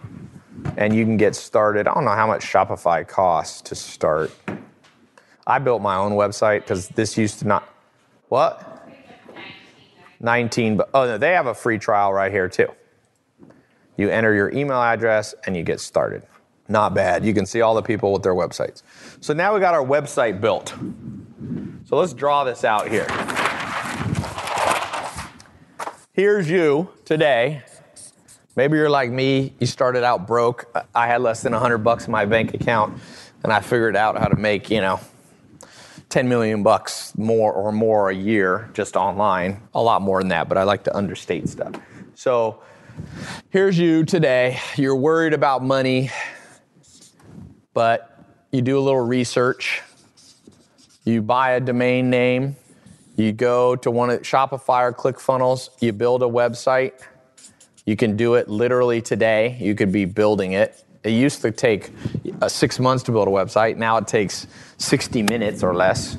and 0.77 0.95
you 0.95 1.03
can 1.03 1.17
get 1.17 1.35
started. 1.35 1.87
I 1.87 1.93
don't 1.93 2.05
know 2.05 2.11
how 2.11 2.27
much 2.27 2.45
Shopify 2.45 3.05
costs 3.07 3.61
to 3.63 3.75
start. 3.75 4.31
I 5.45 5.59
built 5.59 5.81
my 5.81 5.95
own 5.95 6.13
website 6.13 6.61
because 6.61 6.87
this 6.89 7.17
used 7.17 7.39
to 7.39 7.47
not. 7.47 7.67
What? 8.29 8.65
19, 10.21 10.77
but 10.77 10.89
oh 10.93 11.05
no, 11.05 11.17
they 11.17 11.31
have 11.31 11.47
a 11.47 11.53
free 11.53 11.77
trial 11.77 12.13
right 12.13 12.31
here 12.31 12.47
too. 12.47 12.67
You 13.97 14.09
enter 14.09 14.33
your 14.33 14.51
email 14.51 14.81
address 14.81 15.33
and 15.45 15.57
you 15.57 15.63
get 15.63 15.79
started. 15.79 16.23
Not 16.69 16.93
bad. 16.93 17.25
You 17.25 17.33
can 17.33 17.45
see 17.47 17.61
all 17.61 17.73
the 17.73 17.81
people 17.81 18.13
with 18.13 18.21
their 18.21 18.35
websites. 18.35 18.83
So 19.21 19.33
now 19.33 19.53
we 19.55 19.59
got 19.59 19.73
our 19.73 19.83
website 19.83 20.39
built. 20.39 20.73
So 21.85 21.97
let's 21.97 22.13
draw 22.13 22.43
this 22.43 22.63
out 22.63 22.87
here. 22.87 23.07
Here's 26.13 26.49
you 26.49 26.89
today. 27.05 27.63
Maybe 28.55 28.77
you're 28.77 28.89
like 28.89 29.09
me, 29.09 29.53
you 29.59 29.65
started 29.65 30.03
out 30.03 30.27
broke. 30.27 30.65
I 30.93 31.07
had 31.07 31.21
less 31.21 31.41
than 31.41 31.53
100 31.53 31.79
bucks 31.79 32.05
in 32.05 32.11
my 32.11 32.25
bank 32.25 32.53
account 32.53 32.99
and 33.43 33.51
I 33.51 33.61
figured 33.61 33.95
out 33.95 34.17
how 34.17 34.27
to 34.27 34.35
make, 34.35 34.69
you 34.69 34.81
know, 34.81 34.99
10 36.09 36.27
million 36.27 36.61
bucks 36.61 37.17
more 37.17 37.53
or 37.53 37.71
more 37.71 38.09
a 38.09 38.15
year 38.15 38.69
just 38.73 38.95
online. 38.95 39.61
A 39.73 39.81
lot 39.81 40.01
more 40.01 40.19
than 40.19 40.29
that, 40.29 40.49
but 40.49 40.57
I 40.57 40.63
like 40.63 40.83
to 40.83 40.95
understate 40.95 41.47
stuff. 41.47 41.73
So 42.15 42.61
here's 43.49 43.79
you 43.79 44.03
today. 44.03 44.59
You're 44.75 44.95
worried 44.95 45.33
about 45.33 45.63
money, 45.63 46.11
but 47.73 48.25
you 48.51 48.61
do 48.61 48.77
a 48.77 48.81
little 48.81 49.01
research. 49.01 49.81
You 51.05 51.21
buy 51.21 51.51
a 51.51 51.59
domain 51.59 52.09
name. 52.09 52.55
You 53.15 53.31
go 53.31 53.75
to 53.77 53.91
one 53.91 54.09
of 54.09 54.21
Shopify 54.21 54.83
or 54.83 54.93
ClickFunnels. 54.93 55.69
You 55.81 55.93
build 55.93 56.23
a 56.23 56.27
website. 56.27 56.93
You 57.85 57.95
can 57.95 58.15
do 58.15 58.35
it 58.35 58.47
literally 58.47 59.01
today. 59.01 59.57
You 59.59 59.75
could 59.75 59.91
be 59.91 60.05
building 60.05 60.53
it. 60.53 60.83
It 61.03 61.11
used 61.11 61.41
to 61.41 61.51
take 61.51 61.91
uh, 62.41 62.49
six 62.49 62.79
months 62.79 63.03
to 63.03 63.11
build 63.11 63.27
a 63.27 63.31
website. 63.31 63.77
Now 63.77 63.97
it 63.97 64.07
takes 64.07 64.47
60 64.77 65.23
minutes 65.23 65.63
or 65.63 65.73
less. 65.73 66.17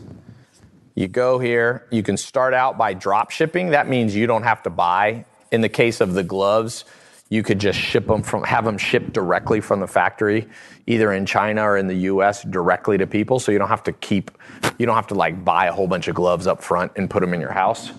You 0.94 1.08
go 1.08 1.38
here. 1.38 1.86
You 1.90 2.02
can 2.02 2.16
start 2.16 2.54
out 2.54 2.76
by 2.76 2.94
drop 2.94 3.30
shipping. 3.30 3.70
That 3.70 3.88
means 3.88 4.14
you 4.14 4.26
don't 4.26 4.42
have 4.42 4.62
to 4.64 4.70
buy. 4.70 5.24
In 5.50 5.60
the 5.60 5.68
case 5.68 6.00
of 6.00 6.14
the 6.14 6.22
gloves, 6.22 6.84
you 7.30 7.44
could 7.44 7.60
just 7.60 7.78
ship 7.78 8.08
them 8.08 8.22
from, 8.22 8.42
have 8.42 8.64
them 8.64 8.76
shipped 8.76 9.12
directly 9.12 9.60
from 9.60 9.78
the 9.78 9.86
factory, 9.86 10.48
either 10.86 11.12
in 11.12 11.24
China 11.24 11.62
or 11.62 11.76
in 11.76 11.86
the 11.86 11.94
U.S. 11.94 12.42
directly 12.42 12.98
to 12.98 13.06
people. 13.06 13.38
So 13.38 13.52
you 13.52 13.58
don't 13.58 13.68
have 13.68 13.84
to 13.84 13.92
keep, 13.92 14.32
you 14.78 14.84
don't 14.84 14.96
have 14.96 15.06
to 15.06 15.14
like 15.14 15.44
buy 15.44 15.66
a 15.66 15.72
whole 15.72 15.86
bunch 15.86 16.08
of 16.08 16.16
gloves 16.16 16.48
up 16.48 16.60
front 16.62 16.92
and 16.96 17.08
put 17.08 17.20
them 17.20 17.32
in 17.32 17.40
your 17.40 17.52
house. 17.52 17.92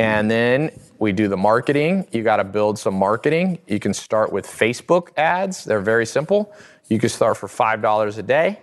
And 0.00 0.28
then 0.28 0.72
we 0.98 1.12
do 1.12 1.28
the 1.28 1.36
marketing. 1.36 2.08
You 2.10 2.24
got 2.24 2.38
to 2.38 2.44
build 2.44 2.76
some 2.76 2.94
marketing. 2.94 3.60
You 3.68 3.78
can 3.78 3.94
start 3.94 4.32
with 4.32 4.46
Facebook 4.46 5.16
ads. 5.16 5.64
They're 5.64 5.80
very 5.80 6.06
simple. 6.06 6.52
You 6.88 6.98
can 6.98 7.08
start 7.08 7.36
for 7.36 7.46
$5 7.46 8.18
a 8.18 8.22
day. 8.22 8.58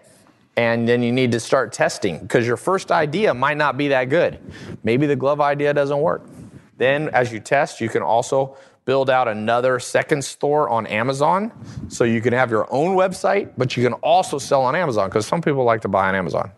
And 0.58 0.90
then 0.90 1.02
you 1.02 1.14
need 1.14 1.32
to 1.32 1.40
start 1.40 1.72
testing 1.72 2.20
because 2.20 2.46
your 2.46 2.58
first 2.58 2.92
idea 2.92 3.34
might 3.34 3.58
not 3.58 3.78
be 3.78 3.90
that 3.90 4.06
good. 4.06 4.40
Maybe 4.84 5.06
the 5.06 5.16
glove 5.16 5.40
idea 5.40 5.74
doesn't 5.74 6.00
work. 6.00 6.28
Then, 6.78 7.10
as 7.10 7.32
you 7.32 7.40
test, 7.40 7.80
you 7.80 7.90
can 7.90 8.02
also 8.02 8.58
build 8.88 9.12
out 9.12 9.28
another 9.28 9.80
second 9.80 10.24
store 10.24 10.68
on 10.70 10.88
Amazon. 10.88 11.52
So 11.90 12.06
you 12.06 12.22
can 12.22 12.34
have 12.34 12.50
your 12.50 12.66
own 12.74 12.96
website, 12.96 13.52
but 13.56 13.78
you 13.78 13.84
can 13.84 13.94
also 13.94 14.40
sell 14.40 14.64
on 14.64 14.76
Amazon 14.76 15.10
because 15.10 15.28
some 15.28 15.42
people 15.42 15.64
like 15.64 15.82
to 15.82 15.88
buy 15.90 16.08
on 16.08 16.16
Amazon. 16.16 16.52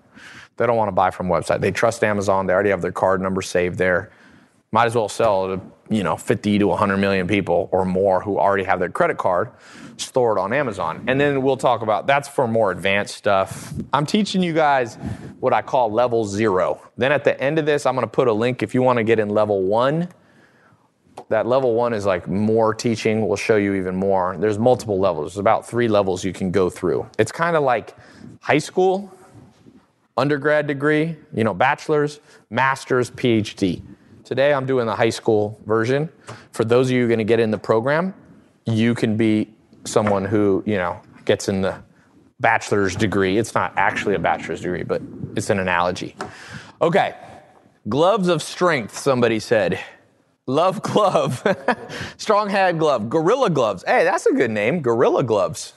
They 0.56 0.66
don't 0.66 0.78
want 0.78 0.88
to 0.90 0.94
buy 0.94 1.12
from 1.12 1.28
website. 1.28 1.60
They 1.60 1.72
trust 1.72 2.04
Amazon. 2.04 2.46
They 2.46 2.54
already 2.54 2.70
have 2.70 2.82
their 2.82 2.94
card 2.94 3.20
number 3.20 3.42
saved 3.42 3.78
there 3.78 4.12
might 4.72 4.86
as 4.86 4.96
well 4.96 5.10
sell 5.10 5.48
to 5.48 5.62
you 5.90 6.04
know 6.04 6.16
50 6.16 6.60
to 6.60 6.68
100 6.68 6.98
million 6.98 7.28
people 7.28 7.70
or 7.72 7.86
more 7.86 8.22
who 8.22 8.38
already 8.38 8.64
have 8.64 8.80
their 8.80 8.90
credit 8.90 9.18
card 9.18 9.52
stored 9.98 10.38
on 10.38 10.54
Amazon. 10.54 11.04
And 11.08 11.20
then 11.20 11.42
we'll 11.42 11.58
talk 11.58 11.82
about 11.82 12.08
that's 12.08 12.28
for 12.28 12.48
more 12.48 12.72
advanced 12.72 13.16
stuff. 13.16 13.74
I'm 13.92 14.06
teaching 14.06 14.44
you 14.44 14.54
guys 14.54 14.96
what 15.40 15.54
I 15.54 15.62
call 15.62 15.92
level 15.92 16.24
0. 16.24 16.80
Then 16.98 17.12
at 17.12 17.24
the 17.24 17.40
end 17.42 17.60
of 17.60 17.66
this 17.66 17.86
I'm 17.86 17.96
going 17.96 18.06
to 18.06 18.12
put 18.12 18.28
a 18.28 18.34
link 18.34 18.62
if 18.62 18.74
you 18.74 18.82
want 18.82 18.98
to 18.98 19.04
get 19.04 19.20
in 19.20 19.30
level 19.30 19.64
1. 19.64 20.08
That 21.30 21.46
level 21.46 21.76
1 21.76 21.94
is 21.94 22.06
like 22.06 22.28
more 22.28 22.74
teaching, 22.74 23.28
we'll 23.28 23.38
show 23.38 23.56
you 23.56 23.76
even 23.76 23.96
more. 23.96 24.36
There's 24.38 24.58
multiple 24.58 25.00
levels. 25.00 25.34
There's 25.34 25.40
about 25.40 25.68
3 25.68 25.88
levels 25.88 26.24
you 26.24 26.34
can 26.34 26.50
go 26.50 26.70
through. 26.70 27.08
It's 27.20 27.32
kind 27.32 27.56
of 27.56 27.64
like 27.64 27.96
high 28.42 28.58
school, 28.58 29.12
undergrad 30.18 30.66
degree, 30.66 31.16
you 31.34 31.44
know, 31.44 31.54
bachelor's, 31.54 32.20
master's, 32.50 33.12
PhD. 33.12 33.84
Today 34.24 34.54
I'm 34.54 34.66
doing 34.66 34.88
the 34.88 34.96
high 34.96 35.12
school 35.12 35.60
version. 35.66 36.10
For 36.52 36.66
those 36.66 36.88
of 36.88 36.94
you 36.94 37.08
going 37.08 37.20
to 37.20 37.24
get 37.24 37.40
in 37.40 37.52
the 37.52 37.60
program, 37.60 38.14
you 38.66 38.96
can 38.96 39.16
be 39.16 39.50
someone 39.86 40.26
who, 40.26 40.64
you 40.66 40.78
know, 40.78 41.00
gets 41.26 41.48
in 41.48 41.62
the 41.62 41.76
bachelor's 42.40 42.96
degree. 42.96 43.38
It's 43.38 43.54
not 43.54 43.74
actually 43.78 44.16
a 44.16 44.20
bachelor's 44.20 44.62
degree, 44.62 44.84
but 44.84 45.02
it's 45.36 45.52
an 45.52 45.60
analogy. 45.60 46.16
Okay. 46.82 47.16
Gloves 47.88 48.28
of 48.28 48.42
strength, 48.42 48.98
somebody 48.98 49.40
said. 49.40 49.80
Love 50.50 50.82
glove. 50.82 51.46
Strong 52.18 52.50
hand 52.50 52.80
glove. 52.80 53.08
Gorilla 53.08 53.52
gloves. 53.52 53.84
Hey, 53.86 54.04
that's 54.04 54.26
a 54.26 54.34
good 54.34 54.50
name. 54.50 54.82
Gorilla 54.82 55.24
gloves. 55.24 55.74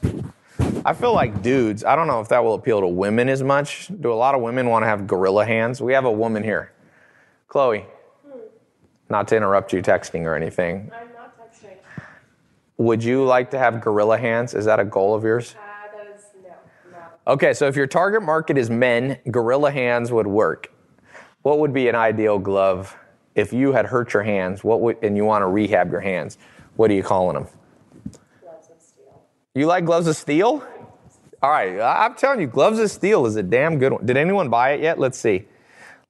I 0.87 0.95
feel 0.95 1.13
like 1.13 1.43
dudes, 1.43 1.85
I 1.85 1.95
don't 1.95 2.07
know 2.07 2.23
if 2.23 2.29
that 2.29 2.43
will 2.43 2.55
appeal 2.55 2.81
to 2.81 2.89
women 2.89 3.29
as 3.29 3.43
much. 3.43 3.91
Do 4.01 4.11
a 4.11 4.15
lot 4.15 4.35
of 4.35 4.41
women 4.41 4.71
want 4.71 4.85
to 4.85 4.87
have 4.87 5.07
gorilla 5.07 5.45
hands? 5.45 5.83
We 5.83 5.93
have 5.93 6.07
a 6.07 6.11
woman 6.11 6.43
here. 6.43 6.73
Chloe, 7.49 7.85
not 9.11 9.29
to 9.29 9.37
interrupt 9.37 9.75
you 9.75 9.83
texting 9.83 10.25
or 10.25 10.35
anything. 10.35 10.91
I'm 10.95 11.13
not 11.13 11.39
texting. 11.39 11.77
Would 12.79 13.05
you 13.05 13.27
like 13.27 13.51
to 13.51 13.59
have 13.59 13.79
gorilla 13.79 14.17
hands? 14.17 14.55
Is 14.55 14.65
that 14.65 14.81
a 14.81 14.87
goal 14.87 15.15
of 15.15 15.23
yours? 15.23 15.55
Uh, 15.55 15.99
that 15.99 16.17
is 16.17 16.25
no, 16.43 16.55
no. 16.91 17.33
Okay, 17.35 17.53
so 17.53 17.69
if 17.69 17.77
your 17.77 17.87
target 17.87 18.23
market 18.23 18.57
is 18.57 18.71
men, 18.71 19.19
gorilla 19.31 19.71
hands 19.71 20.11
would 20.11 20.27
work. 20.27 20.73
What 21.43 21.59
would 21.59 21.75
be 21.75 21.89
an 21.89 21.95
ideal 21.95 22.39
glove 22.39 22.97
if 23.35 23.53
you 23.53 23.73
had 23.73 23.87
hurt 23.87 24.13
your 24.15 24.23
hands? 24.23 24.63
What 24.63 24.81
would 24.81 24.99
and 25.03 25.17
you 25.17 25.25
want 25.25 25.43
to 25.43 25.47
rehab 25.47 25.91
your 25.91 26.01
hands? 26.01 26.39
What 26.77 26.91
are 26.91 26.95
you 26.95 27.03
calling 27.03 27.35
them? 27.35 27.47
Gloves 28.41 28.71
of 28.71 28.81
steel. 28.81 29.23
You 29.55 29.67
like 29.67 29.85
gloves 29.85 30.07
of 30.07 30.17
steel? 30.17 30.65
All 31.43 31.51
right, 31.51 31.81
I'm 31.81 32.15
telling 32.15 32.41
you, 32.41 32.47
gloves 32.47 32.79
of 32.79 32.89
steel 32.91 33.27
is 33.27 33.35
a 33.35 33.43
damn 33.43 33.79
good 33.79 33.93
one. 33.93 34.07
Did 34.07 34.17
anyone 34.17 34.49
buy 34.49 34.73
it 34.73 34.81
yet? 34.81 34.99
Let's 35.01 35.19
see. 35.19 35.47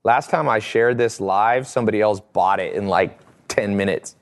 Last 0.04 0.30
time 0.30 0.48
I 0.48 0.58
shared 0.58 0.98
this 0.98 1.20
live, 1.20 1.66
somebody 1.66 2.00
else 2.00 2.20
bought 2.20 2.60
it 2.60 2.74
in 2.74 2.88
like 2.88 3.18
10 3.48 3.76
minutes. 3.76 4.16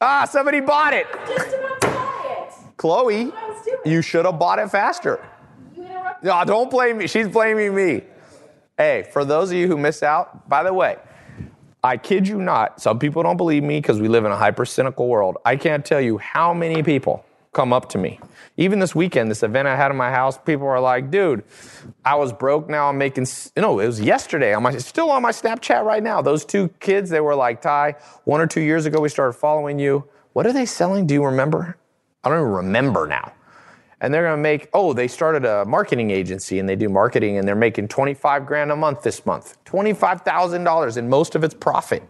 Ah, 0.00 0.24
somebody 0.24 0.60
bought 0.60 0.94
it. 0.94 1.06
Just 1.28 1.48
about 1.48 1.80
to 1.82 1.86
buy 1.86 2.46
it. 2.48 2.76
Chloe, 2.76 3.32
I 3.32 3.48
was 3.48 3.64
doing. 3.64 3.78
you 3.84 4.02
should 4.02 4.24
have 4.24 4.38
bought 4.38 4.58
it 4.58 4.68
faster. 4.70 5.24
You. 5.76 5.88
No, 6.22 6.44
don't 6.44 6.70
blame 6.70 6.98
me. 6.98 7.06
She's 7.06 7.28
blaming 7.28 7.74
me. 7.74 8.02
Hey, 8.76 9.08
for 9.12 9.24
those 9.24 9.50
of 9.50 9.56
you 9.56 9.68
who 9.68 9.76
missed 9.76 10.02
out, 10.02 10.48
by 10.48 10.62
the 10.62 10.72
way, 10.72 10.96
I 11.82 11.96
kid 11.96 12.26
you 12.26 12.40
not, 12.40 12.80
some 12.80 12.98
people 12.98 13.22
don't 13.22 13.36
believe 13.36 13.62
me 13.62 13.78
because 13.78 14.00
we 14.00 14.08
live 14.08 14.24
in 14.24 14.32
a 14.32 14.36
hyper 14.36 14.64
cynical 14.64 15.08
world. 15.08 15.36
I 15.44 15.56
can't 15.56 15.84
tell 15.84 16.00
you 16.00 16.18
how 16.18 16.52
many 16.52 16.82
people 16.82 17.24
come 17.52 17.72
up 17.72 17.88
to 17.90 17.98
me. 17.98 18.18
Even 18.56 18.80
this 18.80 18.94
weekend, 18.94 19.30
this 19.30 19.42
event 19.42 19.68
I 19.68 19.76
had 19.76 19.90
in 19.90 19.96
my 19.96 20.10
house, 20.10 20.36
people 20.36 20.66
are 20.66 20.80
like, 20.80 21.10
dude, 21.10 21.44
I 22.04 22.16
was 22.16 22.32
broke, 22.32 22.68
now 22.68 22.88
I'm 22.88 22.98
making, 22.98 23.22
s-" 23.22 23.52
no, 23.56 23.78
it 23.78 23.86
was 23.86 24.00
yesterday, 24.00 24.54
I'm 24.54 24.78
still 24.80 25.10
on 25.10 25.22
my 25.22 25.30
Snapchat 25.32 25.84
right 25.84 26.02
now. 26.02 26.20
Those 26.20 26.44
two 26.44 26.68
kids, 26.80 27.08
they 27.08 27.20
were 27.20 27.34
like, 27.34 27.62
Tai, 27.62 27.94
one 28.24 28.40
or 28.40 28.46
two 28.46 28.60
years 28.60 28.84
ago, 28.84 29.00
we 29.00 29.08
started 29.08 29.34
following 29.34 29.78
you. 29.78 30.04
What 30.32 30.46
are 30.46 30.52
they 30.52 30.66
selling? 30.66 31.06
Do 31.06 31.14
you 31.14 31.24
remember? 31.24 31.76
I 32.24 32.28
don't 32.28 32.38
even 32.40 32.52
remember 32.52 33.06
now 33.06 33.32
and 34.00 34.12
they're 34.12 34.24
going 34.24 34.36
to 34.36 34.42
make 34.42 34.68
oh 34.72 34.92
they 34.92 35.08
started 35.08 35.44
a 35.44 35.64
marketing 35.64 36.10
agency 36.10 36.58
and 36.58 36.68
they 36.68 36.76
do 36.76 36.88
marketing 36.88 37.38
and 37.38 37.46
they're 37.46 37.54
making 37.54 37.88
25 37.88 38.46
grand 38.46 38.70
a 38.70 38.76
month 38.76 39.02
this 39.02 39.24
month. 39.24 39.56
$25000 39.64 40.96
and 40.96 41.08
most 41.08 41.34
of 41.34 41.44
it's 41.44 41.54
profit. 41.54 42.02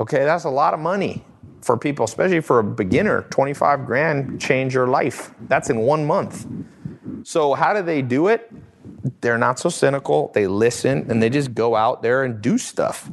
Okay 0.00 0.24
that's 0.24 0.44
a 0.44 0.50
lot 0.50 0.74
of 0.74 0.80
money 0.80 1.24
for 1.60 1.76
people 1.76 2.04
especially 2.04 2.40
for 2.40 2.58
a 2.58 2.64
beginner. 2.64 3.22
25 3.30 3.86
grand 3.86 4.40
change 4.40 4.74
your 4.74 4.86
life. 4.86 5.32
That's 5.42 5.70
in 5.70 5.78
one 5.78 6.06
month. 6.06 6.46
So 7.22 7.54
how 7.54 7.74
do 7.74 7.82
they 7.82 8.02
do 8.02 8.28
it? 8.28 8.52
They're 9.20 9.38
not 9.38 9.58
so 9.58 9.68
cynical. 9.68 10.30
They 10.34 10.46
listen 10.46 11.06
and 11.10 11.22
they 11.22 11.30
just 11.30 11.54
go 11.54 11.76
out 11.76 12.02
there 12.02 12.24
and 12.24 12.42
do 12.42 12.58
stuff. 12.58 13.10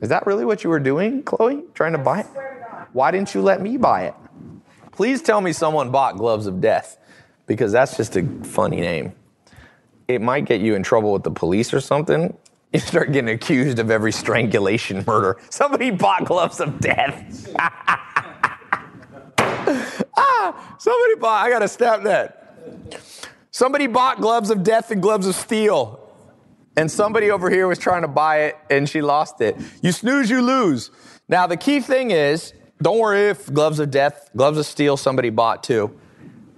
Is 0.00 0.08
that 0.08 0.26
really 0.26 0.44
what 0.44 0.64
you 0.64 0.70
were 0.70 0.80
doing 0.80 1.22
chloe? 1.22 1.64
Trying 1.74 1.92
to 1.92 1.98
buy 1.98 2.20
it? 2.20 2.26
Swear 2.26 2.54
to 2.54 2.72
God. 2.72 2.86
why 2.92 3.10
didn't 3.10 3.34
you 3.34 3.42
let 3.42 3.62
me 3.62 3.76
buy 3.76 4.04
it 4.06 4.14
Please 4.96 5.20
tell 5.20 5.42
me 5.42 5.52
someone 5.52 5.90
bought 5.90 6.16
Gloves 6.16 6.46
of 6.46 6.62
Death 6.62 6.96
because 7.46 7.70
that's 7.70 7.98
just 7.98 8.16
a 8.16 8.26
funny 8.42 8.80
name. 8.80 9.12
It 10.08 10.22
might 10.22 10.46
get 10.46 10.62
you 10.62 10.74
in 10.74 10.82
trouble 10.82 11.12
with 11.12 11.22
the 11.22 11.30
police 11.30 11.74
or 11.74 11.80
something. 11.82 12.34
you 12.72 12.80
start 12.80 13.12
getting 13.12 13.28
accused 13.28 13.78
of 13.78 13.90
every 13.90 14.10
strangulation 14.10 15.04
murder. 15.06 15.36
Somebody 15.50 15.90
bought 15.90 16.24
gloves 16.24 16.60
of 16.60 16.80
death. 16.80 17.54
ah, 20.16 20.76
somebody 20.78 21.14
bought, 21.20 21.44
I 21.44 21.50
got 21.50 21.58
to 21.58 21.68
snap 21.68 22.02
that. 22.04 22.56
Somebody 23.50 23.88
bought 23.88 24.18
gloves 24.22 24.48
of 24.48 24.62
death 24.62 24.90
and 24.90 25.02
gloves 25.02 25.26
of 25.26 25.34
steel. 25.34 26.00
And 26.74 26.90
somebody 26.90 27.30
over 27.30 27.50
here 27.50 27.68
was 27.68 27.78
trying 27.78 28.00
to 28.00 28.08
buy 28.08 28.44
it 28.44 28.56
and 28.70 28.88
she 28.88 29.02
lost 29.02 29.42
it. 29.42 29.56
You 29.82 29.92
snooze, 29.92 30.30
you 30.30 30.40
lose. 30.40 30.90
Now, 31.28 31.46
the 31.46 31.58
key 31.58 31.80
thing 31.80 32.12
is 32.12 32.54
don't 32.80 32.98
worry 32.98 33.28
if 33.28 33.52
gloves 33.52 33.78
of 33.78 33.90
death, 33.90 34.30
gloves 34.36 34.58
of 34.58 34.66
steel, 34.66 34.96
somebody 34.96 35.30
bought 35.30 35.62
too. 35.62 35.98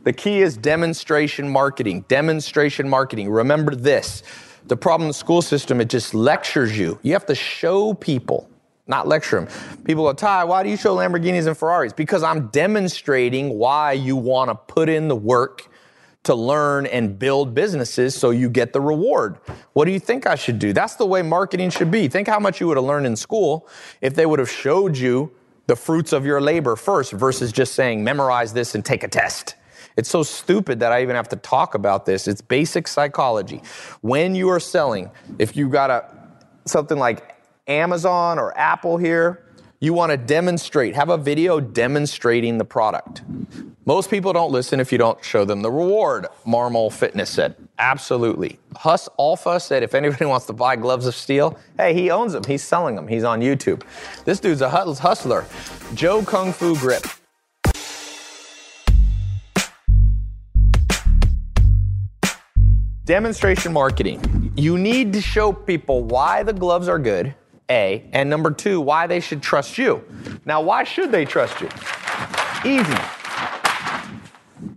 The 0.05 0.13
key 0.13 0.41
is 0.41 0.57
demonstration 0.57 1.49
marketing. 1.49 2.05
Demonstration 2.09 2.89
marketing. 2.89 3.29
Remember 3.31 3.75
this 3.75 4.23
the 4.69 4.77
problem 4.77 5.07
in 5.07 5.09
the 5.09 5.15
school 5.15 5.43
system, 5.43 5.81
it 5.81 5.89
just 5.89 6.15
lectures 6.15 6.79
you. 6.79 6.99
You 7.03 7.15
have 7.15 7.27
to 7.27 7.35
show 7.35 7.95
people, 7.95 8.49
not 8.87 9.09
lecture 9.09 9.41
them. 9.41 9.79
People 9.85 10.05
go, 10.05 10.13
Tai, 10.13 10.45
why 10.45 10.63
do 10.63 10.69
you 10.69 10.77
show 10.77 10.95
Lamborghinis 10.97 11.47
and 11.47 11.57
Ferraris? 11.57 11.95
Because 11.95 12.23
I'm 12.23 12.49
demonstrating 12.49 13.59
why 13.59 13.93
you 13.93 14.17
want 14.17 14.51
to 14.51 14.55
put 14.55 14.89
in 14.89 15.09
the 15.09 15.17
work 15.17 15.69
to 16.25 16.35
learn 16.35 16.85
and 16.85 17.19
build 17.19 17.55
businesses 17.55 18.15
so 18.15 18.31
you 18.31 18.51
get 18.51 18.75
the 18.75 18.81
reward. 18.81 19.39
What 19.73 19.87
do 19.87 19.93
you 19.93 20.01
think 20.01 20.27
I 20.27 20.35
should 20.35 20.59
do? 20.59 20.75
That's 20.75 20.97
the 20.97 21.07
way 21.07 21.23
marketing 21.23 21.71
should 21.71 21.91
be. 21.91 22.09
Think 22.09 22.29
how 22.29 22.39
much 22.39 22.61
you 22.61 22.67
would 22.67 22.77
have 22.77 22.85
learned 22.85 23.07
in 23.07 23.17
school 23.17 23.67
if 24.03 24.15
they 24.15 24.27
would 24.27 24.39
have 24.39 24.51
showed 24.51 24.99
you 24.99 25.33
the 25.69 25.77
fruits 25.77 26.13
of 26.13 26.27
your 26.27 26.41
labor 26.41 26.75
first 26.75 27.13
versus 27.13 27.53
just 27.53 27.75
saying, 27.75 28.03
memorize 28.03 28.53
this 28.55 28.75
and 28.75 28.85
take 28.85 29.05
a 29.05 29.09
test. 29.09 29.55
It's 29.97 30.09
so 30.09 30.23
stupid 30.23 30.81
that 30.81 30.93
I 30.93 31.03
even 31.03 31.15
have 31.15 31.29
to 31.29 31.37
talk 31.37 31.75
about 31.75 32.07
this. 32.07 32.27
It's 32.27 32.41
basic 32.41 32.89
psychology. 32.89 33.63
When 34.01 34.35
you 34.35 34.49
are 34.49 34.61
selling, 34.61 35.11
if 35.39 35.57
you 35.57 35.69
got 35.69 35.91
a 35.91 36.05
something 36.65 36.99
like 36.99 37.37
Amazon 37.67 38.39
or 38.39 38.57
Apple 38.57 38.97
here, 38.97 39.45
you 39.81 39.93
want 39.93 40.11
to 40.11 40.17
demonstrate, 40.17 40.95
have 40.97 41.09
a 41.09 41.17
video 41.17 41.61
demonstrating 41.61 42.59
the 42.59 42.65
product. 42.65 43.23
Most 43.87 44.11
people 44.11 44.33
don't 44.33 44.51
listen 44.51 44.81
if 44.81 44.91
you 44.91 44.99
don't 44.99 45.25
show 45.25 45.45
them 45.45 45.63
the 45.63 45.71
reward, 45.71 46.27
Marmol 46.45 46.93
Fitness 46.93 47.31
said. 47.31 47.55
Absolutely. 47.79 48.59
Huss 48.77 49.09
Alpha 49.19 49.61
said 49.61 49.83
if 49.83 49.95
anybody 49.95 50.25
wants 50.27 50.47
to 50.47 50.53
buy 50.53 50.77
gloves 50.77 51.07
of 51.07 51.15
steel, 51.15 51.57
hey, 51.77 51.95
he 51.95 52.11
owns 52.11 52.33
them. 52.33 52.43
He's 52.45 52.63
selling 52.63 52.97
them. 52.97 53.07
He's 53.07 53.25
on 53.25 53.41
YouTube. 53.41 53.83
This 54.25 54.41
dude's 54.41 54.63
a 54.63 54.69
hustler. 54.69 55.47
Joe 55.95 56.23
Kung 56.23 56.53
Fu 56.53 56.77
Grip. 56.77 57.07
Demonstration 63.05 63.73
marketing. 63.73 64.53
You 64.55 64.77
need 64.77 65.15
to 65.15 65.23
show 65.23 65.51
people 65.51 66.03
why 66.03 66.43
the 66.43 66.53
gloves 66.53 66.89
are 66.89 66.99
good, 66.99 67.35
A, 67.71 68.09
and 68.13 68.31
number 68.31 68.51
two, 68.51 68.81
why 68.81 69.07
they 69.07 69.21
should 69.21 69.43
trust 69.43 69.79
you. 69.79 70.03
Now, 70.45 70.61
why 70.63 70.85
should 70.85 71.13
they 71.13 71.25
trust 71.25 71.61
you? 71.61 71.69
Easy. 72.65 72.99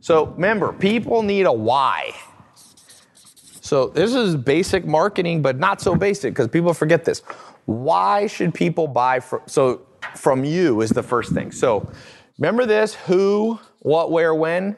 So 0.02 0.26
remember, 0.26 0.74
people 0.74 1.24
need 1.24 1.46
a 1.46 1.54
why. 1.54 2.12
So 3.62 3.88
this 3.88 4.14
is 4.14 4.36
basic 4.36 4.86
marketing, 4.86 5.42
but 5.42 5.58
not 5.58 5.80
so 5.82 5.96
basic 5.96 6.34
because 6.34 6.50
people 6.50 6.74
forget 6.74 7.06
this. 7.06 7.20
Why 7.66 8.28
should 8.28 8.54
people 8.54 8.88
buy 8.88 9.22
from 9.22 9.42
so 9.46 9.86
from 10.16 10.44
you 10.44 10.82
is 10.82 10.90
the 10.90 11.04
first 11.04 11.34
thing. 11.34 11.52
So 11.52 11.90
remember 12.38 12.66
this 12.66 12.96
who, 12.96 13.60
what, 13.80 14.12
where, 14.12 14.34
when? 14.34 14.76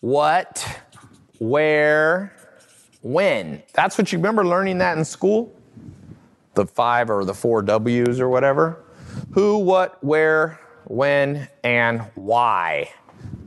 What, 0.00 0.82
where, 1.38 2.34
when. 3.02 3.62
That's 3.74 3.98
what 3.98 4.12
you 4.12 4.18
remember 4.18 4.46
learning 4.46 4.78
that 4.78 4.96
in 4.96 5.04
school? 5.04 5.56
The 6.54 6.66
five 6.66 7.10
or 7.10 7.24
the 7.24 7.34
four 7.34 7.62
W's 7.62 8.20
or 8.20 8.28
whatever. 8.28 8.84
Who, 9.32 9.58
what, 9.58 10.02
where, 10.02 10.60
when, 10.84 11.48
and 11.62 12.00
why. 12.14 12.90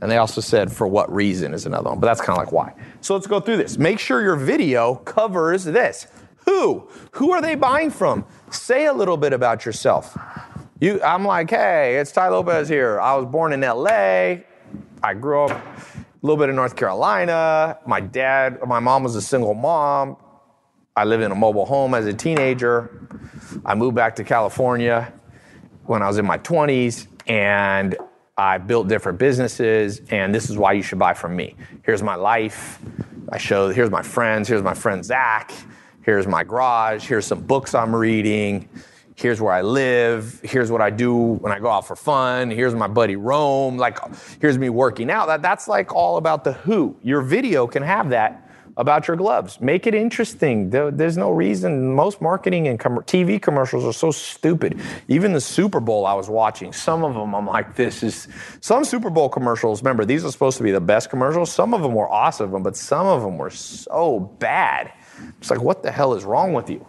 And 0.00 0.10
they 0.10 0.18
also 0.18 0.40
said 0.40 0.70
for 0.72 0.86
what 0.86 1.12
reason 1.12 1.54
is 1.54 1.66
another 1.66 1.90
one, 1.90 2.00
but 2.00 2.06
that's 2.06 2.20
kind 2.20 2.38
of 2.38 2.44
like 2.44 2.52
why. 2.52 2.74
So 3.00 3.14
let's 3.14 3.26
go 3.26 3.40
through 3.40 3.58
this. 3.58 3.78
Make 3.78 3.98
sure 3.98 4.22
your 4.22 4.36
video 4.36 4.96
covers 4.96 5.64
this. 5.64 6.06
Who? 6.46 6.88
Who 7.12 7.32
are 7.32 7.40
they 7.40 7.54
buying 7.54 7.90
from? 7.90 8.26
Say 8.50 8.86
a 8.86 8.92
little 8.92 9.16
bit 9.16 9.32
about 9.32 9.64
yourself. 9.64 10.16
You, 10.80 11.02
I'm 11.02 11.24
like, 11.24 11.50
hey, 11.50 11.96
it's 11.96 12.12
Tai 12.12 12.28
Lopez 12.28 12.68
here. 12.68 13.00
I 13.00 13.14
was 13.16 13.26
born 13.26 13.52
in 13.52 13.60
LA. 13.60 14.42
I 15.02 15.14
grew 15.14 15.44
up 15.44 15.50
a 15.50 16.04
little 16.22 16.36
bit 16.36 16.50
in 16.50 16.56
North 16.56 16.76
Carolina. 16.76 17.78
My 17.86 18.00
dad, 18.00 18.58
my 18.66 18.80
mom 18.80 19.04
was 19.04 19.16
a 19.16 19.22
single 19.22 19.54
mom. 19.54 20.16
I 20.96 21.02
lived 21.02 21.24
in 21.24 21.32
a 21.32 21.34
mobile 21.34 21.66
home 21.66 21.92
as 21.92 22.06
a 22.06 22.12
teenager. 22.12 23.08
I 23.64 23.74
moved 23.74 23.96
back 23.96 24.14
to 24.16 24.24
California 24.24 25.12
when 25.86 26.02
I 26.02 26.06
was 26.06 26.18
in 26.18 26.24
my 26.24 26.38
20s, 26.38 27.08
and 27.26 27.96
I 28.36 28.58
built 28.58 28.86
different 28.86 29.18
businesses, 29.18 30.02
and 30.10 30.32
this 30.32 30.48
is 30.48 30.56
why 30.56 30.72
you 30.72 30.82
should 30.82 31.00
buy 31.00 31.12
from 31.14 31.34
me. 31.34 31.56
Here's 31.82 32.00
my 32.00 32.14
life. 32.14 32.78
I 33.28 33.38
show, 33.38 33.70
here's 33.70 33.90
my 33.90 34.02
friends. 34.02 34.46
Here's 34.46 34.62
my 34.62 34.74
friend 34.74 35.04
Zach. 35.04 35.52
Here's 36.02 36.28
my 36.28 36.44
garage. 36.44 37.04
Here's 37.08 37.26
some 37.26 37.40
books 37.40 37.74
I'm 37.74 37.94
reading. 37.94 38.68
Here's 39.16 39.40
where 39.40 39.52
I 39.52 39.62
live. 39.62 40.40
Here's 40.44 40.70
what 40.70 40.80
I 40.80 40.90
do 40.90 41.16
when 41.16 41.52
I 41.52 41.58
go 41.58 41.70
out 41.70 41.88
for 41.88 41.96
fun. 41.96 42.52
Here's 42.52 42.74
my 42.74 42.86
buddy 42.86 43.16
Rome. 43.16 43.78
Like, 43.78 43.98
here's 44.40 44.58
me 44.58 44.68
working 44.68 45.10
out. 45.10 45.26
That, 45.26 45.42
that's 45.42 45.66
like 45.66 45.92
all 45.92 46.18
about 46.18 46.44
the 46.44 46.52
who. 46.52 46.96
Your 47.02 47.20
video 47.20 47.66
can 47.66 47.82
have 47.82 48.10
that 48.10 48.43
about 48.76 49.06
your 49.06 49.16
gloves. 49.16 49.60
Make 49.60 49.86
it 49.86 49.94
interesting. 49.94 50.70
There's 50.70 51.16
no 51.16 51.30
reason. 51.30 51.94
Most 51.94 52.20
marketing 52.20 52.66
and 52.68 52.78
com- 52.78 52.98
TV 52.98 53.40
commercials 53.40 53.84
are 53.84 53.92
so 53.92 54.10
stupid. 54.10 54.80
Even 55.08 55.32
the 55.32 55.40
Super 55.40 55.80
Bowl 55.80 56.06
I 56.06 56.14
was 56.14 56.28
watching, 56.28 56.72
some 56.72 57.04
of 57.04 57.14
them 57.14 57.34
I'm 57.34 57.46
like, 57.46 57.76
this 57.76 58.02
is. 58.02 58.28
Some 58.60 58.84
Super 58.84 59.10
Bowl 59.10 59.28
commercials, 59.28 59.82
remember, 59.82 60.04
these 60.04 60.24
are 60.24 60.30
supposed 60.30 60.56
to 60.58 60.64
be 60.64 60.72
the 60.72 60.80
best 60.80 61.10
commercials. 61.10 61.52
Some 61.52 61.74
of 61.74 61.82
them 61.82 61.94
were 61.94 62.10
awesome, 62.10 62.62
but 62.62 62.76
some 62.76 63.06
of 63.06 63.22
them 63.22 63.38
were 63.38 63.50
so 63.50 64.20
bad. 64.38 64.92
It's 65.38 65.50
like, 65.50 65.60
what 65.60 65.82
the 65.82 65.92
hell 65.92 66.14
is 66.14 66.24
wrong 66.24 66.52
with 66.52 66.68
you? 66.68 66.86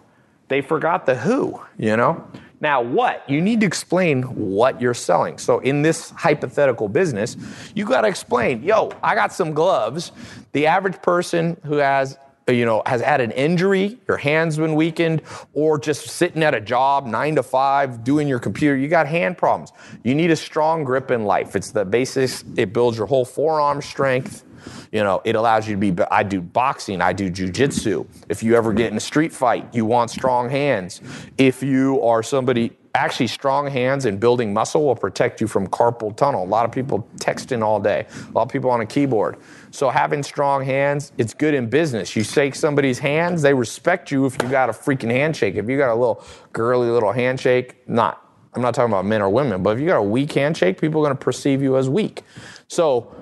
They 0.48 0.60
forgot 0.60 1.06
the 1.06 1.14
who, 1.14 1.60
you 1.76 1.96
know? 1.96 2.24
Now, 2.60 2.80
what? 2.80 3.28
You 3.28 3.40
need 3.42 3.60
to 3.60 3.66
explain 3.66 4.22
what 4.22 4.80
you're 4.80 4.94
selling. 4.94 5.38
So, 5.38 5.58
in 5.58 5.82
this 5.82 6.10
hypothetical 6.10 6.88
business, 6.88 7.36
you 7.74 7.84
got 7.84 8.02
to 8.02 8.08
explain, 8.08 8.62
yo, 8.62 8.90
I 9.02 9.14
got 9.14 9.32
some 9.32 9.52
gloves. 9.52 10.12
The 10.52 10.66
average 10.66 11.00
person 11.02 11.58
who 11.64 11.76
has 11.76 12.16
you 12.48 12.64
know, 12.64 12.82
has 12.86 13.00
had 13.00 13.20
an 13.20 13.32
injury, 13.32 13.98
your 14.06 14.16
hand's 14.16 14.56
been 14.56 14.74
weakened, 14.74 15.22
or 15.52 15.78
just 15.78 16.08
sitting 16.08 16.42
at 16.42 16.54
a 16.54 16.60
job 16.60 17.06
nine 17.06 17.34
to 17.34 17.42
five 17.42 18.04
doing 18.04 18.28
your 18.28 18.38
computer, 18.38 18.76
you 18.76 18.88
got 18.88 19.06
hand 19.06 19.36
problems. 19.36 19.72
You 20.04 20.14
need 20.14 20.30
a 20.30 20.36
strong 20.36 20.84
grip 20.84 21.10
in 21.10 21.24
life. 21.24 21.56
It's 21.56 21.72
the 21.72 21.84
basis, 21.84 22.44
it 22.56 22.72
builds 22.72 22.98
your 22.98 23.06
whole 23.06 23.24
forearm 23.24 23.82
strength. 23.82 24.44
You 24.92 25.02
know, 25.02 25.22
it 25.24 25.36
allows 25.36 25.68
you 25.68 25.74
to 25.74 25.92
be. 25.92 26.02
I 26.10 26.22
do 26.22 26.40
boxing. 26.40 27.00
I 27.00 27.12
do 27.12 27.30
jujitsu. 27.30 28.06
If 28.28 28.42
you 28.42 28.54
ever 28.56 28.72
get 28.72 28.90
in 28.90 28.96
a 28.96 29.00
street 29.00 29.32
fight, 29.32 29.74
you 29.74 29.84
want 29.84 30.10
strong 30.10 30.48
hands. 30.48 31.00
If 31.38 31.62
you 31.62 32.00
are 32.02 32.22
somebody 32.22 32.76
actually 32.96 33.26
strong 33.26 33.70
hands 33.70 34.06
and 34.06 34.18
building 34.18 34.52
muscle 34.52 34.84
will 34.84 34.96
protect 34.96 35.40
you 35.40 35.46
from 35.46 35.66
carpal 35.68 36.16
tunnel. 36.16 36.44
A 36.44 36.46
lot 36.46 36.64
of 36.64 36.72
people 36.72 37.06
texting 37.16 37.62
all 37.62 37.78
day. 37.78 38.06
A 38.28 38.32
lot 38.32 38.42
of 38.42 38.48
people 38.48 38.70
on 38.70 38.80
a 38.80 38.86
keyboard. 38.86 39.36
So 39.70 39.90
having 39.90 40.22
strong 40.22 40.64
hands, 40.64 41.12
it's 41.18 41.34
good 41.34 41.52
in 41.52 41.68
business. 41.68 42.16
You 42.16 42.24
shake 42.24 42.54
somebody's 42.54 42.98
hands, 42.98 43.42
they 43.42 43.52
respect 43.52 44.10
you 44.10 44.24
if 44.24 44.40
you 44.42 44.48
got 44.48 44.70
a 44.70 44.72
freaking 44.72 45.10
handshake. 45.10 45.56
If 45.56 45.68
you 45.68 45.76
got 45.76 45.90
a 45.90 45.94
little 45.94 46.24
girly 46.52 46.88
little 46.88 47.12
handshake, 47.12 47.86
not 47.86 48.22
I'm 48.54 48.62
not 48.62 48.74
talking 48.74 48.90
about 48.90 49.04
men 49.04 49.20
or 49.20 49.28
women, 49.28 49.62
but 49.62 49.76
if 49.76 49.80
you 49.80 49.86
got 49.86 49.98
a 49.98 50.02
weak 50.02 50.32
handshake, 50.32 50.80
people 50.80 51.02
are 51.02 51.04
going 51.04 51.16
to 51.16 51.22
perceive 51.22 51.60
you 51.60 51.76
as 51.76 51.90
weak. 51.90 52.22
So 52.68 53.14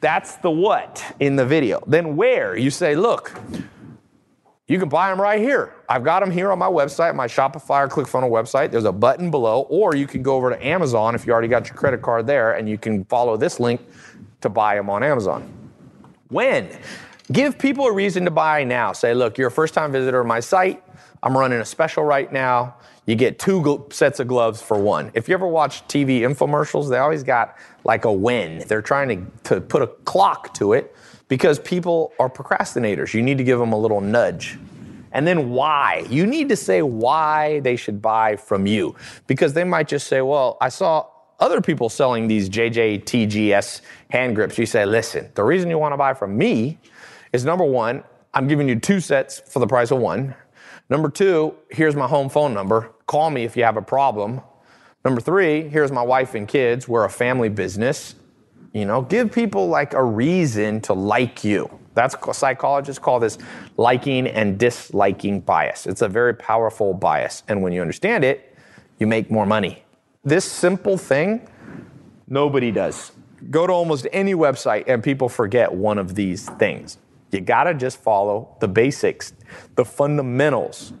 that's 0.00 0.36
the 0.36 0.50
what 0.50 1.04
in 1.20 1.36
the 1.36 1.44
video. 1.44 1.82
Then 1.86 2.16
where? 2.16 2.56
You 2.56 2.70
say, 2.70 2.94
look, 2.94 3.38
you 4.68 4.78
can 4.78 4.88
buy 4.88 5.10
them 5.10 5.20
right 5.20 5.40
here. 5.40 5.74
I've 5.88 6.04
got 6.04 6.20
them 6.20 6.30
here 6.30 6.52
on 6.52 6.58
my 6.58 6.68
website, 6.68 7.14
my 7.14 7.26
Shopify 7.26 7.86
or 7.86 7.88
ClickFunnels 7.88 8.30
website. 8.30 8.70
There's 8.70 8.84
a 8.84 8.92
button 8.92 9.30
below, 9.30 9.62
or 9.62 9.96
you 9.96 10.06
can 10.06 10.22
go 10.22 10.36
over 10.36 10.50
to 10.50 10.66
Amazon 10.66 11.14
if 11.14 11.26
you 11.26 11.32
already 11.32 11.48
got 11.48 11.66
your 11.66 11.74
credit 11.74 12.02
card 12.02 12.26
there, 12.26 12.52
and 12.52 12.68
you 12.68 12.78
can 12.78 13.04
follow 13.06 13.36
this 13.36 13.58
link 13.58 13.80
to 14.42 14.48
buy 14.48 14.76
them 14.76 14.90
on 14.90 15.02
Amazon. 15.02 15.50
When? 16.28 16.68
Give 17.32 17.58
people 17.58 17.86
a 17.86 17.92
reason 17.92 18.24
to 18.26 18.30
buy 18.30 18.64
now. 18.64 18.92
Say, 18.92 19.14
look, 19.14 19.38
you're 19.38 19.48
a 19.48 19.50
first 19.50 19.74
time 19.74 19.90
visitor 19.90 20.20
of 20.20 20.26
my 20.26 20.40
site. 20.40 20.82
I'm 21.22 21.36
running 21.36 21.60
a 21.60 21.64
special 21.64 22.04
right 22.04 22.30
now. 22.32 22.76
You 23.08 23.14
get 23.16 23.38
two 23.38 23.62
gl- 23.62 23.90
sets 23.90 24.20
of 24.20 24.28
gloves 24.28 24.60
for 24.60 24.78
one. 24.78 25.10
If 25.14 25.28
you 25.28 25.34
ever 25.34 25.48
watch 25.48 25.82
TV 25.88 26.20
infomercials, 26.20 26.90
they 26.90 26.98
always 26.98 27.22
got 27.22 27.56
like 27.82 28.04
a 28.04 28.12
when. 28.12 28.58
They're 28.68 28.82
trying 28.82 29.08
to, 29.44 29.54
to 29.54 29.60
put 29.62 29.80
a 29.80 29.86
clock 29.86 30.52
to 30.54 30.74
it 30.74 30.94
because 31.26 31.58
people 31.58 32.12
are 32.20 32.28
procrastinators. 32.28 33.14
You 33.14 33.22
need 33.22 33.38
to 33.38 33.44
give 33.44 33.58
them 33.58 33.72
a 33.72 33.78
little 33.78 34.02
nudge. 34.02 34.58
And 35.12 35.26
then 35.26 35.48
why? 35.48 36.06
You 36.10 36.26
need 36.26 36.50
to 36.50 36.56
say 36.56 36.82
why 36.82 37.60
they 37.60 37.76
should 37.76 38.02
buy 38.02 38.36
from 38.36 38.66
you 38.66 38.94
because 39.26 39.54
they 39.54 39.64
might 39.64 39.88
just 39.88 40.06
say, 40.06 40.20
well, 40.20 40.58
I 40.60 40.68
saw 40.68 41.06
other 41.40 41.62
people 41.62 41.88
selling 41.88 42.28
these 42.28 42.50
JJTGS 42.50 43.80
hand 44.10 44.34
grips. 44.34 44.58
You 44.58 44.66
say, 44.66 44.84
listen, 44.84 45.30
the 45.34 45.44
reason 45.44 45.70
you 45.70 45.78
want 45.78 45.94
to 45.94 45.96
buy 45.96 46.12
from 46.12 46.36
me 46.36 46.78
is 47.32 47.42
number 47.46 47.64
one, 47.64 48.04
I'm 48.34 48.48
giving 48.48 48.68
you 48.68 48.78
two 48.78 49.00
sets 49.00 49.40
for 49.40 49.60
the 49.60 49.66
price 49.66 49.90
of 49.90 49.98
one. 49.98 50.34
Number 50.90 51.08
two, 51.08 51.54
here's 51.70 51.96
my 51.96 52.06
home 52.06 52.28
phone 52.28 52.52
number. 52.52 52.92
Call 53.08 53.30
me 53.30 53.44
if 53.44 53.56
you 53.56 53.64
have 53.64 53.78
a 53.78 53.82
problem. 53.82 54.42
Number 55.02 55.22
three, 55.22 55.66
here's 55.66 55.90
my 55.90 56.02
wife 56.02 56.34
and 56.34 56.46
kids. 56.46 56.86
We're 56.86 57.06
a 57.06 57.10
family 57.10 57.48
business. 57.48 58.14
You 58.74 58.84
know, 58.84 59.00
give 59.00 59.32
people 59.32 59.66
like 59.68 59.94
a 59.94 60.04
reason 60.04 60.82
to 60.82 60.92
like 60.92 61.42
you. 61.42 61.70
That's 61.94 62.14
psychologists 62.36 63.02
call 63.02 63.18
this 63.18 63.38
liking 63.78 64.26
and 64.26 64.58
disliking 64.58 65.40
bias. 65.40 65.86
It's 65.86 66.02
a 66.02 66.08
very 66.08 66.34
powerful 66.34 66.92
bias. 66.92 67.44
And 67.48 67.62
when 67.62 67.72
you 67.72 67.80
understand 67.80 68.24
it, 68.24 68.54
you 68.98 69.06
make 69.06 69.30
more 69.30 69.46
money. 69.46 69.82
This 70.22 70.44
simple 70.44 70.98
thing, 70.98 71.48
nobody 72.26 72.70
does. 72.70 73.12
Go 73.50 73.66
to 73.66 73.72
almost 73.72 74.06
any 74.12 74.34
website 74.34 74.84
and 74.86 75.02
people 75.02 75.30
forget 75.30 75.72
one 75.72 75.96
of 75.96 76.14
these 76.14 76.46
things. 76.50 76.98
You 77.30 77.40
gotta 77.40 77.72
just 77.72 78.02
follow 78.02 78.54
the 78.60 78.68
basics, 78.68 79.32
the 79.76 79.84
fundamentals. 79.86 80.92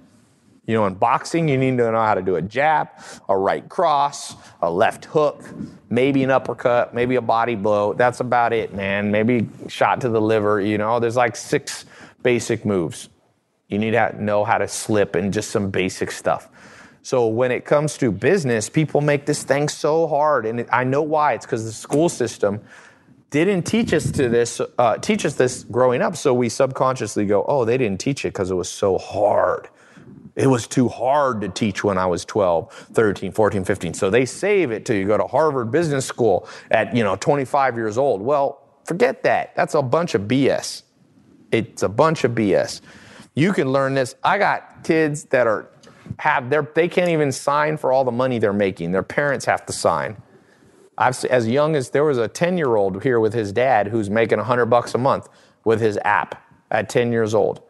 You 0.68 0.74
know, 0.74 0.84
in 0.84 0.94
boxing, 0.94 1.48
you 1.48 1.56
need 1.56 1.78
to 1.78 1.90
know 1.90 2.02
how 2.04 2.12
to 2.12 2.20
do 2.20 2.36
a 2.36 2.42
jab, 2.42 2.90
a 3.26 3.36
right 3.36 3.66
cross, 3.70 4.36
a 4.60 4.70
left 4.70 5.06
hook, 5.06 5.42
maybe 5.88 6.22
an 6.22 6.30
uppercut, 6.30 6.92
maybe 6.92 7.16
a 7.16 7.22
body 7.22 7.54
blow. 7.54 7.94
That's 7.94 8.20
about 8.20 8.52
it, 8.52 8.74
man. 8.74 9.10
Maybe 9.10 9.48
shot 9.68 10.02
to 10.02 10.10
the 10.10 10.20
liver. 10.20 10.60
You 10.60 10.76
know, 10.76 11.00
there's 11.00 11.16
like 11.16 11.36
six 11.36 11.86
basic 12.22 12.66
moves. 12.66 13.08
You 13.68 13.78
need 13.78 13.92
to 13.92 14.22
know 14.22 14.44
how 14.44 14.58
to 14.58 14.68
slip 14.68 15.14
and 15.14 15.32
just 15.32 15.50
some 15.52 15.70
basic 15.70 16.10
stuff. 16.10 16.50
So 17.00 17.26
when 17.28 17.50
it 17.50 17.64
comes 17.64 17.96
to 17.98 18.12
business, 18.12 18.68
people 18.68 19.00
make 19.00 19.24
this 19.24 19.44
thing 19.44 19.70
so 19.70 20.06
hard, 20.06 20.44
and 20.44 20.66
I 20.70 20.84
know 20.84 21.00
why. 21.00 21.32
It's 21.32 21.46
because 21.46 21.64
the 21.64 21.72
school 21.72 22.10
system 22.10 22.60
didn't 23.30 23.62
teach 23.62 23.94
us 23.94 24.10
to 24.10 24.28
this, 24.28 24.60
uh, 24.76 24.98
teach 24.98 25.24
us 25.24 25.34
this 25.34 25.64
growing 25.64 26.02
up. 26.02 26.14
So 26.14 26.34
we 26.34 26.50
subconsciously 26.50 27.24
go, 27.24 27.42
"Oh, 27.48 27.64
they 27.64 27.78
didn't 27.78 28.00
teach 28.00 28.26
it 28.26 28.34
because 28.34 28.50
it 28.50 28.54
was 28.54 28.68
so 28.68 28.98
hard." 28.98 29.68
It 30.38 30.46
was 30.46 30.68
too 30.68 30.88
hard 30.88 31.40
to 31.40 31.48
teach 31.48 31.82
when 31.82 31.98
I 31.98 32.06
was 32.06 32.24
12, 32.24 32.72
13, 32.92 33.32
14, 33.32 33.64
15. 33.64 33.94
So 33.94 34.08
they 34.08 34.24
save 34.24 34.70
it 34.70 34.86
till 34.86 34.94
you 34.94 35.04
go 35.04 35.18
to 35.18 35.26
Harvard 35.26 35.72
Business 35.72 36.06
School 36.06 36.48
at, 36.70 36.94
you 36.94 37.02
know, 37.02 37.16
25 37.16 37.76
years 37.76 37.98
old. 37.98 38.22
Well, 38.22 38.62
forget 38.84 39.24
that. 39.24 39.56
That's 39.56 39.74
a 39.74 39.82
bunch 39.82 40.14
of 40.14 40.22
BS. 40.22 40.84
It's 41.50 41.82
a 41.82 41.88
bunch 41.88 42.22
of 42.22 42.32
BS. 42.32 42.82
You 43.34 43.52
can 43.52 43.72
learn 43.72 43.94
this. 43.94 44.14
I 44.22 44.38
got 44.38 44.84
kids 44.84 45.24
that 45.24 45.48
are 45.48 45.70
have 46.20 46.50
their 46.50 46.62
they 46.74 46.86
can't 46.86 47.10
even 47.10 47.32
sign 47.32 47.76
for 47.76 47.92
all 47.92 48.04
the 48.04 48.12
money 48.12 48.38
they're 48.38 48.52
making. 48.52 48.92
Their 48.92 49.02
parents 49.02 49.44
have 49.46 49.66
to 49.66 49.72
sign. 49.72 50.22
I've 50.96 51.24
as 51.24 51.48
young 51.48 51.74
as 51.74 51.90
there 51.90 52.04
was 52.04 52.18
a 52.18 52.28
10-year-old 52.28 53.02
here 53.02 53.18
with 53.18 53.34
his 53.34 53.52
dad 53.52 53.88
who's 53.88 54.08
making 54.08 54.38
100 54.38 54.66
bucks 54.66 54.94
a 54.94 54.98
month 54.98 55.28
with 55.64 55.80
his 55.80 55.98
app 56.04 56.40
at 56.70 56.88
10 56.88 57.10
years 57.10 57.34
old. 57.34 57.62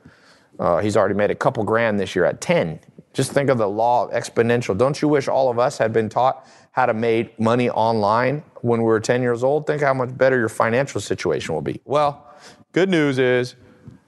Uh, 0.59 0.79
he's 0.79 0.97
already 0.97 1.15
made 1.15 1.31
a 1.31 1.35
couple 1.35 1.63
grand 1.65 1.99
this 2.01 2.17
year 2.17 2.25
at 2.25 2.41
10. 2.41 2.81
Just 3.13 3.33
think 3.33 3.51
of 3.51 3.59
the 3.59 3.69
law 3.69 4.05
of 4.05 4.11
exponential. 4.11 4.77
Don't 4.77 5.01
you 5.01 5.09
wish 5.09 5.29
all 5.29 5.51
of 5.51 5.59
us 5.59 5.79
had 5.79 5.93
been 5.93 6.09
taught 6.09 6.47
how 6.73 6.87
to 6.87 6.95
make 6.95 7.39
money 7.41 7.71
online 7.71 8.43
when 8.63 8.81
we 8.81 8.87
were 8.87 9.01
10 9.01 9.23
years 9.23 9.43
old? 9.43 9.67
Think 9.67 9.83
how 9.83 9.95
much 9.95 10.17
better 10.17 10.39
your 10.39 10.49
financial 10.49 11.01
situation 11.01 11.55
will 11.55 11.63
be. 11.63 11.81
Well, 11.85 12.27
good 12.73 12.89
news 12.89 13.19
is, 13.19 13.55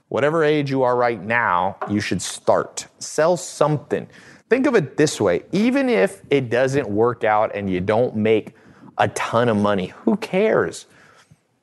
whatever 0.09 0.43
age 0.43 0.69
you 0.69 0.83
are 0.83 0.95
right 0.95 1.21
now, 1.21 1.77
you 1.89 1.99
should 1.99 2.21
start. 2.21 2.87
Sell 2.99 3.37
something. 3.37 4.07
Think 4.49 4.67
of 4.67 4.75
it 4.75 4.97
this 4.97 5.21
way 5.21 5.43
even 5.53 5.87
if 5.87 6.21
it 6.29 6.49
doesn't 6.49 6.87
work 6.89 7.23
out 7.23 7.55
and 7.55 7.69
you 7.69 7.79
don't 7.79 8.15
make 8.15 8.53
a 8.97 9.07
ton 9.09 9.49
of 9.49 9.57
money, 9.57 9.87
who 9.87 10.17
cares? 10.17 10.85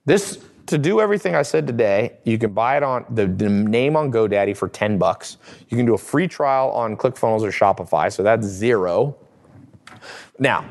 This 0.07 0.43
to 0.69 0.79
do 0.79 1.01
everything 1.01 1.35
I 1.35 1.43
said 1.43 1.67
today, 1.67 2.19
you 2.25 2.39
can 2.39 2.53
buy 2.53 2.77
it 2.77 2.83
on 2.83 3.05
the, 3.11 3.27
the, 3.27 3.49
name 3.49 3.97
on 3.97 4.13
GoDaddy 4.13 4.57
for 4.57 4.69
10 4.69 4.99
bucks. 4.99 5.39
You 5.69 5.77
can 5.77 5.87
do 5.87 5.95
a 5.95 5.99
free 5.99 6.29
trial 6.29 6.71
on 6.71 6.97
ClickFunnels 6.97 7.43
or 7.43 7.51
Shopify, 7.51 8.13
so 8.13 8.23
that's 8.23 8.47
zero. 8.47 9.17
Now, 10.39 10.65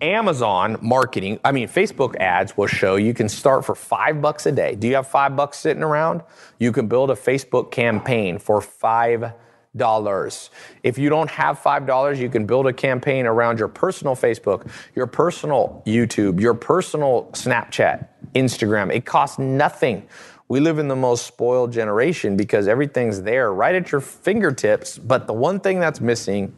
Amazon 0.00 0.78
marketing, 0.80 1.38
I 1.44 1.52
mean, 1.52 1.68
Facebook 1.68 2.16
ads 2.16 2.56
will 2.56 2.66
show 2.66 2.96
you 2.96 3.14
can 3.14 3.28
start 3.28 3.64
for 3.64 3.74
five 3.74 4.20
bucks 4.20 4.46
a 4.46 4.52
day. 4.52 4.74
Do 4.74 4.88
you 4.88 4.96
have 4.96 5.06
five 5.06 5.36
bucks 5.36 5.58
sitting 5.58 5.82
around? 5.82 6.22
You 6.58 6.72
can 6.72 6.88
build 6.88 7.10
a 7.10 7.14
Facebook 7.14 7.70
campaign 7.70 8.38
for 8.38 8.60
five 8.60 9.32
dollars. 9.76 10.50
If 10.82 10.98
you 10.98 11.08
don't 11.08 11.30
have 11.30 11.58
five 11.58 11.86
dollars, 11.86 12.20
you 12.20 12.28
can 12.28 12.46
build 12.46 12.66
a 12.66 12.72
campaign 12.72 13.26
around 13.26 13.58
your 13.58 13.68
personal 13.68 14.14
Facebook, 14.14 14.68
your 14.94 15.06
personal 15.06 15.82
YouTube, 15.86 16.40
your 16.40 16.54
personal 16.54 17.30
Snapchat, 17.32 18.08
Instagram. 18.34 18.94
It 18.94 19.04
costs 19.04 19.38
nothing. 19.38 20.06
We 20.48 20.60
live 20.60 20.78
in 20.78 20.88
the 20.88 20.96
most 20.96 21.26
spoiled 21.26 21.72
generation 21.72 22.36
because 22.36 22.68
everything's 22.68 23.22
there 23.22 23.52
right 23.52 23.74
at 23.74 23.90
your 23.90 24.00
fingertips. 24.00 24.98
But 24.98 25.26
the 25.26 25.32
one 25.32 25.60
thing 25.60 25.80
that's 25.80 26.00
missing 26.00 26.54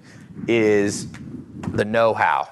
is 0.48 1.06
the 1.68 1.84
know 1.84 2.14
how. 2.14 2.48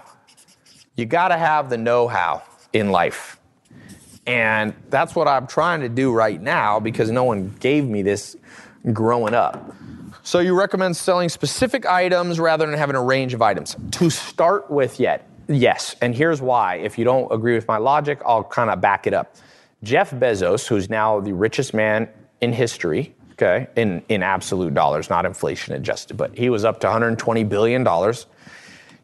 You 0.94 1.06
got 1.06 1.28
to 1.28 1.36
have 1.36 1.70
the 1.70 1.78
know 1.78 2.06
how 2.06 2.42
in 2.72 2.90
life. 2.90 3.38
And 4.26 4.74
that's 4.88 5.14
what 5.14 5.26
I'm 5.26 5.46
trying 5.46 5.80
to 5.80 5.88
do 5.88 6.12
right 6.12 6.40
now 6.40 6.78
because 6.78 7.10
no 7.10 7.24
one 7.24 7.48
gave 7.58 7.88
me 7.88 8.02
this 8.02 8.36
growing 8.92 9.34
up. 9.34 9.74
So 10.22 10.38
you 10.38 10.56
recommend 10.56 10.96
selling 10.96 11.28
specific 11.28 11.86
items 11.86 12.38
rather 12.38 12.66
than 12.66 12.78
having 12.78 12.94
a 12.94 13.02
range 13.02 13.34
of 13.34 13.42
items. 13.42 13.76
To 13.92 14.10
start 14.10 14.70
with, 14.70 15.00
yet, 15.00 15.28
yes. 15.56 15.96
And 16.00 16.14
here's 16.14 16.40
why. 16.40 16.76
If 16.76 16.98
you 16.98 17.04
don't 17.04 17.30
agree 17.32 17.54
with 17.54 17.66
my 17.68 17.78
logic, 17.78 18.20
I'll 18.24 18.44
kind 18.44 18.70
of 18.70 18.80
back 18.80 19.06
it 19.06 19.14
up. 19.14 19.36
Jeff 19.82 20.10
Bezos, 20.12 20.66
who's 20.66 20.88
now 20.88 21.20
the 21.20 21.32
richest 21.32 21.74
man 21.74 22.08
in 22.40 22.52
history, 22.52 23.14
okay, 23.32 23.66
in, 23.76 24.02
in 24.08 24.22
absolute 24.22 24.74
dollars, 24.74 25.10
not 25.10 25.26
inflation 25.26 25.74
adjusted, 25.74 26.16
but 26.16 26.36
he 26.36 26.50
was 26.50 26.64
up 26.64 26.80
to 26.80 26.86
$120 26.86 27.48
billion. 27.48 27.86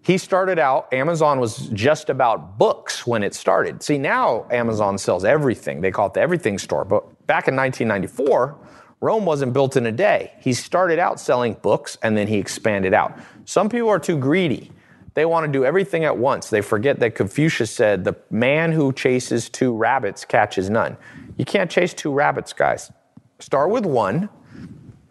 He 0.02 0.16
started 0.16 0.58
out, 0.58 0.92
Amazon 0.92 1.40
was 1.40 1.68
just 1.70 2.08
about 2.08 2.56
books 2.58 3.06
when 3.06 3.22
it 3.22 3.34
started. 3.34 3.82
See, 3.82 3.98
now 3.98 4.46
Amazon 4.50 4.96
sells 4.96 5.24
everything. 5.24 5.80
They 5.80 5.90
call 5.90 6.06
it 6.06 6.14
the 6.14 6.20
everything 6.20 6.58
store. 6.58 6.84
But 6.84 7.04
back 7.26 7.48
in 7.48 7.56
1994, 7.56 8.56
Rome 9.00 9.24
wasn't 9.24 9.52
built 9.52 9.76
in 9.76 9.86
a 9.86 9.92
day. 9.92 10.32
He 10.40 10.52
started 10.52 10.98
out 10.98 11.20
selling 11.20 11.54
books 11.54 11.98
and 12.02 12.16
then 12.16 12.26
he 12.26 12.38
expanded 12.38 12.94
out. 12.94 13.18
Some 13.44 13.68
people 13.68 13.88
are 13.88 13.98
too 13.98 14.16
greedy. 14.16 14.72
They 15.18 15.24
want 15.24 15.46
to 15.46 15.50
do 15.50 15.64
everything 15.64 16.04
at 16.04 16.16
once. 16.16 16.48
They 16.48 16.60
forget 16.60 17.00
that 17.00 17.16
Confucius 17.16 17.72
said, 17.72 18.04
the 18.04 18.14
man 18.30 18.70
who 18.70 18.92
chases 18.92 19.48
two 19.48 19.74
rabbits 19.74 20.24
catches 20.24 20.70
none. 20.70 20.96
You 21.36 21.44
can't 21.44 21.68
chase 21.68 21.92
two 21.92 22.12
rabbits, 22.12 22.52
guys. 22.52 22.92
Start 23.40 23.70
with 23.70 23.84
one. 23.84 24.28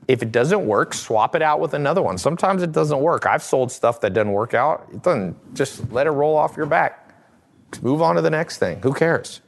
If 0.08 0.24
it 0.24 0.32
doesn't 0.32 0.66
work, 0.66 0.94
swap 0.94 1.36
it 1.36 1.42
out 1.42 1.60
with 1.60 1.74
another 1.74 2.02
one. 2.02 2.18
Sometimes 2.18 2.64
it 2.64 2.72
doesn't 2.72 3.02
work. 3.02 3.26
I've 3.26 3.44
sold 3.44 3.70
stuff 3.70 4.00
that 4.00 4.14
doesn't 4.14 4.32
work 4.32 4.54
out. 4.54 4.88
It 4.94 5.04
doesn't, 5.04 5.54
just 5.54 5.92
let 5.92 6.08
it 6.08 6.12
roll 6.12 6.38
off 6.38 6.56
your 6.56 6.68
back. 6.68 7.14
Move 7.82 8.02
on 8.02 8.16
to 8.16 8.22
the 8.22 8.30
next 8.30 8.60
thing. 8.60 8.80
Who 8.84 8.94
cares? 8.94 9.42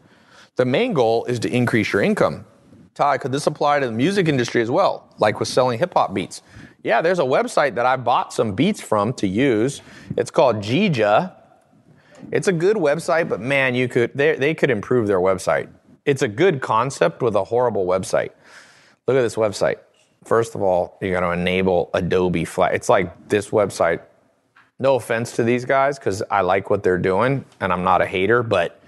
The 0.57 0.65
main 0.65 0.91
goal 0.91 1.23
is 1.23 1.39
to 1.39 1.49
increase 1.49 1.93
your 1.93 2.01
income. 2.01 2.45
Tai, 2.95 3.19
could 3.19 3.31
this 3.31 3.47
apply 3.47 3.79
to 3.79 3.85
the 3.85 3.93
music 3.93 4.27
industry 4.27 4.61
as 4.61 4.69
well, 4.69 5.07
like 5.19 5.39
with 5.39 5.47
selling 5.47 5.79
hip 5.79 5.93
hop 5.93 6.13
beats? 6.13 6.41
Yeah, 6.83 7.01
there's 7.01 7.19
a 7.19 7.23
website 7.23 7.75
that 7.75 7.85
I 7.85 7.97
bought 7.97 8.31
some 8.33 8.53
beats 8.53 8.79
from 8.81 9.13
to 9.13 9.27
use. 9.27 9.81
It's 10.17 10.31
called 10.31 10.57
Jija. 10.57 11.33
It's 12.31 12.47
a 12.47 12.53
good 12.53 12.77
website, 12.77 13.27
but 13.27 13.41
man, 13.41 13.75
you 13.75 13.87
could 13.87 14.11
they, 14.15 14.35
they 14.35 14.53
could 14.53 14.69
improve 14.69 15.07
their 15.07 15.19
website. 15.19 15.69
It's 16.05 16.21
a 16.21 16.27
good 16.27 16.61
concept 16.61 17.21
with 17.21 17.35
a 17.35 17.43
horrible 17.43 17.85
website. 17.85 18.31
Look 19.07 19.17
at 19.17 19.21
this 19.21 19.35
website. 19.35 19.77
First 20.23 20.55
of 20.55 20.61
all, 20.61 20.97
you 21.01 21.11
got 21.11 21.21
to 21.21 21.31
enable 21.31 21.89
Adobe 21.93 22.45
Flash. 22.45 22.71
It's 22.73 22.89
like 22.89 23.29
this 23.29 23.49
website. 23.49 24.01
No 24.79 24.95
offense 24.95 25.33
to 25.33 25.43
these 25.43 25.65
guys, 25.65 25.99
because 25.99 26.23
I 26.31 26.41
like 26.41 26.69
what 26.69 26.83
they're 26.83 26.97
doing, 26.97 27.43
and 27.59 27.73
I'm 27.73 27.83
not 27.83 28.01
a 28.01 28.05
hater, 28.05 28.43
but 28.43 28.81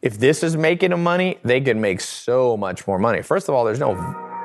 if 0.00 0.18
this 0.18 0.42
is 0.42 0.56
making 0.56 0.90
them 0.90 1.02
money, 1.02 1.38
they 1.44 1.60
can 1.60 1.78
make 1.80 2.00
so 2.00 2.56
much 2.56 2.86
more 2.86 2.98
money. 2.98 3.20
First 3.20 3.48
of 3.48 3.54
all, 3.54 3.64
there's 3.64 3.78
no 3.78 3.94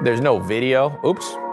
there's 0.04 0.20
no 0.20 0.40
video. 0.40 1.00
Oops. 1.06 1.45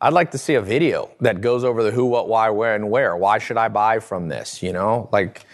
I'd 0.00 0.12
like 0.12 0.30
to 0.32 0.38
see 0.38 0.54
a 0.54 0.60
video 0.60 1.10
that 1.20 1.40
goes 1.40 1.64
over 1.64 1.82
the 1.82 1.90
who, 1.90 2.04
what, 2.04 2.28
why, 2.28 2.50
where, 2.50 2.74
and 2.74 2.90
where. 2.90 3.16
Why 3.16 3.38
should 3.38 3.56
I 3.56 3.68
buy 3.68 3.98
from 3.98 4.28
this? 4.28 4.62
You 4.62 4.72
know, 4.72 5.08
like 5.12 5.46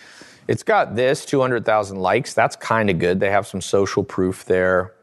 it's 0.48 0.62
got 0.62 0.96
this 0.96 1.24
200,000 1.24 1.98
likes. 1.98 2.34
That's 2.34 2.56
kind 2.56 2.90
of 2.90 2.98
good. 2.98 3.20
They 3.20 3.30
have 3.30 3.46
some 3.46 3.60
social 3.60 4.02
proof 4.02 4.44
there. 4.44 4.94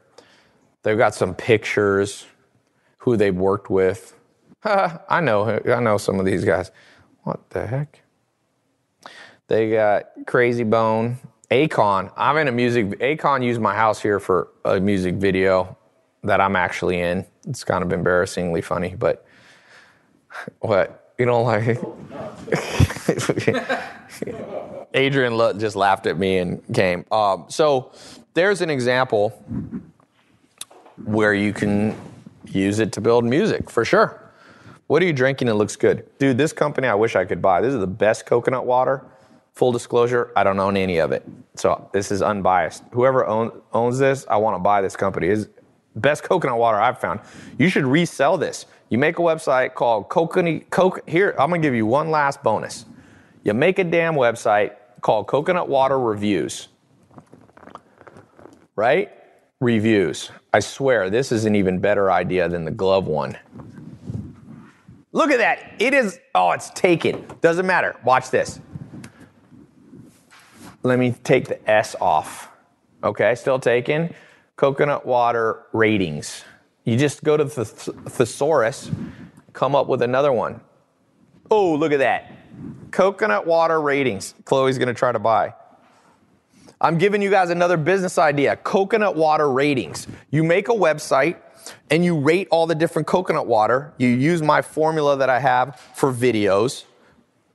They've 0.83 0.97
got 0.97 1.15
some 1.15 1.33
pictures, 1.35 2.25
who 2.99 3.17
they've 3.17 3.35
worked 3.35 3.69
with. 3.69 4.15
I 4.63 5.21
know, 5.21 5.59
I 5.65 5.79
know 5.79 5.97
some 5.97 6.19
of 6.19 6.25
these 6.25 6.43
guys. 6.43 6.71
What 7.23 7.49
the 7.49 7.65
heck? 7.65 8.01
They 9.47 9.71
got 9.71 10.05
Krayzie 10.25 10.69
Bone. 10.69 11.17
Akon, 11.49 12.11
I'm 12.15 12.37
in 12.37 12.47
a 12.47 12.51
music. 12.51 12.99
Akon 12.99 13.43
used 13.43 13.59
my 13.59 13.73
house 13.73 13.99
here 13.99 14.19
for 14.19 14.49
a 14.65 14.79
music 14.79 15.15
video 15.15 15.75
that 16.23 16.39
I'm 16.39 16.55
actually 16.55 16.99
in. 16.99 17.25
It's 17.47 17.63
kind 17.63 17.83
of 17.83 17.91
embarrassingly 17.91 18.61
funny, 18.61 18.95
but 18.95 19.25
what 20.59 21.13
you 21.17 21.25
don't 21.25 21.43
like 21.43 21.75
Adrian 24.93 25.59
just 25.59 25.75
laughed 25.75 26.07
at 26.07 26.17
me 26.17 26.37
and 26.37 26.61
came. 26.73 27.05
Um, 27.11 27.45
so 27.47 27.91
there's 28.33 28.61
an 28.61 28.69
example 28.69 29.29
where 31.03 31.33
you 31.33 31.53
can 31.53 31.95
use 32.45 32.79
it 32.79 32.91
to 32.93 33.01
build 33.01 33.25
music 33.25 33.69
for 33.69 33.85
sure. 33.85 34.21
What 34.87 35.03
are 35.03 35.05
you 35.05 35.13
drinking 35.13 35.47
that 35.47 35.53
looks 35.53 35.75
good? 35.75 36.07
Dude, 36.17 36.37
this 36.37 36.51
company 36.51 36.87
I 36.87 36.95
wish 36.95 37.15
I 37.15 37.23
could 37.23 37.41
buy. 37.41 37.61
This 37.61 37.73
is 37.73 37.79
the 37.79 37.87
best 37.87 38.25
coconut 38.25 38.65
water. 38.65 39.05
Full 39.53 39.71
disclosure, 39.71 40.31
I 40.35 40.43
don't 40.43 40.59
own 40.59 40.77
any 40.77 40.99
of 40.99 41.11
it. 41.11 41.27
So 41.55 41.89
this 41.93 42.11
is 42.11 42.21
unbiased. 42.21 42.83
Whoever 42.91 43.25
own, 43.25 43.51
owns 43.73 43.99
this, 43.99 44.25
I 44.29 44.37
want 44.37 44.55
to 44.55 44.59
buy 44.59 44.81
this 44.81 44.95
company. 44.95 45.27
It's 45.27 45.47
best 45.95 46.23
coconut 46.23 46.57
water 46.57 46.79
I've 46.79 46.99
found. 46.99 47.19
You 47.57 47.69
should 47.69 47.85
resell 47.85 48.37
this. 48.37 48.65
You 48.89 48.97
make 48.97 49.19
a 49.19 49.21
website 49.21 49.75
called 49.75 50.09
Coconut 50.09 50.69
Coke. 50.71 51.07
Here, 51.07 51.35
I'm 51.39 51.49
gonna 51.49 51.61
give 51.61 51.75
you 51.75 51.85
one 51.85 52.09
last 52.09 52.41
bonus. 52.41 52.85
You 53.43 53.53
make 53.53 53.79
a 53.79 53.83
damn 53.83 54.15
website 54.15 54.73
called 55.01 55.27
Coconut 55.27 55.69
Water 55.69 55.99
Reviews. 55.99 56.67
Right? 58.75 59.11
Reviews. 59.59 60.31
I 60.53 60.59
swear, 60.59 61.09
this 61.09 61.31
is 61.31 61.45
an 61.45 61.55
even 61.55 61.79
better 61.79 62.11
idea 62.11 62.49
than 62.49 62.65
the 62.65 62.71
glove 62.71 63.07
one. 63.07 63.37
Look 65.11 65.31
at 65.31 65.37
that. 65.37 65.73
It 65.79 65.93
is, 65.93 66.19
oh, 66.33 66.51
it's 66.51 66.69
taken. 66.71 67.25
Doesn't 67.41 67.65
matter. 67.65 67.95
Watch 68.03 68.29
this. 68.31 68.59
Let 70.81 70.97
me 70.97 71.11
take 71.23 71.47
the 71.47 71.69
S 71.69 71.95
off. 71.99 72.49
Okay, 73.03 73.35
still 73.35 73.59
taken. 73.59 74.13
Coconut 74.55 75.05
water 75.05 75.65
ratings. 75.73 76.43
You 76.89 76.97
just 76.97 77.23
go 77.23 77.37
to 77.37 77.43
the 77.43 77.65
thesaurus, 77.65 78.89
come 79.53 79.75
up 79.75 79.87
with 79.87 80.01
another 80.01 80.33
one. 80.33 80.59
Oh, 81.51 81.75
look 81.75 81.91
at 81.91 81.99
that. 81.99 82.31
Coconut 82.89 83.45
water 83.45 83.79
ratings. 83.79 84.33
Chloe's 84.43 84.79
gonna 84.79 84.95
try 84.95 85.11
to 85.11 85.19
buy. 85.19 85.53
I'm 86.81 86.97
giving 86.97 87.21
you 87.21 87.29
guys 87.29 87.51
another 87.51 87.77
business 87.77 88.17
idea 88.17 88.55
coconut 88.55 89.15
water 89.15 89.51
ratings. 89.51 90.07
You 90.31 90.43
make 90.43 90.67
a 90.67 90.73
website 90.73 91.37
and 91.91 92.03
you 92.03 92.17
rate 92.17 92.47
all 92.49 92.65
the 92.65 92.73
different 92.73 93.07
coconut 93.07 93.45
water. 93.45 93.93
You 93.99 94.07
use 94.07 94.41
my 94.41 94.63
formula 94.63 95.15
that 95.17 95.29
I 95.29 95.39
have 95.39 95.79
for 95.93 96.11
videos 96.11 96.85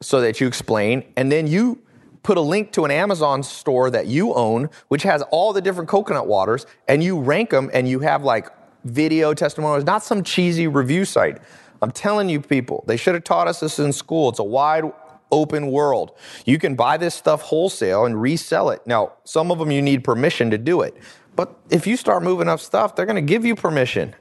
so 0.00 0.20
that 0.20 0.40
you 0.40 0.46
explain, 0.46 1.12
and 1.16 1.32
then 1.32 1.48
you 1.48 1.80
put 2.22 2.38
a 2.38 2.40
link 2.40 2.70
to 2.72 2.84
an 2.84 2.92
Amazon 2.92 3.42
store 3.42 3.90
that 3.90 4.06
you 4.06 4.32
own, 4.34 4.70
which 4.88 5.02
has 5.02 5.22
all 5.32 5.52
the 5.52 5.60
different 5.60 5.88
coconut 5.88 6.28
waters, 6.28 6.66
and 6.86 7.02
you 7.02 7.18
rank 7.18 7.50
them 7.50 7.68
and 7.74 7.88
you 7.88 7.98
have 7.98 8.22
like 8.22 8.48
video 8.84 9.34
testimonials, 9.34 9.84
not 9.84 10.02
some 10.02 10.22
cheesy 10.22 10.66
review 10.66 11.04
site. 11.04 11.38
I'm 11.82 11.90
telling 11.90 12.28
you, 12.28 12.40
people, 12.40 12.84
they 12.86 12.96
should 12.96 13.14
have 13.14 13.24
taught 13.24 13.48
us 13.48 13.60
this 13.60 13.78
in 13.78 13.92
school. 13.92 14.28
It's 14.28 14.38
a 14.38 14.44
wide 14.44 14.84
open 15.30 15.70
world. 15.70 16.16
You 16.46 16.58
can 16.58 16.74
buy 16.74 16.96
this 16.96 17.14
stuff 17.14 17.42
wholesale 17.42 18.06
and 18.06 18.20
resell 18.20 18.70
it. 18.70 18.86
Now, 18.86 19.14
some 19.24 19.50
of 19.50 19.58
them 19.58 19.70
you 19.70 19.82
need 19.82 20.04
permission 20.04 20.50
to 20.50 20.58
do 20.58 20.82
it. 20.82 20.96
But 21.36 21.54
if 21.70 21.86
you 21.86 21.96
start 21.96 22.22
moving 22.22 22.48
up 22.48 22.60
stuff, 22.60 22.94
they're 22.94 23.06
going 23.06 23.16
to 23.16 23.22
give 23.22 23.44
you 23.44 23.56
permission. 23.56 24.14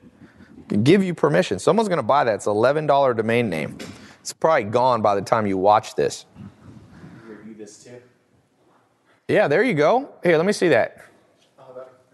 Give 0.81 1.03
you 1.03 1.13
permission. 1.13 1.59
Someone's 1.59 1.87
going 1.87 1.97
to 1.97 2.03
buy 2.03 2.23
that. 2.23 2.35
It's 2.35 2.47
an 2.47 2.53
$11 2.53 3.15
domain 3.15 3.49
name. 3.49 3.77
It's 4.19 4.33
probably 4.33 4.63
gone 4.63 5.01
by 5.01 5.15
the 5.15 5.21
time 5.21 5.45
you 5.45 5.57
watch 5.57 5.95
this. 5.95 6.25
Review 7.27 7.53
this 7.55 7.83
too. 7.83 8.01
Yeah, 9.27 9.47
there 9.47 9.63
you 9.63 9.73
go. 9.73 10.09
Here, 10.23 10.37
let 10.37 10.45
me 10.45 10.53
see 10.53 10.69
that, 10.69 10.97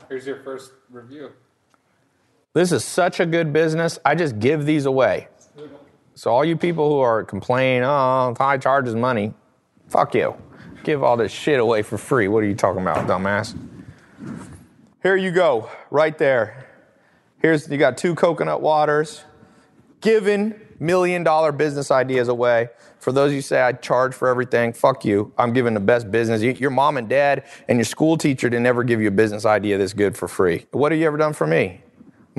here's 0.09 0.25
your 0.25 0.43
first 0.43 0.71
review. 0.89 1.31
This 2.53 2.71
is 2.71 2.83
such 2.83 3.19
a 3.19 3.27
good 3.27 3.53
business. 3.53 3.99
I 4.03 4.15
just 4.15 4.39
give 4.39 4.65
these 4.65 4.85
away. 4.85 5.27
So 6.15 6.31
all 6.31 6.43
you 6.43 6.57
people 6.57 6.89
who 6.89 6.99
are 6.99 7.23
complaining, 7.23 7.83
oh, 7.83 8.33
high 8.37 8.57
charges 8.57 8.95
money, 8.95 9.33
fuck 9.87 10.15
you. 10.15 10.35
Give 10.83 11.03
all 11.03 11.15
this 11.15 11.31
shit 11.31 11.59
away 11.59 11.83
for 11.83 11.97
free. 11.97 12.27
What 12.27 12.43
are 12.43 12.47
you 12.47 12.55
talking 12.55 12.81
about, 12.81 13.07
dumbass? 13.07 13.55
Here 15.03 15.15
you 15.15 15.31
go, 15.31 15.69
right 15.91 16.17
there. 16.17 16.65
Here's 17.41 17.69
you 17.69 17.77
got 17.77 17.97
two 17.97 18.15
coconut 18.15 18.61
waters, 18.61 19.23
giving 20.01 20.59
million 20.79 21.23
dollar 21.23 21.51
business 21.51 21.91
ideas 21.91 22.29
away. 22.29 22.69
For 22.97 23.11
those 23.11 23.31
you 23.31 23.41
say 23.41 23.61
I 23.61 23.73
charge 23.73 24.15
for 24.15 24.27
everything, 24.27 24.73
fuck 24.73 25.05
you. 25.05 25.31
I'm 25.37 25.53
giving 25.53 25.75
the 25.75 25.79
best 25.79 26.09
business. 26.09 26.41
Your 26.59 26.71
mom 26.71 26.97
and 26.97 27.07
dad 27.07 27.45
and 27.67 27.77
your 27.77 27.85
school 27.85 28.17
teacher 28.17 28.49
didn't 28.49 28.65
ever 28.65 28.83
give 28.83 28.99
you 28.99 29.07
a 29.07 29.11
business 29.11 29.45
idea 29.45 29.77
this 29.77 29.93
good 29.93 30.17
for 30.17 30.27
free. 30.27 30.65
What 30.71 30.91
have 30.91 30.99
you 30.99 31.05
ever 31.05 31.17
done 31.17 31.33
for 31.33 31.45
me? 31.45 31.83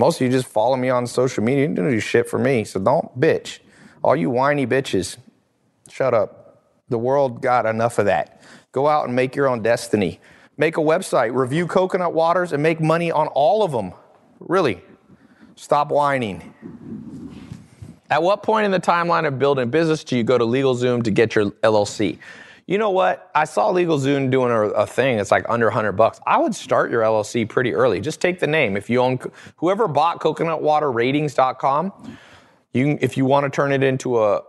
Most 0.01 0.19
of 0.19 0.27
you 0.27 0.33
just 0.33 0.49
follow 0.49 0.77
me 0.77 0.89
on 0.89 1.07
social 1.07 1.45
media. 1.45 1.69
You 1.69 1.75
don't 1.75 1.91
do 1.91 2.01
shit 2.01 2.27
for 2.27 2.39
me, 2.39 2.65
so 2.65 2.81
don't 2.81 3.21
bitch. 3.21 3.59
All 4.03 4.17
you 4.17 4.31
whiny 4.31 4.67
bitches, 4.67 5.19
shut 5.91 6.15
up. 6.15 6.63
The 6.89 6.97
world 6.97 7.43
got 7.43 7.67
enough 7.67 7.99
of 7.99 8.07
that. 8.07 8.41
Go 8.73 8.89
out 8.89 9.05
and 9.05 9.15
make 9.15 9.37
your 9.37 9.47
own 9.47 9.63
destiny. 9.63 10.19
Make 10.57 10.79
a 10.79 10.81
website, 10.81 11.35
review 11.35 11.67
coconut 11.67 12.15
waters, 12.15 12.55
and 12.55 12.63
make 12.63 12.81
money 12.81 13.13
on 13.13 13.27
all 13.29 13.63
of 13.63 13.73
them. 13.73 13.93
Really. 14.39 14.83
Stop 15.55 15.91
whining. 15.91 16.55
At 18.09 18.23
what 18.23 18.43
point 18.43 18.65
in 18.65 18.71
the 18.71 18.81
timeline 18.81 19.27
of 19.27 19.39
building 19.39 19.69
business 19.69 20.03
do 20.03 20.17
you 20.17 20.25
go 20.25 20.39
to 20.39 20.47
LegalZoom 20.47 21.05
to 21.05 21.11
get 21.11 21.35
your 21.35 21.51
LLC? 21.51 22.19
You 22.71 22.79
know 22.79 22.91
what? 22.91 23.33
I 23.35 23.47
saw 23.47 23.73
LegalZoom 23.73 24.31
doing 24.31 24.53
a, 24.53 24.61
a 24.61 24.87
thing. 24.87 25.19
It's 25.19 25.33
like 25.33 25.45
under 25.49 25.67
100 25.67 25.91
bucks. 25.95 26.21
I 26.25 26.39
would 26.39 26.55
start 26.55 26.93
your 26.93 27.03
LLC 27.03 27.49
pretty 27.49 27.75
early. 27.75 28.01
Just 28.01 28.21
take 28.21 28.39
the 28.39 28.47
name. 28.47 28.77
If 28.77 28.89
you 28.89 29.01
own, 29.01 29.19
whoever 29.57 29.89
bought 29.89 30.21
coconutwaterratings.com, 30.21 32.17
you 32.73 32.85
can, 32.85 32.99
if 33.01 33.17
you 33.17 33.25
want 33.25 33.43
to 33.43 33.51
turn 33.51 33.73
it 33.73 33.83
into 33.83 34.23
a 34.23 34.43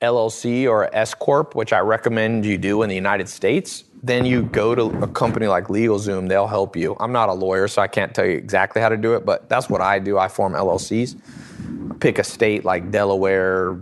LLC 0.00 0.66
or 0.66 0.88
S 0.96 1.12
corp, 1.12 1.54
which 1.54 1.74
I 1.74 1.80
recommend 1.80 2.46
you 2.46 2.56
do 2.56 2.80
in 2.80 2.88
the 2.88 2.94
United 2.94 3.28
States, 3.28 3.84
then 4.02 4.24
you 4.24 4.44
go 4.44 4.74
to 4.74 4.84
a 5.02 5.06
company 5.06 5.46
like 5.46 5.66
LegalZoom. 5.66 6.30
They'll 6.30 6.46
help 6.46 6.74
you. 6.74 6.96
I'm 6.98 7.12
not 7.12 7.28
a 7.28 7.34
lawyer, 7.34 7.68
so 7.68 7.82
I 7.82 7.88
can't 7.88 8.14
tell 8.14 8.24
you 8.24 8.38
exactly 8.38 8.80
how 8.80 8.88
to 8.88 8.96
do 8.96 9.16
it, 9.16 9.26
but 9.26 9.50
that's 9.50 9.68
what 9.68 9.82
I 9.82 9.98
do. 9.98 10.16
I 10.16 10.28
form 10.28 10.54
LLCs. 10.54 12.00
Pick 12.00 12.18
a 12.18 12.24
state 12.24 12.64
like 12.64 12.90
Delaware, 12.90 13.76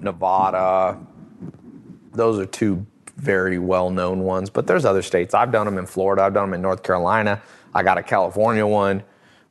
Nevada. 0.00 0.98
Those 2.12 2.40
are 2.40 2.46
two 2.46 2.84
very 3.16 3.58
well-known 3.58 4.20
ones, 4.20 4.50
but 4.50 4.66
there's 4.66 4.84
other 4.84 5.02
states. 5.02 5.34
I've 5.34 5.50
done 5.50 5.66
them 5.66 5.78
in 5.78 5.86
Florida. 5.86 6.22
I've 6.22 6.34
done 6.34 6.50
them 6.50 6.54
in 6.54 6.62
North 6.62 6.82
Carolina. 6.82 7.42
I 7.74 7.82
got 7.82 7.98
a 7.98 8.02
California 8.02 8.66
one. 8.66 9.02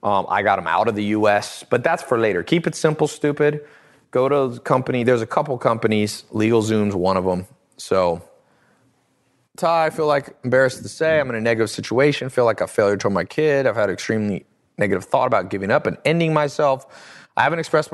Um, 0.03 0.27
I 0.29 0.43
got 0.43 0.57
them 0.57 0.67
out 0.67 0.87
of 0.87 0.95
the 0.95 1.03
U.S., 1.05 1.63
but 1.67 1.83
that's 1.83 2.03
for 2.03 2.19
later. 2.19 2.43
Keep 2.43 2.67
it 2.67 2.75
simple, 2.75 3.07
stupid. 3.07 3.65
Go 4.11 4.29
to 4.29 4.55
the 4.55 4.59
company. 4.59 5.03
There's 5.03 5.23
a 5.23 5.27
couple 5.27 5.57
companies. 5.57 6.25
LegalZoom's 6.31 6.95
one 6.95 7.17
of 7.17 7.25
them. 7.25 7.47
So, 7.77 8.21
Tai, 9.57 9.87
I 9.87 9.89
feel 9.89 10.05
like 10.05 10.35
embarrassed 10.43 10.83
to 10.83 10.89
say 10.89 11.19
I'm 11.19 11.29
in 11.29 11.35
a 11.35 11.41
negative 11.41 11.71
situation. 11.71 12.29
Feel 12.29 12.45
like 12.45 12.61
a 12.61 12.67
failure 12.67 12.97
to 12.97 13.09
my 13.09 13.25
kid. 13.25 13.65
I've 13.65 13.75
had 13.75 13.89
extremely 13.89 14.45
negative 14.77 15.05
thought 15.05 15.25
about 15.27 15.49
giving 15.49 15.71
up 15.71 15.87
and 15.87 15.97
ending 16.05 16.33
myself. 16.33 16.85
I 17.35 17.43
haven't 17.43 17.59
expressed 17.59 17.91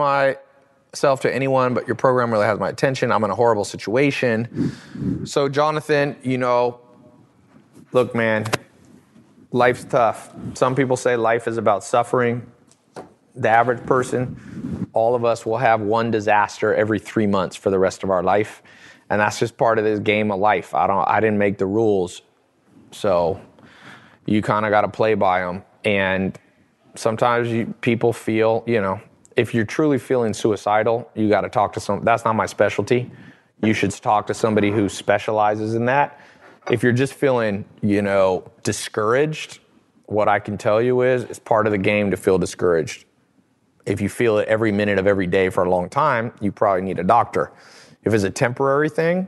myself 0.94 1.22
to 1.22 1.34
anyone, 1.34 1.74
but 1.74 1.88
your 1.88 1.96
program 1.96 2.32
really 2.32 2.46
has 2.46 2.60
my 2.60 2.68
attention. 2.68 3.12
I'm 3.14 3.24
in 3.24 3.32
a 3.32 3.36
horrible 3.36 3.64
situation. 3.64 4.74
So, 5.26 5.48
Jonathan, 5.48 6.18
you 6.22 6.38
know, 6.38 6.82
look, 7.94 8.14
man, 8.14 8.46
life's 9.52 9.86
tough. 9.86 10.34
Some 10.54 10.76
people 10.76 10.98
say 10.98 11.16
life 11.16 11.48
is 11.48 11.58
about 11.58 11.86
suffering. 11.86 12.46
The 13.36 13.48
average 13.48 13.86
person, 13.86 14.90
all 14.92 15.16
of 15.16 15.24
us 15.24 15.46
will 15.46 15.60
have 15.60 15.80
one 15.80 16.12
disaster 16.12 16.76
every 16.76 17.00
three 17.00 17.28
months 17.28 17.56
for 17.56 17.70
the 17.70 17.80
rest 17.80 18.04
of 18.04 18.10
our 18.10 18.22
life. 18.22 18.62
And 19.10 19.22
that's 19.22 19.40
just 19.40 19.56
part 19.56 19.78
of 19.78 19.86
this 19.86 20.00
game 20.00 20.30
of 20.30 20.42
life. 20.42 20.74
I 20.74 20.88
don't 20.88 21.08
I 21.08 21.22
didn't 21.22 21.38
make 21.38 21.58
the 21.58 21.66
rules. 21.66 22.22
So 22.92 23.40
you 24.26 24.42
kind 24.42 24.66
of 24.66 24.72
got 24.72 24.82
to 24.82 24.90
play 24.90 25.14
by 25.14 25.40
them. 25.40 25.64
And 25.86 26.38
sometimes 26.96 27.48
you, 27.50 27.74
people 27.80 28.12
feel, 28.12 28.64
you 28.68 28.82
know, 28.82 29.00
if 29.36 29.54
you're 29.54 29.66
truly 29.66 29.98
feeling 29.98 30.34
suicidal, 30.34 31.10
you 31.16 31.30
got 31.30 31.42
to 31.42 31.50
talk 31.50 31.74
to 31.74 31.80
some. 31.80 32.04
That's 32.04 32.26
not 32.26 32.36
my 32.36 32.46
specialty. 32.46 33.12
You 33.64 33.74
should 33.74 33.92
talk 33.92 34.28
to 34.28 34.34
somebody 34.34 34.72
who 34.72 34.90
specializes 34.90 35.76
in 35.76 35.86
that. 35.86 36.20
If 36.70 36.84
you're 36.84 36.92
just 36.92 37.14
feeling, 37.14 37.66
you 37.82 38.02
know, 38.02 38.50
discouraged, 38.64 39.60
what 40.06 40.28
I 40.28 40.40
can 40.40 40.58
tell 40.58 40.82
you 40.82 41.02
is 41.02 41.24
it's 41.24 41.40
part 41.40 41.66
of 41.66 41.72
the 41.72 41.78
game 41.78 42.12
to 42.12 42.18
feel 42.18 42.38
discouraged. 42.38 43.06
If 43.86 44.02
you 44.02 44.10
feel 44.10 44.38
it 44.38 44.48
every 44.48 44.72
minute 44.72 45.00
of 45.00 45.08
every 45.08 45.28
day 45.28 45.50
for 45.50 45.64
a 45.64 45.70
long 45.70 45.90
time, 45.90 46.34
you 46.42 46.52
probably 46.52 46.82
need 46.82 47.00
a 47.00 47.04
doctor. 47.04 47.52
If 48.04 48.14
it's 48.14 48.24
a 48.24 48.30
temporary 48.30 48.90
thing, 48.90 49.28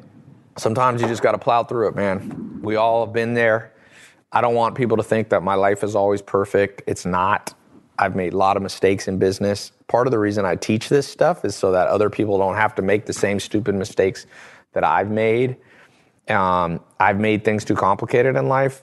sometimes 0.57 1.01
you 1.01 1.07
just 1.07 1.23
got 1.23 1.31
to 1.31 1.37
plow 1.37 1.63
through 1.63 1.87
it, 1.89 1.95
man. 1.95 2.59
We 2.61 2.75
all 2.75 3.05
have 3.05 3.13
been 3.13 3.33
there. 3.33 3.73
I 4.31 4.41
don't 4.41 4.55
want 4.55 4.75
people 4.75 4.97
to 4.97 5.03
think 5.03 5.29
that 5.29 5.43
my 5.43 5.55
life 5.55 5.83
is 5.83 5.95
always 5.95 6.21
perfect. 6.21 6.81
It's 6.87 7.05
not. 7.05 7.53
I've 7.97 8.15
made 8.15 8.33
a 8.33 8.37
lot 8.37 8.57
of 8.57 8.63
mistakes 8.63 9.07
in 9.07 9.19
business. 9.19 9.71
Part 9.93 10.07
of 10.07 10.11
the 10.11 10.17
reason 10.17 10.43
I 10.43 10.55
teach 10.55 10.89
this 10.89 11.05
stuff 11.05 11.45
is 11.45 11.55
so 11.55 11.71
that 11.73 11.87
other 11.87 12.09
people 12.09 12.39
don't 12.39 12.55
have 12.55 12.73
to 12.75 12.81
make 12.81 13.05
the 13.05 13.13
same 13.13 13.39
stupid 13.39 13.75
mistakes 13.75 14.25
that 14.71 14.83
I've 14.83 15.11
made. 15.11 15.55
Um, 16.27 16.79
I've 16.99 17.19
made 17.19 17.45
things 17.45 17.63
too 17.63 17.75
complicated 17.75 18.35
in 18.35 18.47
life. 18.47 18.81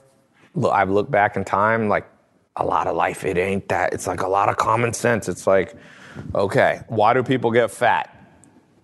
I've 0.71 0.89
looked 0.89 1.11
back 1.11 1.35
in 1.35 1.43
time, 1.43 1.89
like 1.89 2.07
a 2.55 2.63
lot 2.65 2.87
of 2.87 2.95
life, 2.95 3.25
it 3.25 3.37
ain't 3.37 3.67
that. 3.67 3.91
It's 3.91 4.07
like 4.07 4.21
a 4.21 4.27
lot 4.29 4.47
of 4.47 4.55
common 4.55 4.93
sense. 4.93 5.27
It's 5.27 5.45
like, 5.45 5.75
okay, 6.33 6.79
why 6.87 7.13
do 7.13 7.23
people 7.23 7.51
get 7.51 7.71
fat? 7.71 8.17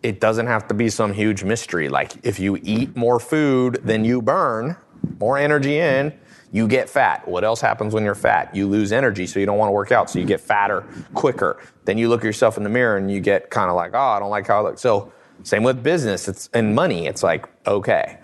It 0.04 0.20
doesn't 0.20 0.48
have 0.48 0.68
to 0.68 0.74
be 0.74 0.90
some 0.90 1.14
huge 1.14 1.46
mystery. 1.46 1.88
Like 1.88 2.12
if 2.24 2.42
you 2.42 2.60
eat 2.62 2.94
more 2.98 3.22
food 3.22 3.80
than 3.86 4.04
you 4.04 4.22
burn, 4.22 4.76
more 5.22 5.38
energy 5.38 5.78
in, 5.78 6.12
You 6.52 6.68
get 6.68 6.90
fat. 6.90 7.28
What 7.28 7.44
else 7.44 7.60
happens 7.60 7.94
when 7.94 8.04
you're 8.04 8.16
fat? 8.16 8.56
You 8.56 8.68
lose 8.68 8.92
energy, 8.92 9.28
so 9.28 9.40
you 9.40 9.46
don't 9.46 9.58
want 9.58 9.70
to 9.70 9.74
work 9.74 9.92
out, 9.92 10.10
so 10.10 10.18
you 10.20 10.26
get 10.26 10.40
fatter 10.40 10.86
quicker. 11.14 11.62
Then 11.86 11.98
you 11.98 12.08
look 12.10 12.24
yourself 12.24 12.58
in 12.58 12.64
the 12.64 12.70
mirror 12.70 12.98
and 12.98 13.12
you 13.12 13.20
get 13.20 13.50
kind 13.50 13.70
of 13.70 13.76
like, 13.76 13.92
oh, 13.94 14.00
I 14.00 14.20
don't 14.20 14.30
like 14.30 14.48
how 14.48 14.60
I 14.60 14.62
look. 14.62 14.80
So 14.80 15.12
same 15.44 15.64
with 15.64 15.84
business 15.84 16.28
it's, 16.28 16.50
and 16.54 16.74
money. 16.74 17.08
It's 17.08 17.22
like, 17.22 17.48
okay, 17.68 18.20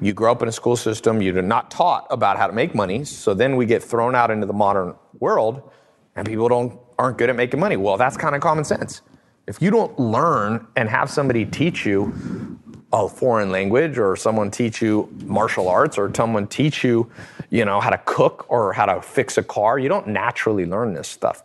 you 0.00 0.12
grow 0.12 0.32
up 0.32 0.42
in 0.42 0.48
a 0.48 0.52
school 0.52 0.76
system, 0.76 1.22
you're 1.22 1.40
not 1.42 1.70
taught 1.70 2.06
about 2.10 2.36
how 2.36 2.46
to 2.46 2.52
make 2.52 2.74
money, 2.74 3.04
so 3.04 3.34
then 3.34 3.56
we 3.56 3.66
get 3.66 3.82
thrown 3.82 4.14
out 4.14 4.30
into 4.30 4.46
the 4.46 4.52
modern 4.52 4.94
world 5.18 5.70
and 6.16 6.26
people 6.26 6.48
don't 6.48 6.78
aren't 6.98 7.16
good 7.16 7.30
at 7.30 7.36
making 7.36 7.58
money. 7.58 7.76
Well, 7.76 7.96
that's 7.96 8.16
kind 8.16 8.34
of 8.34 8.42
common 8.42 8.64
sense. 8.64 9.00
If 9.46 9.62
you 9.62 9.70
don't 9.70 9.98
learn 9.98 10.66
and 10.76 10.88
have 10.88 11.10
somebody 11.10 11.46
teach 11.46 11.86
you 11.86 12.49
a 12.92 13.08
foreign 13.08 13.50
language 13.50 13.98
or 13.98 14.16
someone 14.16 14.50
teach 14.50 14.82
you 14.82 15.08
martial 15.24 15.68
arts 15.68 15.96
or 15.96 16.12
someone 16.14 16.46
teach 16.46 16.82
you, 16.82 17.10
you 17.50 17.64
know, 17.64 17.80
how 17.80 17.90
to 17.90 17.98
cook 18.04 18.46
or 18.48 18.72
how 18.72 18.86
to 18.86 19.00
fix 19.00 19.38
a 19.38 19.42
car, 19.42 19.78
you 19.78 19.88
don't 19.88 20.08
naturally 20.08 20.66
learn 20.66 20.92
this 20.94 21.08
stuff. 21.08 21.44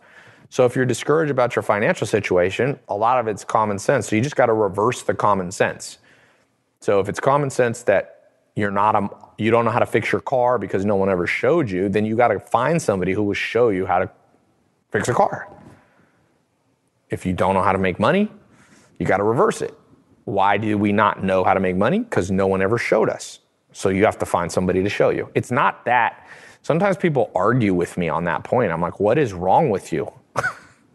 So 0.50 0.64
if 0.64 0.74
you're 0.74 0.86
discouraged 0.86 1.30
about 1.30 1.54
your 1.54 1.62
financial 1.62 2.06
situation, 2.06 2.78
a 2.88 2.96
lot 2.96 3.18
of 3.18 3.28
it's 3.28 3.44
common 3.44 3.78
sense. 3.78 4.08
So 4.08 4.16
you 4.16 4.22
just 4.22 4.36
got 4.36 4.46
to 4.46 4.52
reverse 4.52 5.02
the 5.02 5.14
common 5.14 5.52
sense. 5.52 5.98
So 6.80 7.00
if 7.00 7.08
it's 7.08 7.20
common 7.20 7.50
sense 7.50 7.82
that 7.84 8.12
you're 8.54 8.70
not 8.70 8.94
a 8.94 9.08
you 9.38 9.50
don't 9.50 9.66
know 9.66 9.70
how 9.70 9.80
to 9.80 9.86
fix 9.86 10.10
your 10.12 10.22
car 10.22 10.58
because 10.58 10.84
no 10.84 10.96
one 10.96 11.10
ever 11.10 11.26
showed 11.26 11.70
you, 11.70 11.88
then 11.88 12.06
you 12.06 12.16
got 12.16 12.28
to 12.28 12.40
find 12.40 12.80
somebody 12.80 13.12
who 13.12 13.22
will 13.22 13.34
show 13.34 13.68
you 13.68 13.84
how 13.84 13.98
to 13.98 14.10
fix 14.90 15.08
a 15.08 15.14
car. 15.14 15.48
If 17.10 17.26
you 17.26 17.34
don't 17.34 17.54
know 17.54 17.62
how 17.62 17.72
to 17.72 17.78
make 17.78 18.00
money, 18.00 18.30
you 18.98 19.04
got 19.04 19.18
to 19.18 19.24
reverse 19.24 19.60
it. 19.60 19.78
Why 20.26 20.58
do 20.58 20.76
we 20.76 20.90
not 20.90 21.22
know 21.22 21.44
how 21.44 21.54
to 21.54 21.60
make 21.60 21.76
money? 21.76 22.00
Because 22.00 22.32
no 22.32 22.48
one 22.48 22.60
ever 22.60 22.78
showed 22.78 23.08
us. 23.08 23.38
So 23.72 23.90
you 23.90 24.04
have 24.04 24.18
to 24.18 24.26
find 24.26 24.50
somebody 24.50 24.82
to 24.82 24.88
show 24.88 25.10
you. 25.10 25.30
It's 25.34 25.52
not 25.52 25.84
that. 25.84 26.26
Sometimes 26.62 26.96
people 26.96 27.30
argue 27.32 27.72
with 27.74 27.96
me 27.96 28.08
on 28.08 28.24
that 28.24 28.42
point. 28.42 28.72
I'm 28.72 28.80
like, 28.80 28.98
what 28.98 29.18
is 29.18 29.32
wrong 29.32 29.70
with 29.70 29.92
you? 29.92 30.12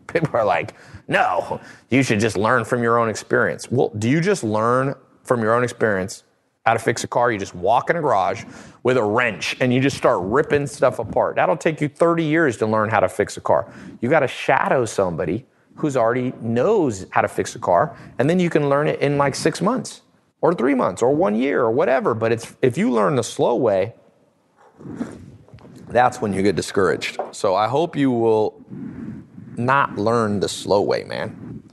people 0.07 0.29
are 0.33 0.43
like, 0.43 0.73
no, 1.07 1.61
you 1.89 2.03
should 2.03 2.19
just 2.19 2.35
learn 2.35 2.65
from 2.65 2.83
your 2.83 2.99
own 2.99 3.07
experience. 3.07 3.71
Well, 3.71 3.89
do 3.99 4.09
you 4.09 4.19
just 4.19 4.43
learn 4.43 4.95
from 5.23 5.41
your 5.41 5.55
own 5.55 5.63
experience 5.63 6.23
how 6.65 6.73
to 6.73 6.79
fix 6.79 7.05
a 7.05 7.07
car? 7.07 7.31
You 7.31 7.39
just 7.39 7.55
walk 7.55 7.89
in 7.89 7.95
a 7.95 8.01
garage 8.01 8.43
with 8.83 8.97
a 8.97 9.03
wrench 9.03 9.55
and 9.61 9.73
you 9.73 9.79
just 9.79 9.95
start 9.95 10.19
ripping 10.23 10.67
stuff 10.67 10.99
apart. 10.99 11.37
That'll 11.37 11.55
take 11.55 11.79
you 11.79 11.87
30 11.87 12.25
years 12.25 12.57
to 12.57 12.65
learn 12.65 12.89
how 12.89 12.99
to 12.99 13.07
fix 13.07 13.37
a 13.37 13.41
car. 13.41 13.71
You 14.01 14.09
got 14.09 14.19
to 14.21 14.27
shadow 14.27 14.83
somebody 14.83 15.45
who's 15.81 15.97
already 15.97 16.31
knows 16.41 17.05
how 17.09 17.21
to 17.21 17.27
fix 17.27 17.55
a 17.55 17.59
car, 17.59 17.97
and 18.19 18.29
then 18.29 18.39
you 18.39 18.49
can 18.49 18.69
learn 18.69 18.87
it 18.87 18.99
in 18.99 19.17
like 19.17 19.35
six 19.35 19.61
months 19.61 20.01
or 20.41 20.53
three 20.53 20.75
months 20.75 21.01
or 21.01 21.13
one 21.13 21.35
year 21.35 21.61
or 21.61 21.71
whatever. 21.71 22.13
But 22.13 22.31
it's 22.31 22.55
if 22.61 22.77
you 22.77 22.91
learn 22.91 23.15
the 23.15 23.23
slow 23.23 23.55
way, 23.55 23.93
that's 25.87 26.21
when 26.21 26.33
you 26.33 26.43
get 26.43 26.55
discouraged. 26.55 27.19
So 27.31 27.55
I 27.55 27.67
hope 27.67 27.95
you 27.95 28.11
will 28.11 28.63
not 29.57 29.97
learn 29.97 30.39
the 30.39 30.47
slow 30.47 30.81
way, 30.81 31.03
man. 31.03 31.63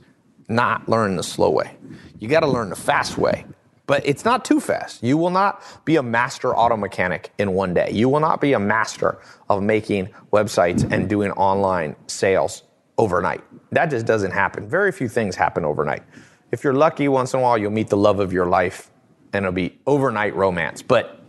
Not 0.47 0.89
learn 0.89 1.15
the 1.15 1.23
slow 1.23 1.51
way. 1.51 1.77
You 2.17 2.27
got 2.27 2.41
to 2.41 2.47
learn 2.47 2.69
the 2.69 2.75
fast 2.75 3.17
way. 3.17 3.45
But 3.85 4.05
it's 4.05 4.23
not 4.23 4.45
too 4.45 4.59
fast. 4.59 5.01
You 5.01 5.17
will 5.17 5.31
not 5.31 5.63
be 5.83 5.95
a 5.95 6.03
master 6.03 6.55
auto 6.55 6.77
mechanic 6.77 7.31
in 7.39 7.53
one 7.53 7.73
day. 7.73 7.89
You 7.91 8.07
will 8.07 8.19
not 8.19 8.39
be 8.39 8.53
a 8.53 8.59
master 8.59 9.19
of 9.49 9.63
making 9.63 10.09
websites 10.31 10.87
and 10.91 11.09
doing 11.09 11.31
online 11.31 11.95
sales 12.05 12.63
overnight. 12.99 13.41
That 13.71 13.87
just 13.87 14.05
doesn't 14.05 14.31
happen. 14.31 14.67
Very 14.67 14.91
few 14.91 15.07
things 15.07 15.35
happen 15.35 15.65
overnight. 15.65 16.03
If 16.51 16.63
you're 16.63 16.73
lucky, 16.73 17.07
once 17.07 17.33
in 17.33 17.39
a 17.39 17.43
while, 17.43 17.57
you'll 17.57 17.71
meet 17.71 17.89
the 17.89 17.97
love 17.97 18.19
of 18.19 18.33
your 18.33 18.47
life 18.47 18.89
and 19.33 19.45
it'll 19.45 19.53
be 19.53 19.77
overnight 19.85 20.35
romance. 20.35 20.81
But 20.81 21.21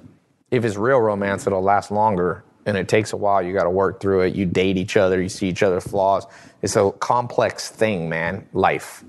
if 0.51 0.65
it's 0.65 0.77
real 0.77 1.01
romance, 1.01 1.47
it'll 1.47 1.63
last 1.63 1.91
longer 1.91 2.45
and 2.67 2.77
it 2.77 2.89
takes 2.89 3.13
a 3.13 3.17
while. 3.17 3.43
You 3.43 3.53
got 3.53 3.65
to 3.65 3.71
work 3.71 4.01
through 4.01 4.23
it. 4.23 4.35
You 4.35 4.47
date 4.47 4.77
each 4.77 4.97
other, 4.97 5.21
you 5.21 5.29
see 5.29 5.49
each 5.49 5.63
other's 5.63 5.87
flaws. 5.87 6.27
It's 6.63 6.77
a 6.77 6.91
complex 6.93 7.69
thing, 7.69 8.09
man, 8.09 8.47
life. 8.53 9.05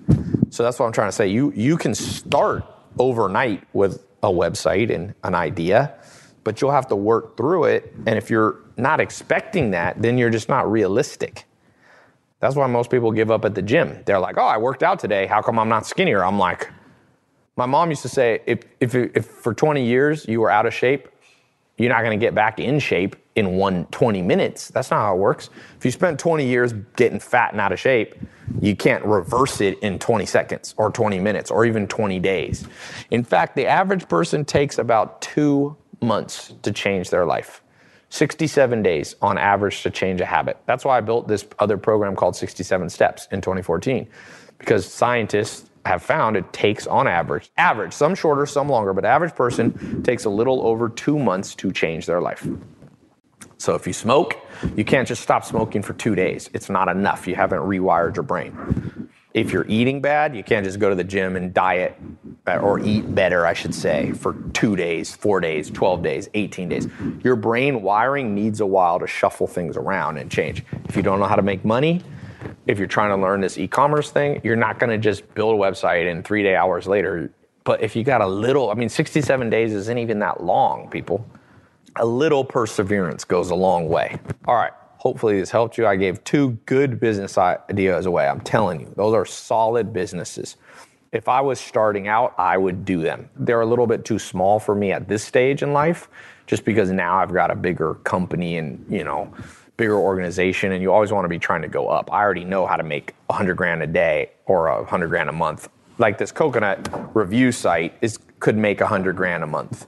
So 0.49 0.63
that's 0.63 0.79
what 0.79 0.85
I'm 0.85 0.91
trying 0.91 1.09
to 1.09 1.13
say. 1.13 1.27
You, 1.27 1.51
you 1.55 1.77
can 1.77 1.95
start 1.95 2.65
overnight 2.99 3.63
with 3.73 4.03
a 4.23 4.29
website 4.29 4.93
and 4.93 5.13
an 5.23 5.35
idea, 5.35 5.95
but 6.43 6.61
you'll 6.61 6.71
have 6.71 6.87
to 6.87 6.95
work 6.95 7.37
through 7.37 7.65
it. 7.65 7.93
And 8.05 8.17
if 8.17 8.29
you're 8.29 8.59
not 8.77 8.99
expecting 8.99 9.71
that, 9.71 10.01
then 10.01 10.17
you're 10.17 10.29
just 10.29 10.49
not 10.49 10.69
realistic. 10.69 11.45
That's 12.41 12.55
why 12.55 12.67
most 12.67 12.89
people 12.89 13.11
give 13.11 13.31
up 13.31 13.45
at 13.45 13.55
the 13.55 13.61
gym. 13.61 14.01
They're 14.05 14.19
like, 14.19 14.37
oh, 14.37 14.45
I 14.45 14.57
worked 14.57 14.83
out 14.83 14.99
today. 14.99 15.27
How 15.27 15.41
come 15.41 15.57
I'm 15.59 15.69
not 15.69 15.85
skinnier? 15.85 16.25
I'm 16.25 16.39
like, 16.39 16.69
my 17.55 17.67
mom 17.67 17.91
used 17.91 18.01
to 18.01 18.09
say, 18.09 18.41
if, 18.47 18.63
if, 18.79 18.95
if 18.95 19.25
for 19.27 19.53
20 19.53 19.85
years 19.85 20.27
you 20.27 20.41
were 20.41 20.49
out 20.49 20.65
of 20.65 20.73
shape, 20.73 21.07
you're 21.77 21.89
not 21.89 22.03
going 22.03 22.19
to 22.19 22.23
get 22.23 22.33
back 22.33 22.59
in 22.59 22.79
shape 22.79 23.15
in 23.35 23.53
one 23.57 23.85
20 23.91 24.21
minutes. 24.23 24.69
That's 24.69 24.91
not 24.91 25.01
how 25.01 25.15
it 25.15 25.19
works. 25.19 25.49
If 25.77 25.85
you 25.85 25.91
spent 25.91 26.19
20 26.19 26.45
years 26.45 26.73
getting 26.95 27.19
fat 27.19 27.51
and 27.51 27.61
out 27.61 27.71
of 27.71 27.79
shape, 27.79 28.15
you 28.59 28.75
can't 28.75 29.05
reverse 29.05 29.61
it 29.61 29.79
in 29.79 29.99
20 29.99 30.25
seconds 30.25 30.73
or 30.77 30.91
20 30.91 31.19
minutes 31.19 31.51
or 31.51 31.65
even 31.65 31.87
20 31.87 32.19
days. 32.19 32.67
In 33.11 33.23
fact, 33.23 33.55
the 33.55 33.67
average 33.67 34.07
person 34.09 34.45
takes 34.45 34.79
about 34.79 35.21
two 35.21 35.77
months 36.01 36.53
to 36.63 36.71
change 36.71 37.09
their 37.09 37.25
life. 37.25 37.61
67 38.11 38.83
days 38.83 39.15
on 39.21 39.37
average 39.37 39.83
to 39.83 39.89
change 39.89 40.21
a 40.21 40.25
habit. 40.25 40.57
That's 40.65 40.85
why 40.85 40.97
I 40.97 41.01
built 41.01 41.27
this 41.27 41.45
other 41.59 41.77
program 41.77 42.15
called 42.15 42.35
67 42.35 42.89
Steps 42.89 43.27
in 43.31 43.41
2014, 43.41 44.07
because 44.59 44.85
scientists 44.85 45.69
have 45.85 46.03
found 46.03 46.37
it 46.37 46.53
takes 46.53 46.85
on 46.85 47.07
average, 47.07 47.49
average, 47.57 47.93
some 47.93 48.13
shorter, 48.13 48.45
some 48.45 48.69
longer, 48.69 48.93
but 48.93 49.05
average 49.05 49.33
person 49.33 50.03
takes 50.03 50.25
a 50.25 50.29
little 50.29 50.61
over 50.67 50.89
two 50.89 51.17
months 51.17 51.55
to 51.55 51.71
change 51.71 52.05
their 52.05 52.21
life. 52.21 52.47
So 53.57 53.75
if 53.75 53.87
you 53.87 53.93
smoke, 53.93 54.37
you 54.75 54.83
can't 54.83 55.07
just 55.07 55.23
stop 55.23 55.43
smoking 55.43 55.81
for 55.81 55.93
two 55.93 56.13
days. 56.13 56.49
It's 56.53 56.69
not 56.69 56.89
enough. 56.89 57.27
You 57.27 57.35
haven't 57.35 57.59
rewired 57.59 58.15
your 58.15 58.23
brain 58.23 59.01
if 59.33 59.51
you're 59.51 59.65
eating 59.67 60.01
bad, 60.01 60.35
you 60.35 60.43
can't 60.43 60.65
just 60.65 60.79
go 60.79 60.89
to 60.89 60.95
the 60.95 61.03
gym 61.03 61.35
and 61.35 61.53
diet 61.53 61.97
or 62.47 62.79
eat 62.79 63.13
better, 63.13 63.45
I 63.45 63.53
should 63.53 63.75
say, 63.75 64.13
for 64.13 64.33
two 64.53 64.75
days, 64.75 65.15
four 65.15 65.39
days, 65.39 65.69
12 65.69 66.01
days, 66.01 66.29
18 66.33 66.69
days. 66.69 66.87
Your 67.23 67.35
brain 67.35 67.81
wiring 67.81 68.33
needs 68.33 68.61
a 68.61 68.65
while 68.65 68.99
to 68.99 69.07
shuffle 69.07 69.47
things 69.47 69.77
around 69.77 70.17
and 70.17 70.29
change. 70.29 70.63
If 70.89 70.95
you 70.95 71.03
don't 71.03 71.19
know 71.19 71.27
how 71.27 71.35
to 71.35 71.43
make 71.43 71.63
money, 71.63 72.01
if 72.65 72.79
you're 72.79 72.87
trying 72.87 73.09
to 73.09 73.21
learn 73.21 73.41
this 73.41 73.57
e 73.57 73.67
commerce 73.67 74.11
thing, 74.11 74.41
you're 74.43 74.55
not 74.55 74.79
going 74.79 74.89
to 74.89 74.97
just 74.97 75.31
build 75.35 75.55
a 75.55 75.61
website 75.61 76.09
and 76.09 76.25
three 76.25 76.41
day 76.43 76.55
hours 76.55 76.87
later. 76.87 77.31
But 77.63 77.81
if 77.81 77.95
you 77.95 78.03
got 78.03 78.21
a 78.21 78.27
little, 78.27 78.71
I 78.71 78.73
mean, 78.73 78.89
67 78.89 79.49
days 79.49 79.73
isn't 79.73 79.97
even 79.97 80.19
that 80.19 80.43
long, 80.43 80.89
people. 80.89 81.25
A 81.97 82.05
little 82.05 82.43
perseverance 82.43 83.23
goes 83.23 83.51
a 83.51 83.55
long 83.55 83.87
way. 83.87 84.17
All 84.45 84.55
right. 84.55 84.71
Hopefully, 84.97 85.39
this 85.39 85.49
helped 85.49 85.77
you. 85.79 85.87
I 85.87 85.95
gave 85.95 86.23
two 86.23 86.51
good 86.67 86.99
business 86.99 87.37
ideas 87.37 88.05
away. 88.05 88.27
I'm 88.27 88.41
telling 88.41 88.81
you, 88.81 88.93
those 88.95 89.15
are 89.15 89.25
solid 89.25 89.91
businesses. 89.93 90.57
If 91.11 91.27
I 91.27 91.41
was 91.41 91.59
starting 91.59 92.07
out, 92.07 92.33
I 92.37 92.57
would 92.57 92.85
do 92.85 93.01
them. 93.01 93.29
They're 93.35 93.61
a 93.61 93.65
little 93.65 93.87
bit 93.87 94.05
too 94.05 94.17
small 94.17 94.59
for 94.59 94.73
me 94.73 94.91
at 94.93 95.09
this 95.09 95.23
stage 95.23 95.61
in 95.61 95.73
life, 95.73 96.07
just 96.47 96.63
because 96.63 96.89
now 96.91 97.17
I've 97.17 97.33
got 97.33 97.51
a 97.51 97.55
bigger 97.55 97.95
company 97.95 98.57
and, 98.57 98.85
you 98.89 99.03
know, 99.03 99.33
bigger 99.75 99.97
organization, 99.97 100.71
and 100.71 100.81
you 100.81 100.91
always 100.93 101.11
want 101.11 101.25
to 101.25 101.29
be 101.29 101.39
trying 101.39 101.63
to 101.63 101.67
go 101.67 101.89
up. 101.89 102.11
I 102.13 102.21
already 102.21 102.45
know 102.45 102.65
how 102.65 102.77
to 102.77 102.83
make 102.83 103.13
100 103.27 103.55
grand 103.55 103.83
a 103.83 103.87
day 103.87 104.31
or 104.45 104.73
100 104.81 105.07
grand 105.09 105.27
a 105.27 105.33
month. 105.33 105.67
Like 105.97 106.17
this 106.17 106.31
coconut 106.31 106.87
review 107.13 107.51
site 107.51 107.93
is 108.01 108.17
could 108.39 108.57
make 108.57 108.79
100 108.79 109.15
grand 109.15 109.43
a 109.43 109.47
month 109.47 109.85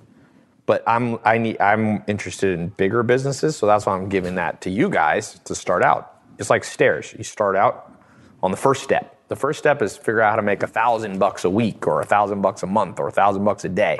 but 0.65 0.83
I'm 0.87 1.19
I 1.25 1.37
need 1.37 1.59
I'm 1.59 2.03
interested 2.07 2.57
in 2.57 2.69
bigger 2.69 3.03
businesses, 3.03 3.55
so 3.55 3.65
that's 3.65 3.85
why 3.85 3.95
I'm 3.95 4.09
giving 4.09 4.35
that 4.35 4.61
to 4.61 4.69
you 4.69 4.89
guys 4.89 5.39
to 5.45 5.55
start 5.55 5.83
out. 5.83 6.21
It's 6.39 6.49
like 6.49 6.63
stairs. 6.63 7.13
You 7.17 7.23
start 7.23 7.55
out 7.55 7.91
on 8.41 8.51
the 8.51 8.57
first 8.57 8.83
step. 8.83 9.17
The 9.33 9.39
first 9.39 9.57
step 9.57 9.81
is 9.81 9.97
figure 9.97 10.21
out 10.21 10.29
how 10.29 10.35
to 10.35 10.43
make 10.43 10.61
a 10.61 10.67
thousand 10.67 11.17
bucks 11.17 11.43
a 11.43 11.49
week 11.49 11.87
or 11.87 12.01
a 12.01 12.05
thousand 12.05 12.41
bucks 12.43 12.61
a 12.61 12.67
month 12.67 12.99
or 12.99 13.07
a 13.07 13.11
thousand 13.11 13.43
bucks 13.43 13.65
a 13.65 13.69
day. 13.69 13.99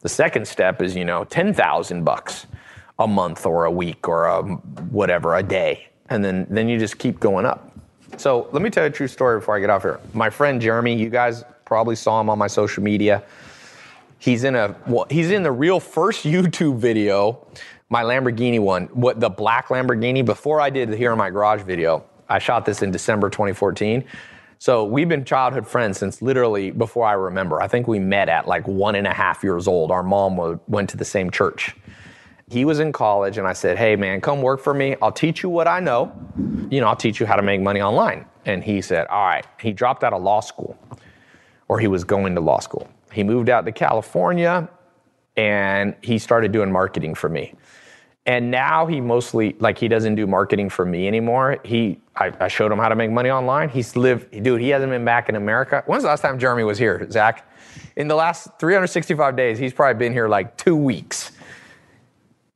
The 0.00 0.08
second 0.08 0.48
step 0.48 0.82
is, 0.82 0.96
you 0.96 1.04
know, 1.04 1.22
ten 1.22 1.54
thousand 1.54 2.02
bucks 2.02 2.48
a 2.98 3.06
month 3.06 3.46
or 3.46 3.66
a 3.66 3.70
week 3.70 4.08
or 4.08 4.26
a 4.26 4.42
whatever 4.42 5.36
a 5.36 5.44
day. 5.44 5.86
And 6.10 6.24
then 6.24 6.48
then 6.50 6.68
you 6.68 6.76
just 6.76 6.98
keep 6.98 7.20
going 7.20 7.46
up. 7.46 7.78
So 8.16 8.48
let 8.50 8.62
me 8.62 8.68
tell 8.68 8.82
you 8.82 8.88
a 8.88 8.92
true 8.92 9.06
story 9.06 9.38
before 9.38 9.56
I 9.56 9.60
get 9.60 9.70
off 9.70 9.82
here. 9.82 10.00
My 10.12 10.28
friend 10.28 10.60
Jeremy, 10.60 10.96
you 10.96 11.08
guys 11.08 11.44
probably 11.64 11.94
saw 11.94 12.20
him 12.20 12.28
on 12.28 12.36
my 12.36 12.48
social 12.48 12.82
media. 12.82 13.22
He's 14.18 14.42
in 14.42 14.56
a 14.56 14.74
well, 14.88 15.06
he's 15.08 15.30
in 15.30 15.44
the 15.44 15.52
real 15.52 15.78
first 15.78 16.24
YouTube 16.24 16.78
video, 16.78 17.46
my 17.90 18.02
Lamborghini 18.02 18.58
one, 18.58 18.86
what 18.86 19.20
the 19.20 19.30
black 19.30 19.68
Lamborghini. 19.68 20.24
Before 20.24 20.60
I 20.60 20.68
did 20.68 20.90
the 20.90 20.96
here 20.96 21.12
in 21.12 21.18
my 21.18 21.30
garage 21.30 21.62
video, 21.62 22.04
I 22.28 22.40
shot 22.40 22.66
this 22.66 22.82
in 22.82 22.90
December 22.90 23.30
2014. 23.30 24.02
So 24.58 24.84
we've 24.84 25.08
been 25.08 25.24
childhood 25.24 25.66
friends 25.66 25.98
since 25.98 26.22
literally 26.22 26.70
before 26.70 27.06
I 27.06 27.12
remember. 27.12 27.60
I 27.60 27.68
think 27.68 27.86
we 27.86 27.98
met 27.98 28.28
at 28.28 28.46
like 28.46 28.66
one 28.66 28.94
and 28.94 29.06
a 29.06 29.12
half 29.12 29.42
years 29.42 29.68
old. 29.68 29.90
Our 29.90 30.02
mom 30.02 30.60
went 30.68 30.90
to 30.90 30.96
the 30.96 31.04
same 31.04 31.30
church. 31.30 31.76
He 32.50 32.64
was 32.64 32.78
in 32.78 32.92
college, 32.92 33.38
and 33.38 33.46
I 33.46 33.54
said, 33.54 33.78
"Hey 33.78 33.96
man, 33.96 34.20
come 34.20 34.42
work 34.42 34.60
for 34.60 34.74
me. 34.74 34.96
I'll 35.00 35.12
teach 35.12 35.42
you 35.42 35.48
what 35.48 35.66
I 35.66 35.80
know. 35.80 36.12
You 36.70 36.80
know, 36.80 36.88
I'll 36.88 36.96
teach 36.96 37.18
you 37.18 37.26
how 37.26 37.36
to 37.36 37.42
make 37.42 37.60
money 37.60 37.80
online." 37.80 38.26
And 38.44 38.62
he 38.62 38.82
said, 38.82 39.06
"All 39.06 39.26
right." 39.26 39.46
He 39.60 39.72
dropped 39.72 40.04
out 40.04 40.12
of 40.12 40.22
law 40.22 40.40
school, 40.40 40.76
or 41.68 41.78
he 41.78 41.86
was 41.86 42.04
going 42.04 42.34
to 42.34 42.40
law 42.40 42.60
school. 42.60 42.88
He 43.12 43.22
moved 43.22 43.48
out 43.48 43.64
to 43.64 43.72
California 43.72 44.68
and 45.36 45.94
he 46.02 46.18
started 46.18 46.52
doing 46.52 46.70
marketing 46.70 47.14
for 47.14 47.28
me. 47.28 47.54
And 48.26 48.50
now 48.50 48.86
he 48.86 49.00
mostly 49.00 49.54
like 49.58 49.76
he 49.76 49.86
doesn't 49.86 50.14
do 50.14 50.26
marketing 50.26 50.70
for 50.70 50.86
me 50.86 51.06
anymore. 51.06 51.58
He 51.64 52.00
I, 52.16 52.32
I 52.40 52.48
showed 52.48 52.72
him 52.72 52.78
how 52.78 52.88
to 52.88 52.96
make 52.96 53.10
money 53.10 53.30
online. 53.30 53.68
He's 53.68 53.96
lived, 53.96 54.30
dude. 54.42 54.60
He 54.60 54.70
hasn't 54.70 54.90
been 54.90 55.04
back 55.04 55.28
in 55.28 55.36
America. 55.36 55.82
When's 55.86 56.04
the 56.04 56.08
last 56.08 56.22
time 56.22 56.38
Jeremy 56.38 56.64
was 56.64 56.78
here, 56.78 57.06
Zach? 57.10 57.46
In 57.96 58.08
the 58.08 58.14
last 58.14 58.48
365 58.58 59.36
days, 59.36 59.58
he's 59.58 59.72
probably 59.72 59.98
been 59.98 60.12
here 60.12 60.28
like 60.28 60.56
two 60.56 60.76
weeks. 60.76 61.32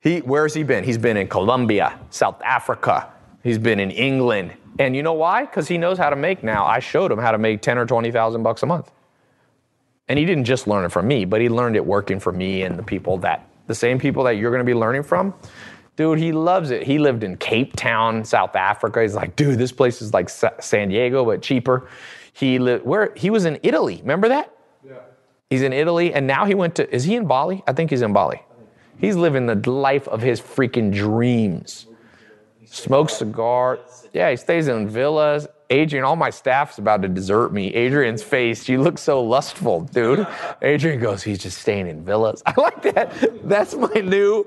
He, 0.00 0.18
where's 0.20 0.54
he 0.54 0.62
been? 0.62 0.84
He's 0.84 0.98
been 0.98 1.16
in 1.16 1.28
Colombia, 1.28 1.98
South 2.10 2.40
Africa. 2.42 3.12
He's 3.42 3.58
been 3.58 3.80
in 3.80 3.90
England. 3.90 4.52
And 4.78 4.94
you 4.94 5.02
know 5.02 5.12
why? 5.12 5.44
Because 5.44 5.66
he 5.66 5.76
knows 5.76 5.98
how 5.98 6.08
to 6.08 6.16
make 6.16 6.44
now. 6.44 6.64
I 6.64 6.78
showed 6.78 7.10
him 7.10 7.18
how 7.18 7.32
to 7.32 7.38
make 7.38 7.62
10 7.62 7.78
or 7.78 7.86
20,000 7.86 8.42
bucks 8.42 8.62
a 8.62 8.66
month. 8.66 8.92
And 10.08 10.18
he 10.18 10.24
didn't 10.24 10.44
just 10.44 10.66
learn 10.66 10.84
it 10.84 10.92
from 10.92 11.08
me, 11.08 11.24
but 11.24 11.40
he 11.40 11.48
learned 11.48 11.76
it 11.76 11.84
working 11.84 12.20
for 12.20 12.32
me 12.32 12.62
and 12.62 12.78
the 12.78 12.82
people 12.82 13.18
that, 13.18 13.47
the 13.68 13.74
same 13.74 14.00
people 14.00 14.24
that 14.24 14.32
you're 14.32 14.50
going 14.50 14.58
to 14.60 14.64
be 14.64 14.74
learning 14.74 15.04
from. 15.04 15.32
Dude, 15.94 16.18
he 16.18 16.32
loves 16.32 16.70
it. 16.70 16.82
He 16.82 16.98
lived 16.98 17.22
in 17.22 17.36
Cape 17.36 17.76
Town, 17.76 18.24
South 18.24 18.56
Africa. 18.56 19.02
He's 19.02 19.14
like, 19.14 19.36
dude, 19.36 19.58
this 19.58 19.72
place 19.72 20.02
is 20.02 20.12
like 20.12 20.28
San 20.28 20.88
Diego, 20.88 21.24
but 21.24 21.42
cheaper. 21.42 21.88
He 22.32 22.58
lived 22.58 22.84
where 22.84 23.12
he 23.16 23.30
was 23.30 23.44
in 23.44 23.58
Italy. 23.62 23.98
Remember 24.00 24.28
that? 24.28 24.52
Yeah. 24.86 24.94
He's 25.50 25.62
in 25.62 25.72
Italy, 25.72 26.12
and 26.14 26.26
now 26.26 26.44
he 26.44 26.54
went 26.54 26.76
to. 26.76 26.94
Is 26.94 27.04
he 27.04 27.16
in 27.16 27.26
Bali? 27.26 27.62
I 27.66 27.72
think 27.72 27.90
he's 27.90 28.02
in 28.02 28.12
Bali. 28.12 28.42
He's 28.98 29.16
living 29.16 29.46
the 29.46 29.70
life 29.70 30.06
of 30.08 30.22
his 30.22 30.40
freaking 30.40 30.92
dreams. 30.92 31.86
Smokes 32.64 33.14
cigar. 33.14 33.78
Yeah, 34.12 34.30
he 34.30 34.36
stays 34.36 34.68
in 34.68 34.88
villas. 34.88 35.46
Adrian, 35.70 36.02
all 36.02 36.16
my 36.16 36.30
staff's 36.30 36.78
about 36.78 37.02
to 37.02 37.08
desert 37.08 37.52
me. 37.52 37.74
Adrian's 37.74 38.22
face, 38.22 38.64
she 38.64 38.78
looks 38.78 39.02
so 39.02 39.22
lustful, 39.22 39.82
dude. 39.82 40.26
Adrian 40.62 40.98
goes, 40.98 41.22
he's 41.22 41.38
just 41.38 41.58
staying 41.58 41.86
in 41.86 42.02
villas. 42.02 42.42
I 42.46 42.58
like 42.58 42.80
that. 42.94 43.12
That's 43.46 43.74
my 43.74 43.92
new 44.00 44.46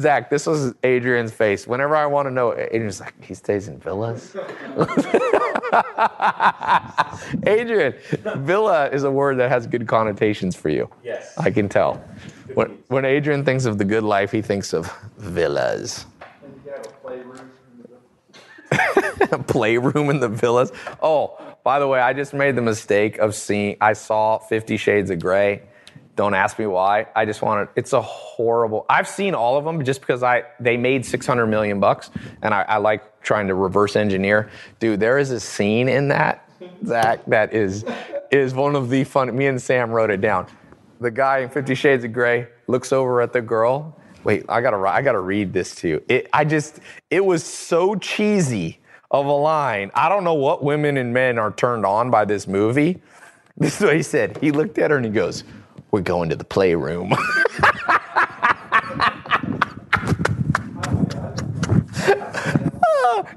Zach. 0.00 0.30
This 0.30 0.46
was 0.46 0.72
Adrian's 0.82 1.32
face. 1.32 1.66
Whenever 1.66 1.94
I 1.94 2.06
want 2.06 2.26
to 2.26 2.30
know, 2.30 2.56
Adrian's 2.56 3.00
like, 3.00 3.22
he 3.22 3.34
stays 3.34 3.68
in 3.68 3.78
villas. 3.78 4.34
Adrian, 7.46 7.94
villa 8.36 8.88
is 8.88 9.04
a 9.04 9.10
word 9.10 9.36
that 9.38 9.50
has 9.50 9.66
good 9.66 9.86
connotations 9.86 10.56
for 10.56 10.70
you. 10.70 10.88
Yes. 11.02 11.36
I 11.36 11.50
can 11.50 11.68
tell. 11.68 12.02
When, 12.54 12.78
when 12.88 13.04
Adrian 13.04 13.44
thinks 13.44 13.66
of 13.66 13.76
the 13.76 13.84
good 13.84 14.02
life, 14.02 14.30
he 14.30 14.40
thinks 14.40 14.72
of 14.72 14.90
villas. 15.18 16.06
And 16.42 16.58
you 16.64 16.72
have 16.72 16.86
a 16.86 16.88
playroom. 16.88 17.50
playroom 19.46 20.10
in 20.10 20.20
the 20.20 20.28
villas. 20.28 20.72
Oh, 21.02 21.38
by 21.62 21.78
the 21.78 21.86
way, 21.86 22.00
I 22.00 22.12
just 22.12 22.34
made 22.34 22.56
the 22.56 22.62
mistake 22.62 23.18
of 23.18 23.34
seeing. 23.34 23.76
I 23.80 23.94
saw 23.94 24.38
Fifty 24.38 24.76
Shades 24.76 25.10
of 25.10 25.20
Grey. 25.20 25.62
Don't 26.16 26.34
ask 26.34 26.58
me 26.58 26.66
why. 26.66 27.06
I 27.16 27.24
just 27.24 27.42
wanted. 27.42 27.68
It's 27.74 27.92
a 27.92 28.02
horrible. 28.02 28.86
I've 28.88 29.08
seen 29.08 29.34
all 29.34 29.56
of 29.56 29.64
them 29.64 29.84
just 29.84 30.00
because 30.00 30.22
I 30.22 30.44
they 30.60 30.76
made 30.76 31.04
six 31.04 31.26
hundred 31.26 31.46
million 31.46 31.80
bucks, 31.80 32.10
and 32.42 32.54
I, 32.54 32.62
I 32.62 32.76
like 32.76 33.22
trying 33.22 33.48
to 33.48 33.54
reverse 33.54 33.96
engineer. 33.96 34.50
Dude, 34.78 35.00
there 35.00 35.18
is 35.18 35.30
a 35.30 35.40
scene 35.40 35.88
in 35.88 36.08
that 36.08 36.48
Zach 36.84 37.24
that 37.26 37.52
is 37.52 37.84
is 38.30 38.54
one 38.54 38.76
of 38.76 38.90
the 38.90 39.04
fun. 39.04 39.34
Me 39.36 39.46
and 39.46 39.60
Sam 39.60 39.90
wrote 39.90 40.10
it 40.10 40.20
down. 40.20 40.46
The 41.00 41.10
guy 41.10 41.38
in 41.38 41.48
Fifty 41.48 41.74
Shades 41.74 42.04
of 42.04 42.12
Grey 42.12 42.46
looks 42.68 42.92
over 42.92 43.20
at 43.20 43.32
the 43.32 43.42
girl. 43.42 43.98
Wait, 44.22 44.44
I 44.48 44.60
gotta 44.60 44.76
I 44.76 45.02
gotta 45.02 45.20
read 45.20 45.52
this 45.52 45.74
to 45.76 45.88
you. 45.88 46.04
It, 46.08 46.28
I 46.32 46.44
just 46.44 46.78
it 47.10 47.24
was 47.24 47.42
so 47.42 47.96
cheesy 47.96 48.80
of 49.14 49.26
a 49.26 49.32
line. 49.32 49.92
I 49.94 50.08
don't 50.08 50.24
know 50.24 50.34
what 50.34 50.64
women 50.64 50.96
and 50.96 51.14
men 51.14 51.38
are 51.38 51.52
turned 51.52 51.86
on 51.86 52.10
by 52.10 52.24
this 52.24 52.46
movie. 52.46 53.00
This 53.56 53.80
is 53.80 53.86
what 53.86 53.94
he 53.94 54.02
said. 54.02 54.36
He 54.38 54.50
looked 54.50 54.78
at 54.78 54.90
her 54.90 54.96
and 54.96 55.06
he 55.06 55.12
goes, 55.12 55.44
"We're 55.92 56.00
going 56.00 56.28
to 56.30 56.34
the 56.34 56.42
playroom." 56.42 57.14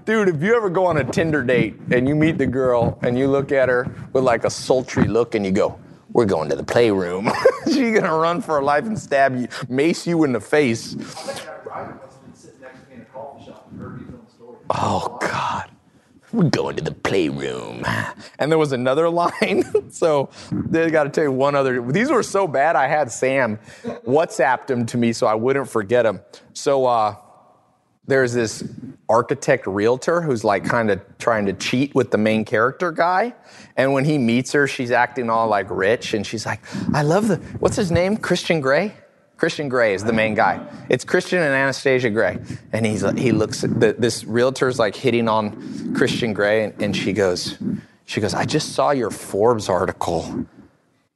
Dude, 0.05 0.29
if 0.29 0.41
you 0.41 0.55
ever 0.55 0.71
go 0.71 0.87
on 0.87 0.97
a 0.97 1.03
Tinder 1.03 1.43
date 1.43 1.75
and 1.91 2.07
you 2.07 2.15
meet 2.15 2.39
the 2.39 2.47
girl 2.47 2.97
and 3.03 3.15
you 3.15 3.27
look 3.27 3.51
at 3.51 3.69
her 3.69 3.85
with 4.11 4.23
like 4.23 4.43
a 4.43 4.49
sultry 4.49 5.07
look 5.07 5.35
and 5.35 5.45
you 5.45 5.51
go, 5.51 5.77
We're 6.13 6.25
going 6.25 6.49
to 6.49 6.55
the 6.55 6.63
playroom. 6.63 7.29
She's 7.67 7.99
gonna 7.99 8.17
run 8.17 8.41
for 8.41 8.55
her 8.55 8.63
life 8.63 8.85
and 8.85 8.97
stab 8.97 9.37
you, 9.37 9.47
mace 9.69 10.07
you 10.07 10.23
in 10.23 10.31
the 10.31 10.41
face. 10.41 10.95
Oh, 14.69 15.17
God. 15.21 15.71
We're 16.33 16.49
going 16.49 16.75
to 16.75 16.83
the 16.83 16.91
playroom. 16.91 17.85
And 18.37 18.51
there 18.51 18.57
was 18.59 18.73
another 18.73 19.09
line. 19.23 19.91
so 19.91 20.29
they 20.51 20.89
got 20.89 21.03
to 21.05 21.09
tell 21.09 21.23
you 21.23 21.31
one 21.31 21.55
other. 21.55 21.81
These 21.91 22.09
were 22.09 22.23
so 22.23 22.47
bad, 22.47 22.75
I 22.75 22.87
had 22.87 23.11
Sam 23.11 23.59
WhatsApped 24.05 24.67
them 24.67 24.85
to 24.87 24.97
me 24.97 25.13
so 25.13 25.25
I 25.25 25.35
wouldn't 25.35 25.69
forget 25.69 26.03
them. 26.03 26.21
So, 26.53 26.85
uh, 26.85 27.15
there's 28.07 28.33
this 28.33 28.63
architect 29.09 29.67
realtor 29.67 30.21
who's 30.21 30.43
like 30.43 30.63
kind 30.63 30.89
of 30.89 31.01
trying 31.17 31.45
to 31.45 31.53
cheat 31.53 31.93
with 31.93 32.09
the 32.09 32.17
main 32.17 32.45
character 32.45 32.91
guy. 32.91 33.33
And 33.75 33.91
when 33.91 34.05
he 34.05 34.17
meets 34.17 34.53
her, 34.53 34.65
she's 34.65 34.91
acting 34.91 35.29
all 35.29 35.47
like 35.49 35.67
rich 35.69 36.13
and 36.13 36.25
she's 36.25 36.45
like, 36.45 36.61
I 36.93 37.01
love 37.01 37.27
the, 37.27 37.35
what's 37.59 37.75
his 37.75 37.91
name? 37.91 38.15
Christian 38.15 38.61
Grey? 38.61 38.93
Christian 39.37 39.69
Grey 39.69 39.93
is 39.93 40.03
the 40.03 40.13
main 40.13 40.33
guy. 40.33 40.65
It's 40.89 41.05
Christian 41.05 41.39
and 41.39 41.53
Anastasia 41.53 42.09
Gray. 42.09 42.39
And 42.73 42.85
he's, 42.85 43.07
he 43.17 43.31
looks, 43.31 43.63
at 43.63 43.79
the, 43.79 43.93
this 43.93 44.23
realtor's 44.23 44.79
like 44.79 44.95
hitting 44.95 45.29
on 45.29 45.93
Christian 45.93 46.33
Grey 46.33 46.65
and, 46.65 46.81
and 46.81 46.95
she 46.95 47.13
goes, 47.13 47.57
she 48.05 48.19
goes, 48.19 48.33
I 48.33 48.45
just 48.45 48.73
saw 48.73 48.91
your 48.91 49.11
Forbes 49.11 49.69
article. 49.69 50.45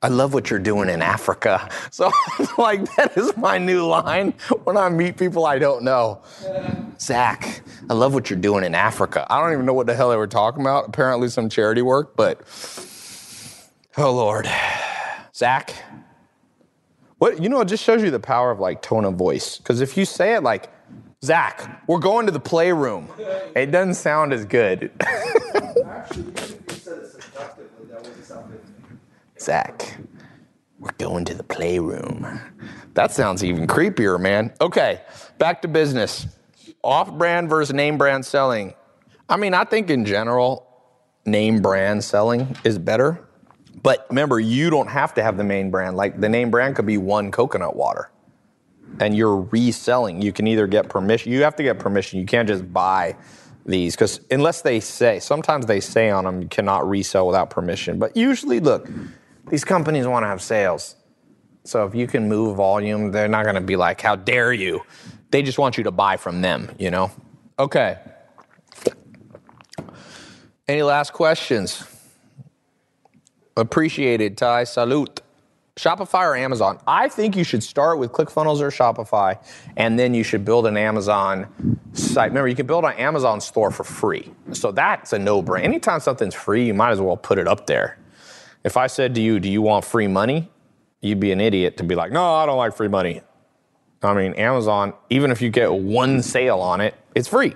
I 0.04 0.08
love 0.08 0.34
what 0.34 0.50
you're 0.50 0.60
doing 0.60 0.90
in 0.90 1.02
Africa. 1.02 1.70
So 1.92 2.10
like 2.58 2.96
that 2.96 3.18
is 3.18 3.36
my 3.36 3.58
new 3.58 3.86
line 3.86 4.34
when 4.64 4.78
I 4.78 4.88
meet 4.90 5.18
people 5.18 5.46
I 5.46 5.60
don't 5.60 5.84
know. 5.84 6.22
Zach, 7.00 7.62
I 7.90 7.94
love 7.94 8.14
what 8.14 8.30
you're 8.30 8.40
doing 8.40 8.64
in 8.64 8.76
Africa. 8.76 9.28
I 9.30 9.42
don't 9.42 9.52
even 9.52 9.66
know 9.66 9.74
what 9.74 9.88
the 9.88 9.96
hell 9.96 10.10
they 10.10 10.16
were 10.16 10.26
talking 10.26 10.62
about. 10.62 10.88
Apparently 10.88 11.28
some 11.28 11.50
charity 11.50 11.82
work, 11.82 12.16
but 12.16 12.42
oh 13.98 14.14
Lord. 14.14 14.50
Zach. 15.36 15.76
What 17.22 17.40
you 17.40 17.50
know, 17.50 17.62
it 17.62 17.68
just 17.68 17.84
shows 17.84 18.02
you 18.02 18.10
the 18.10 18.20
power 18.20 18.50
of 18.50 18.60
like 18.60 18.82
tone 18.82 19.06
of 19.06 19.14
voice. 19.14 19.60
Because 19.60 19.80
if 19.80 19.96
you 19.96 20.06
say 20.06 20.34
it 20.34 20.42
like, 20.42 20.70
Zach, 21.24 21.84
we're 21.86 22.00
going 22.00 22.26
to 22.26 22.32
the 22.32 22.40
playroom, 22.40 23.08
it 23.56 23.70
doesn't 23.70 23.94
sound 23.94 24.34
as 24.34 24.44
good. 24.44 24.90
Zach, 29.40 30.00
we're 30.80 30.90
going 30.98 31.26
to 31.26 31.36
the 31.36 31.44
playroom. 31.44 32.42
That 32.96 33.12
sounds 33.12 33.44
even 33.44 33.68
creepier, 33.68 34.20
man. 34.20 34.52
Okay, 34.60 35.02
back 35.38 35.62
to 35.62 35.68
business. 35.68 36.26
Off 36.84 37.16
brand 37.20 37.52
versus 37.52 37.72
name 37.72 38.00
brand 38.00 38.26
selling. 38.26 38.74
I 39.30 39.38
mean, 39.38 39.54
I 39.54 39.64
think 39.64 39.92
in 39.92 40.06
general, 40.06 40.66
name 41.28 41.62
brand 41.62 42.04
selling 42.04 42.58
is 42.64 42.80
better. 42.80 43.28
But 43.84 44.06
remember, 44.10 44.40
you 44.40 44.70
don't 44.70 44.90
have 44.90 45.14
to 45.16 45.24
have 45.24 45.38
the 45.38 45.44
main 45.44 45.72
brand. 45.72 45.98
Like 45.98 46.20
the 46.20 46.30
name 46.30 46.52
brand 46.52 46.76
could 46.76 46.86
be 46.86 46.98
one 46.98 47.32
coconut 47.32 47.76
water 47.76 48.12
and 49.00 49.16
you're 49.16 49.42
reselling. 49.42 50.22
You 50.22 50.34
can 50.34 50.48
either 50.48 50.68
get 50.68 50.90
permission, 50.90 51.32
you 51.32 51.44
have 51.44 51.56
to 51.56 51.64
get 51.64 51.80
permission. 51.80 52.20
You 52.20 52.26
can't 52.26 52.48
just 52.48 52.72
buy 52.72 53.16
these 53.66 53.96
because 53.96 54.22
unless 54.30 54.62
they 54.62 54.80
say, 54.80 55.20
sometimes 55.20 55.66
they 55.66 55.80
say 55.80 56.10
on 56.10 56.26
them 56.26 56.42
you 56.42 56.48
cannot 56.48 56.88
resell 56.88 57.28
without 57.28 57.50
permission. 57.50 58.00
But 58.00 58.18
usually, 58.18 58.60
look, 58.60 58.90
these 59.50 59.64
companies 59.64 60.08
want 60.08 60.24
to 60.24 60.28
have 60.28 60.42
sales. 60.42 60.96
So 61.64 61.86
if 61.86 61.94
you 61.94 62.08
can 62.08 62.28
move 62.28 62.58
volume, 62.58 63.12
they're 63.12 63.28
not 63.28 63.44
going 63.44 63.56
to 63.56 63.62
be 63.62 63.76
like, 63.76 64.02
how 64.02 64.16
dare 64.16 64.52
you? 64.52 64.82
They 65.30 65.44
just 65.44 65.60
want 65.60 65.78
you 65.78 65.84
to 65.86 65.92
buy 65.92 66.18
from 66.18 66.42
them, 66.42 66.72
you 66.80 66.90
know? 66.90 67.12
Okay. 67.60 68.00
Any 70.68 70.82
last 70.82 71.14
questions? 71.14 71.84
Appreciated, 73.62 74.38
Tai. 74.38 74.64
Salute. 74.64 75.22
Shopify 75.78 76.24
or 76.24 76.36
Amazon? 76.36 76.80
I 76.86 77.08
think 77.08 77.36
you 77.38 77.44
should 77.44 77.64
start 77.64 78.00
with 78.00 78.12
ClickFunnels 78.12 78.60
or 78.60 78.70
Shopify, 78.72 79.38
and 79.78 79.98
then 79.98 80.14
you 80.14 80.24
should 80.24 80.44
build 80.44 80.66
an 80.66 80.76
Amazon 80.76 81.80
site. 81.94 82.32
Remember, 82.32 82.48
you 82.48 82.56
can 82.56 82.68
build 82.68 82.84
an 82.84 82.94
Amazon 82.94 83.40
store 83.40 83.72
for 83.72 83.84
free. 83.84 84.32
So 84.52 84.72
that's 84.72 85.14
a 85.14 85.20
no-brainer. 85.20 85.64
Anytime 85.64 86.00
something's 86.00 86.36
free, 86.36 86.66
you 86.66 86.74
might 86.74 86.92
as 86.92 87.00
well 87.00 87.16
put 87.16 87.38
it 87.38 87.48
up 87.48 87.68
there. 87.68 87.98
If 88.64 88.78
I 88.78 88.88
said 88.88 89.16
to 89.16 89.22
you, 89.22 89.40
do 89.40 89.50
you 89.50 89.62
want 89.62 89.86
free 89.86 90.08
money? 90.08 90.50
You'd 91.02 91.20
be 91.20 91.32
an 91.32 91.40
idiot 91.40 91.78
to 91.78 91.84
be 91.84 91.96
like, 91.96 92.12
no, 92.12 92.34
I 92.34 92.46
don't 92.46 92.58
like 92.58 92.76
free 92.76 92.90
money. 92.90 93.22
I 94.04 94.14
mean, 94.14 94.34
Amazon, 94.34 94.94
even 95.12 95.32
if 95.32 95.42
you 95.42 95.50
get 95.50 95.72
one 95.72 96.22
sale 96.22 96.60
on 96.60 96.82
it, 96.82 96.96
it's 97.16 97.28
free. 97.28 97.56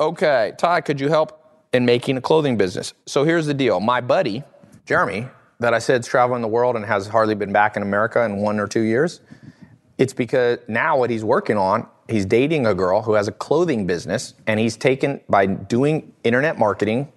Okay, 0.00 0.52
Tai, 0.56 0.80
could 0.80 1.00
you 1.00 1.08
help 1.08 1.66
in 1.72 1.84
making 1.84 2.16
a 2.16 2.20
clothing 2.20 2.56
business? 2.56 2.94
So 3.06 3.24
here's 3.24 3.46
the 3.46 3.54
deal. 3.54 3.80
My 3.80 4.00
buddy, 4.00 4.42
Jeremy, 4.86 5.28
that 5.60 5.72
I 5.72 5.78
said 5.78 6.00
is 6.00 6.06
traveling 6.06 6.42
the 6.42 6.48
world 6.48 6.76
and 6.76 6.84
has 6.84 7.06
hardly 7.06 7.34
been 7.34 7.52
back 7.52 7.76
in 7.76 7.82
America 7.82 8.22
in 8.24 8.38
one 8.38 8.60
or 8.60 8.66
two 8.66 8.82
years, 8.82 9.20
it's 9.98 10.12
because 10.12 10.58
now 10.68 10.98
what 10.98 11.10
he's 11.10 11.24
working 11.24 11.56
on, 11.56 11.86
he's 12.08 12.26
dating 12.26 12.66
a 12.66 12.74
girl 12.74 13.02
who 13.02 13.14
has 13.14 13.28
a 13.28 13.32
clothing 13.32 13.86
business, 13.86 14.34
and 14.46 14.60
he's 14.60 14.76
taken 14.76 15.20
by 15.28 15.46
doing 15.46 16.12
internet 16.24 16.58
marketing 16.58 17.12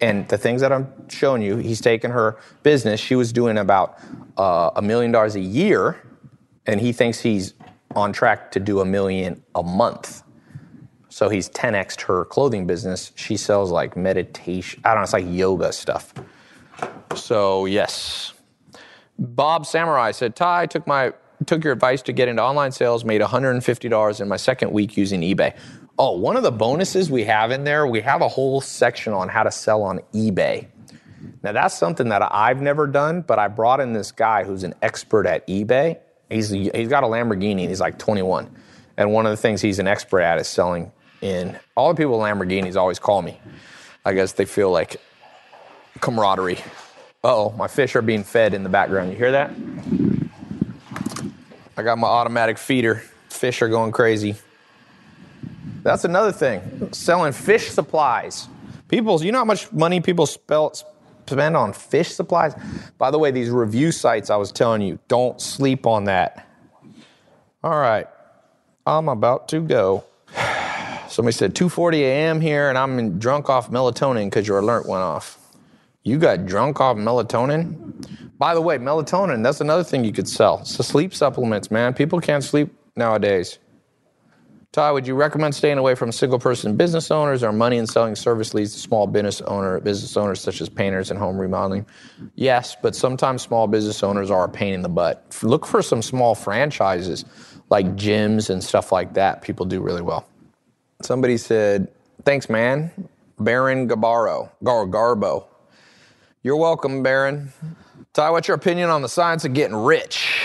and 0.00 0.26
the 0.28 0.38
things 0.38 0.62
that 0.62 0.72
I'm 0.72 0.88
showing 1.08 1.42
you, 1.42 1.56
he's 1.56 1.80
taken 1.80 2.10
her 2.10 2.38
business. 2.62 3.00
She 3.00 3.14
was 3.14 3.32
doing 3.32 3.58
about 3.58 3.98
uh, 4.38 4.70
a 4.76 4.82
million 4.82 5.12
dollars 5.12 5.36
a 5.36 5.40
year, 5.40 6.00
and 6.66 6.80
he 6.80 6.92
thinks 6.92 7.20
he's 7.20 7.54
on 7.94 8.12
track 8.12 8.50
to 8.52 8.60
do 8.60 8.80
a 8.80 8.84
million 8.84 9.42
a 9.54 9.62
month. 9.62 10.22
So 11.10 11.28
he's 11.28 11.50
10x 11.50 12.02
her 12.02 12.24
clothing 12.24 12.66
business. 12.66 13.12
She 13.14 13.36
sells 13.36 13.70
like 13.70 13.96
meditation, 13.96 14.80
I 14.84 14.90
don't 14.90 14.98
know, 14.98 15.02
it's 15.02 15.12
like 15.12 15.26
yoga 15.28 15.72
stuff. 15.72 16.14
So 17.14 17.66
yes. 17.66 18.32
Bob 19.18 19.66
Samurai 19.66 20.12
said, 20.12 20.34
Tai 20.34 20.66
took 20.66 20.86
my 20.86 21.12
took 21.46 21.64
your 21.64 21.72
advice 21.72 22.02
to 22.02 22.12
get 22.12 22.28
into 22.28 22.42
online 22.42 22.72
sales, 22.72 23.04
made 23.04 23.20
$150 23.20 24.20
in 24.20 24.28
my 24.28 24.36
second 24.36 24.72
week 24.72 24.96
using 24.96 25.22
eBay. 25.22 25.56
Oh, 25.98 26.16
one 26.16 26.36
of 26.36 26.42
the 26.42 26.52
bonuses 26.52 27.10
we 27.10 27.24
have 27.24 27.50
in 27.50 27.64
there, 27.64 27.86
we 27.86 28.00
have 28.00 28.20
a 28.20 28.28
whole 28.28 28.60
section 28.60 29.12
on 29.12 29.28
how 29.28 29.42
to 29.42 29.50
sell 29.50 29.82
on 29.82 30.00
eBay. 30.14 30.66
Now 31.42 31.52
that's 31.52 31.76
something 31.76 32.08
that 32.08 32.22
I've 32.32 32.60
never 32.60 32.86
done, 32.86 33.22
but 33.22 33.38
I 33.38 33.48
brought 33.48 33.80
in 33.80 33.92
this 33.92 34.12
guy 34.12 34.44
who's 34.44 34.64
an 34.64 34.74
expert 34.82 35.26
at 35.26 35.46
eBay. 35.46 35.98
He's 36.28 36.50
he's 36.50 36.88
got 36.88 37.04
a 37.04 37.06
Lamborghini. 37.06 37.68
He's 37.68 37.80
like 37.80 37.98
21, 37.98 38.54
and 38.96 39.12
one 39.12 39.26
of 39.26 39.30
the 39.30 39.36
things 39.36 39.60
he's 39.60 39.78
an 39.78 39.88
expert 39.88 40.20
at 40.20 40.38
is 40.38 40.48
selling 40.48 40.92
in. 41.20 41.58
All 41.76 41.92
the 41.92 41.96
people 41.96 42.18
with 42.18 42.26
Lamborghinis 42.26 42.76
always 42.76 42.98
call 42.98 43.22
me. 43.22 43.40
I 44.04 44.14
guess 44.14 44.32
they 44.32 44.44
feel 44.44 44.70
like 44.70 45.00
camaraderie. 46.00 46.58
oh, 47.24 47.50
my 47.52 47.68
fish 47.68 47.94
are 47.96 48.02
being 48.02 48.24
fed 48.24 48.54
in 48.54 48.62
the 48.62 48.68
background. 48.68 49.10
You 49.10 49.16
hear 49.16 49.32
that? 49.32 49.50
I 51.76 51.82
got 51.82 51.98
my 51.98 52.08
automatic 52.08 52.58
feeder. 52.58 53.02
Fish 53.28 53.62
are 53.62 53.68
going 53.68 53.92
crazy. 53.92 54.36
That's 55.82 56.04
another 56.04 56.32
thing. 56.32 56.90
Selling 56.92 57.32
fish 57.32 57.70
supplies. 57.70 58.48
People, 58.88 59.22
you 59.22 59.32
know 59.32 59.38
how 59.38 59.44
much 59.44 59.72
money 59.72 60.00
people 60.00 60.26
spell, 60.26 60.74
spend 61.26 61.56
on 61.56 61.72
fish 61.72 62.08
supplies? 62.08 62.54
By 62.98 63.10
the 63.10 63.18
way, 63.18 63.30
these 63.30 63.50
review 63.50 63.92
sites 63.92 64.30
I 64.30 64.36
was 64.36 64.52
telling 64.52 64.82
you, 64.82 64.98
don't 65.08 65.40
sleep 65.40 65.86
on 65.86 66.04
that. 66.04 66.46
All 67.62 67.78
right. 67.78 68.06
I'm 68.86 69.08
about 69.08 69.48
to 69.48 69.60
go. 69.60 70.04
Somebody 71.08 71.32
said 71.32 71.54
2:40 71.54 72.00
a.m. 72.00 72.40
here, 72.40 72.68
and 72.68 72.78
I'm 72.78 73.18
drunk 73.18 73.48
off 73.48 73.70
melatonin 73.70 74.26
because 74.26 74.46
your 74.46 74.58
alert 74.58 74.86
went 74.86 75.02
off. 75.02 75.39
You 76.02 76.18
got 76.18 76.46
drunk 76.46 76.80
off 76.80 76.96
melatonin? 76.96 78.36
By 78.38 78.54
the 78.54 78.60
way, 78.60 78.78
melatonin, 78.78 79.42
that's 79.42 79.60
another 79.60 79.84
thing 79.84 80.04
you 80.04 80.12
could 80.12 80.28
sell. 80.28 80.60
It's 80.60 80.76
the 80.78 80.82
sleep 80.82 81.12
supplements, 81.12 81.70
man. 81.70 81.92
People 81.92 82.20
can't 82.20 82.42
sleep 82.42 82.72
nowadays. 82.96 83.58
Tai, 84.72 84.92
would 84.92 85.04
you 85.04 85.16
recommend 85.16 85.52
staying 85.54 85.78
away 85.78 85.96
from 85.96 86.12
single 86.12 86.38
person 86.38 86.76
business 86.76 87.10
owners 87.10 87.42
or 87.42 87.52
money 87.52 87.76
and 87.76 87.88
selling 87.88 88.14
service 88.14 88.54
leads 88.54 88.72
to 88.72 88.78
small 88.78 89.08
business 89.08 89.40
owner 89.42 89.80
business 89.80 90.16
owners 90.16 90.40
such 90.40 90.60
as 90.60 90.68
painters 90.68 91.10
and 91.10 91.18
home 91.18 91.36
remodeling? 91.36 91.84
Yes, 92.36 92.76
but 92.80 92.94
sometimes 92.94 93.42
small 93.42 93.66
business 93.66 94.04
owners 94.04 94.30
are 94.30 94.44
a 94.44 94.48
pain 94.48 94.72
in 94.72 94.82
the 94.82 94.88
butt. 94.88 95.36
Look 95.42 95.66
for 95.66 95.82
some 95.82 96.02
small 96.02 96.36
franchises 96.36 97.24
like 97.68 97.96
gyms 97.96 98.48
and 98.48 98.62
stuff 98.62 98.92
like 98.92 99.12
that. 99.14 99.42
People 99.42 99.66
do 99.66 99.80
really 99.80 100.02
well. 100.02 100.24
Somebody 101.02 101.36
said, 101.36 101.88
"Thanks, 102.24 102.48
man." 102.48 102.92
Baron 103.40 103.88
Gabaro, 103.88 104.50
Gar 104.62 104.86
Garbo. 104.86 105.46
You're 106.42 106.56
welcome, 106.56 107.02
Baron. 107.02 107.52
Tai, 108.14 108.30
what's 108.30 108.48
your 108.48 108.54
opinion 108.54 108.88
on 108.88 109.02
the 109.02 109.10
science 109.10 109.44
of 109.44 109.52
getting 109.52 109.76
rich? 109.76 110.40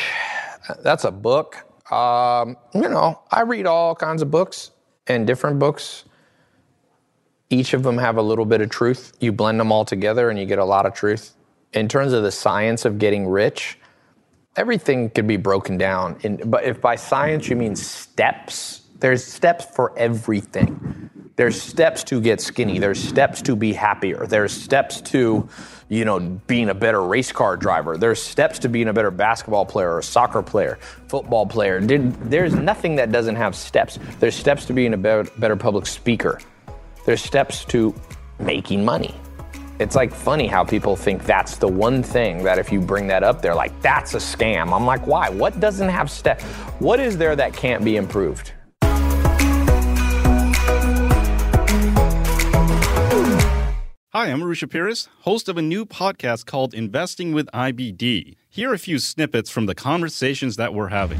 That's 0.83 1.05
a 1.05 1.11
book. 1.11 1.55
Um, 1.89 2.57
you 2.73 2.89
know, 2.89 3.21
I 3.31 3.43
read 3.43 3.65
all 3.65 3.95
kinds 3.95 4.21
of 4.21 4.29
books 4.29 4.71
and 5.07 5.25
different 5.25 5.57
books. 5.57 6.03
Each 7.49 7.73
of 7.73 7.83
them 7.83 7.97
have 7.97 8.17
a 8.17 8.21
little 8.21 8.43
bit 8.43 8.59
of 8.59 8.69
truth. 8.69 9.13
You 9.21 9.31
blend 9.31 9.57
them 9.57 9.71
all 9.71 9.85
together 9.85 10.29
and 10.29 10.37
you 10.37 10.45
get 10.45 10.59
a 10.59 10.65
lot 10.65 10.85
of 10.85 10.93
truth. 10.93 11.33
In 11.71 11.87
terms 11.87 12.11
of 12.11 12.23
the 12.23 12.31
science 12.31 12.83
of 12.83 12.99
getting 12.99 13.25
rich, 13.25 13.79
everything 14.57 15.09
could 15.11 15.27
be 15.27 15.37
broken 15.37 15.77
down. 15.77 16.17
In, 16.23 16.41
but 16.49 16.65
if 16.65 16.81
by 16.81 16.97
science 16.97 17.47
you 17.47 17.55
mean 17.55 17.73
steps, 17.73 18.81
there's 18.99 19.23
steps 19.23 19.63
for 19.73 19.97
everything. 19.97 21.09
There's 21.37 21.61
steps 21.61 22.05
to 22.05 22.21
get 22.21 22.39
skinny. 22.39 22.79
There's 22.79 23.01
steps 23.01 23.41
to 23.41 23.57
be 23.57 23.73
happier. 23.73 24.25
There's 24.25 24.53
steps 24.53 25.01
to, 25.01 25.49
you 25.89 26.05
know, 26.05 26.19
being 26.47 26.69
a 26.69 26.73
better 26.73 27.03
race 27.03 27.33
car 27.33 27.57
driver. 27.57 27.97
There's 27.97 28.21
steps 28.21 28.57
to 28.59 28.69
being 28.69 28.87
a 28.87 28.93
better 28.93 29.11
basketball 29.11 29.65
player 29.65 29.93
or 29.95 30.01
soccer 30.01 30.41
player, 30.41 30.79
football 31.09 31.45
player. 31.45 31.81
There's 31.81 32.55
nothing 32.55 32.95
that 32.95 33.11
doesn't 33.11 33.35
have 33.35 33.53
steps. 33.53 33.99
There's 34.21 34.35
steps 34.35 34.63
to 34.67 34.73
being 34.73 34.93
a 34.93 34.97
better, 34.97 35.29
better 35.37 35.57
public 35.57 35.87
speaker. 35.87 36.39
There's 37.05 37.21
steps 37.21 37.65
to 37.65 37.93
making 38.39 38.85
money. 38.85 39.13
It's 39.77 39.93
like 39.93 40.13
funny 40.13 40.47
how 40.47 40.63
people 40.63 40.95
think 40.95 41.25
that's 41.25 41.57
the 41.57 41.67
one 41.67 42.01
thing 42.01 42.43
that 42.43 42.59
if 42.59 42.71
you 42.71 42.79
bring 42.79 43.07
that 43.07 43.23
up, 43.23 43.41
they're 43.41 43.53
like, 43.53 43.81
that's 43.81 44.13
a 44.13 44.19
scam. 44.19 44.73
I'm 44.73 44.85
like, 44.85 45.05
why? 45.05 45.27
What 45.27 45.59
doesn't 45.59 45.89
have 45.89 46.09
steps? 46.09 46.45
What 46.79 47.01
is 47.01 47.17
there 47.17 47.35
that 47.35 47.51
can't 47.51 47.83
be 47.83 47.97
improved? 47.97 48.53
Hi, 54.15 54.27
I'm 54.27 54.39
Arusha 54.39 54.69
Peiris, 54.69 55.09
host 55.23 55.49
of 55.49 55.57
a 55.57 55.61
new 55.61 55.85
podcast 55.85 56.45
called 56.45 56.73
Investing 56.73 57.33
with 57.33 57.47
IBD. 57.47 58.37
Here 58.49 58.71
are 58.71 58.73
a 58.73 58.79
few 58.79 58.97
snippets 58.97 59.49
from 59.49 59.65
the 59.65 59.75
conversations 59.75 60.55
that 60.55 60.73
we're 60.73 60.87
having. 60.87 61.19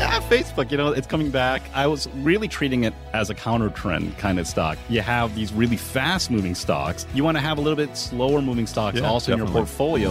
Yeah, 0.00 0.18
Facebook, 0.28 0.72
you 0.72 0.78
know, 0.78 0.88
it's 0.88 1.06
coming 1.06 1.30
back. 1.30 1.62
I 1.72 1.86
was 1.86 2.08
really 2.16 2.48
treating 2.48 2.82
it 2.82 2.92
as 3.12 3.30
a 3.30 3.34
counter 3.36 3.68
trend 3.68 4.18
kind 4.18 4.40
of 4.40 4.48
stock. 4.48 4.76
You 4.88 5.00
have 5.02 5.32
these 5.36 5.52
really 5.52 5.76
fast 5.76 6.32
moving 6.32 6.56
stocks. 6.56 7.06
You 7.14 7.22
want 7.22 7.36
to 7.36 7.40
have 7.40 7.56
a 7.56 7.60
little 7.60 7.76
bit 7.76 7.96
slower 7.96 8.42
moving 8.42 8.66
stocks 8.66 8.98
Yeah, 8.98 9.06
also 9.06 9.30
in 9.30 9.38
your 9.38 9.46
portfolio. 9.46 10.10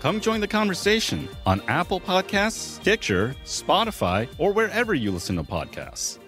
Come 0.00 0.18
join 0.18 0.40
the 0.40 0.48
conversation 0.48 1.28
on 1.44 1.60
Apple 1.68 2.00
Podcasts, 2.00 2.52
Stitcher, 2.52 3.36
Spotify, 3.44 4.26
or 4.38 4.50
wherever 4.50 4.94
you 4.94 5.10
listen 5.10 5.36
to 5.36 5.42
podcasts. 5.42 6.18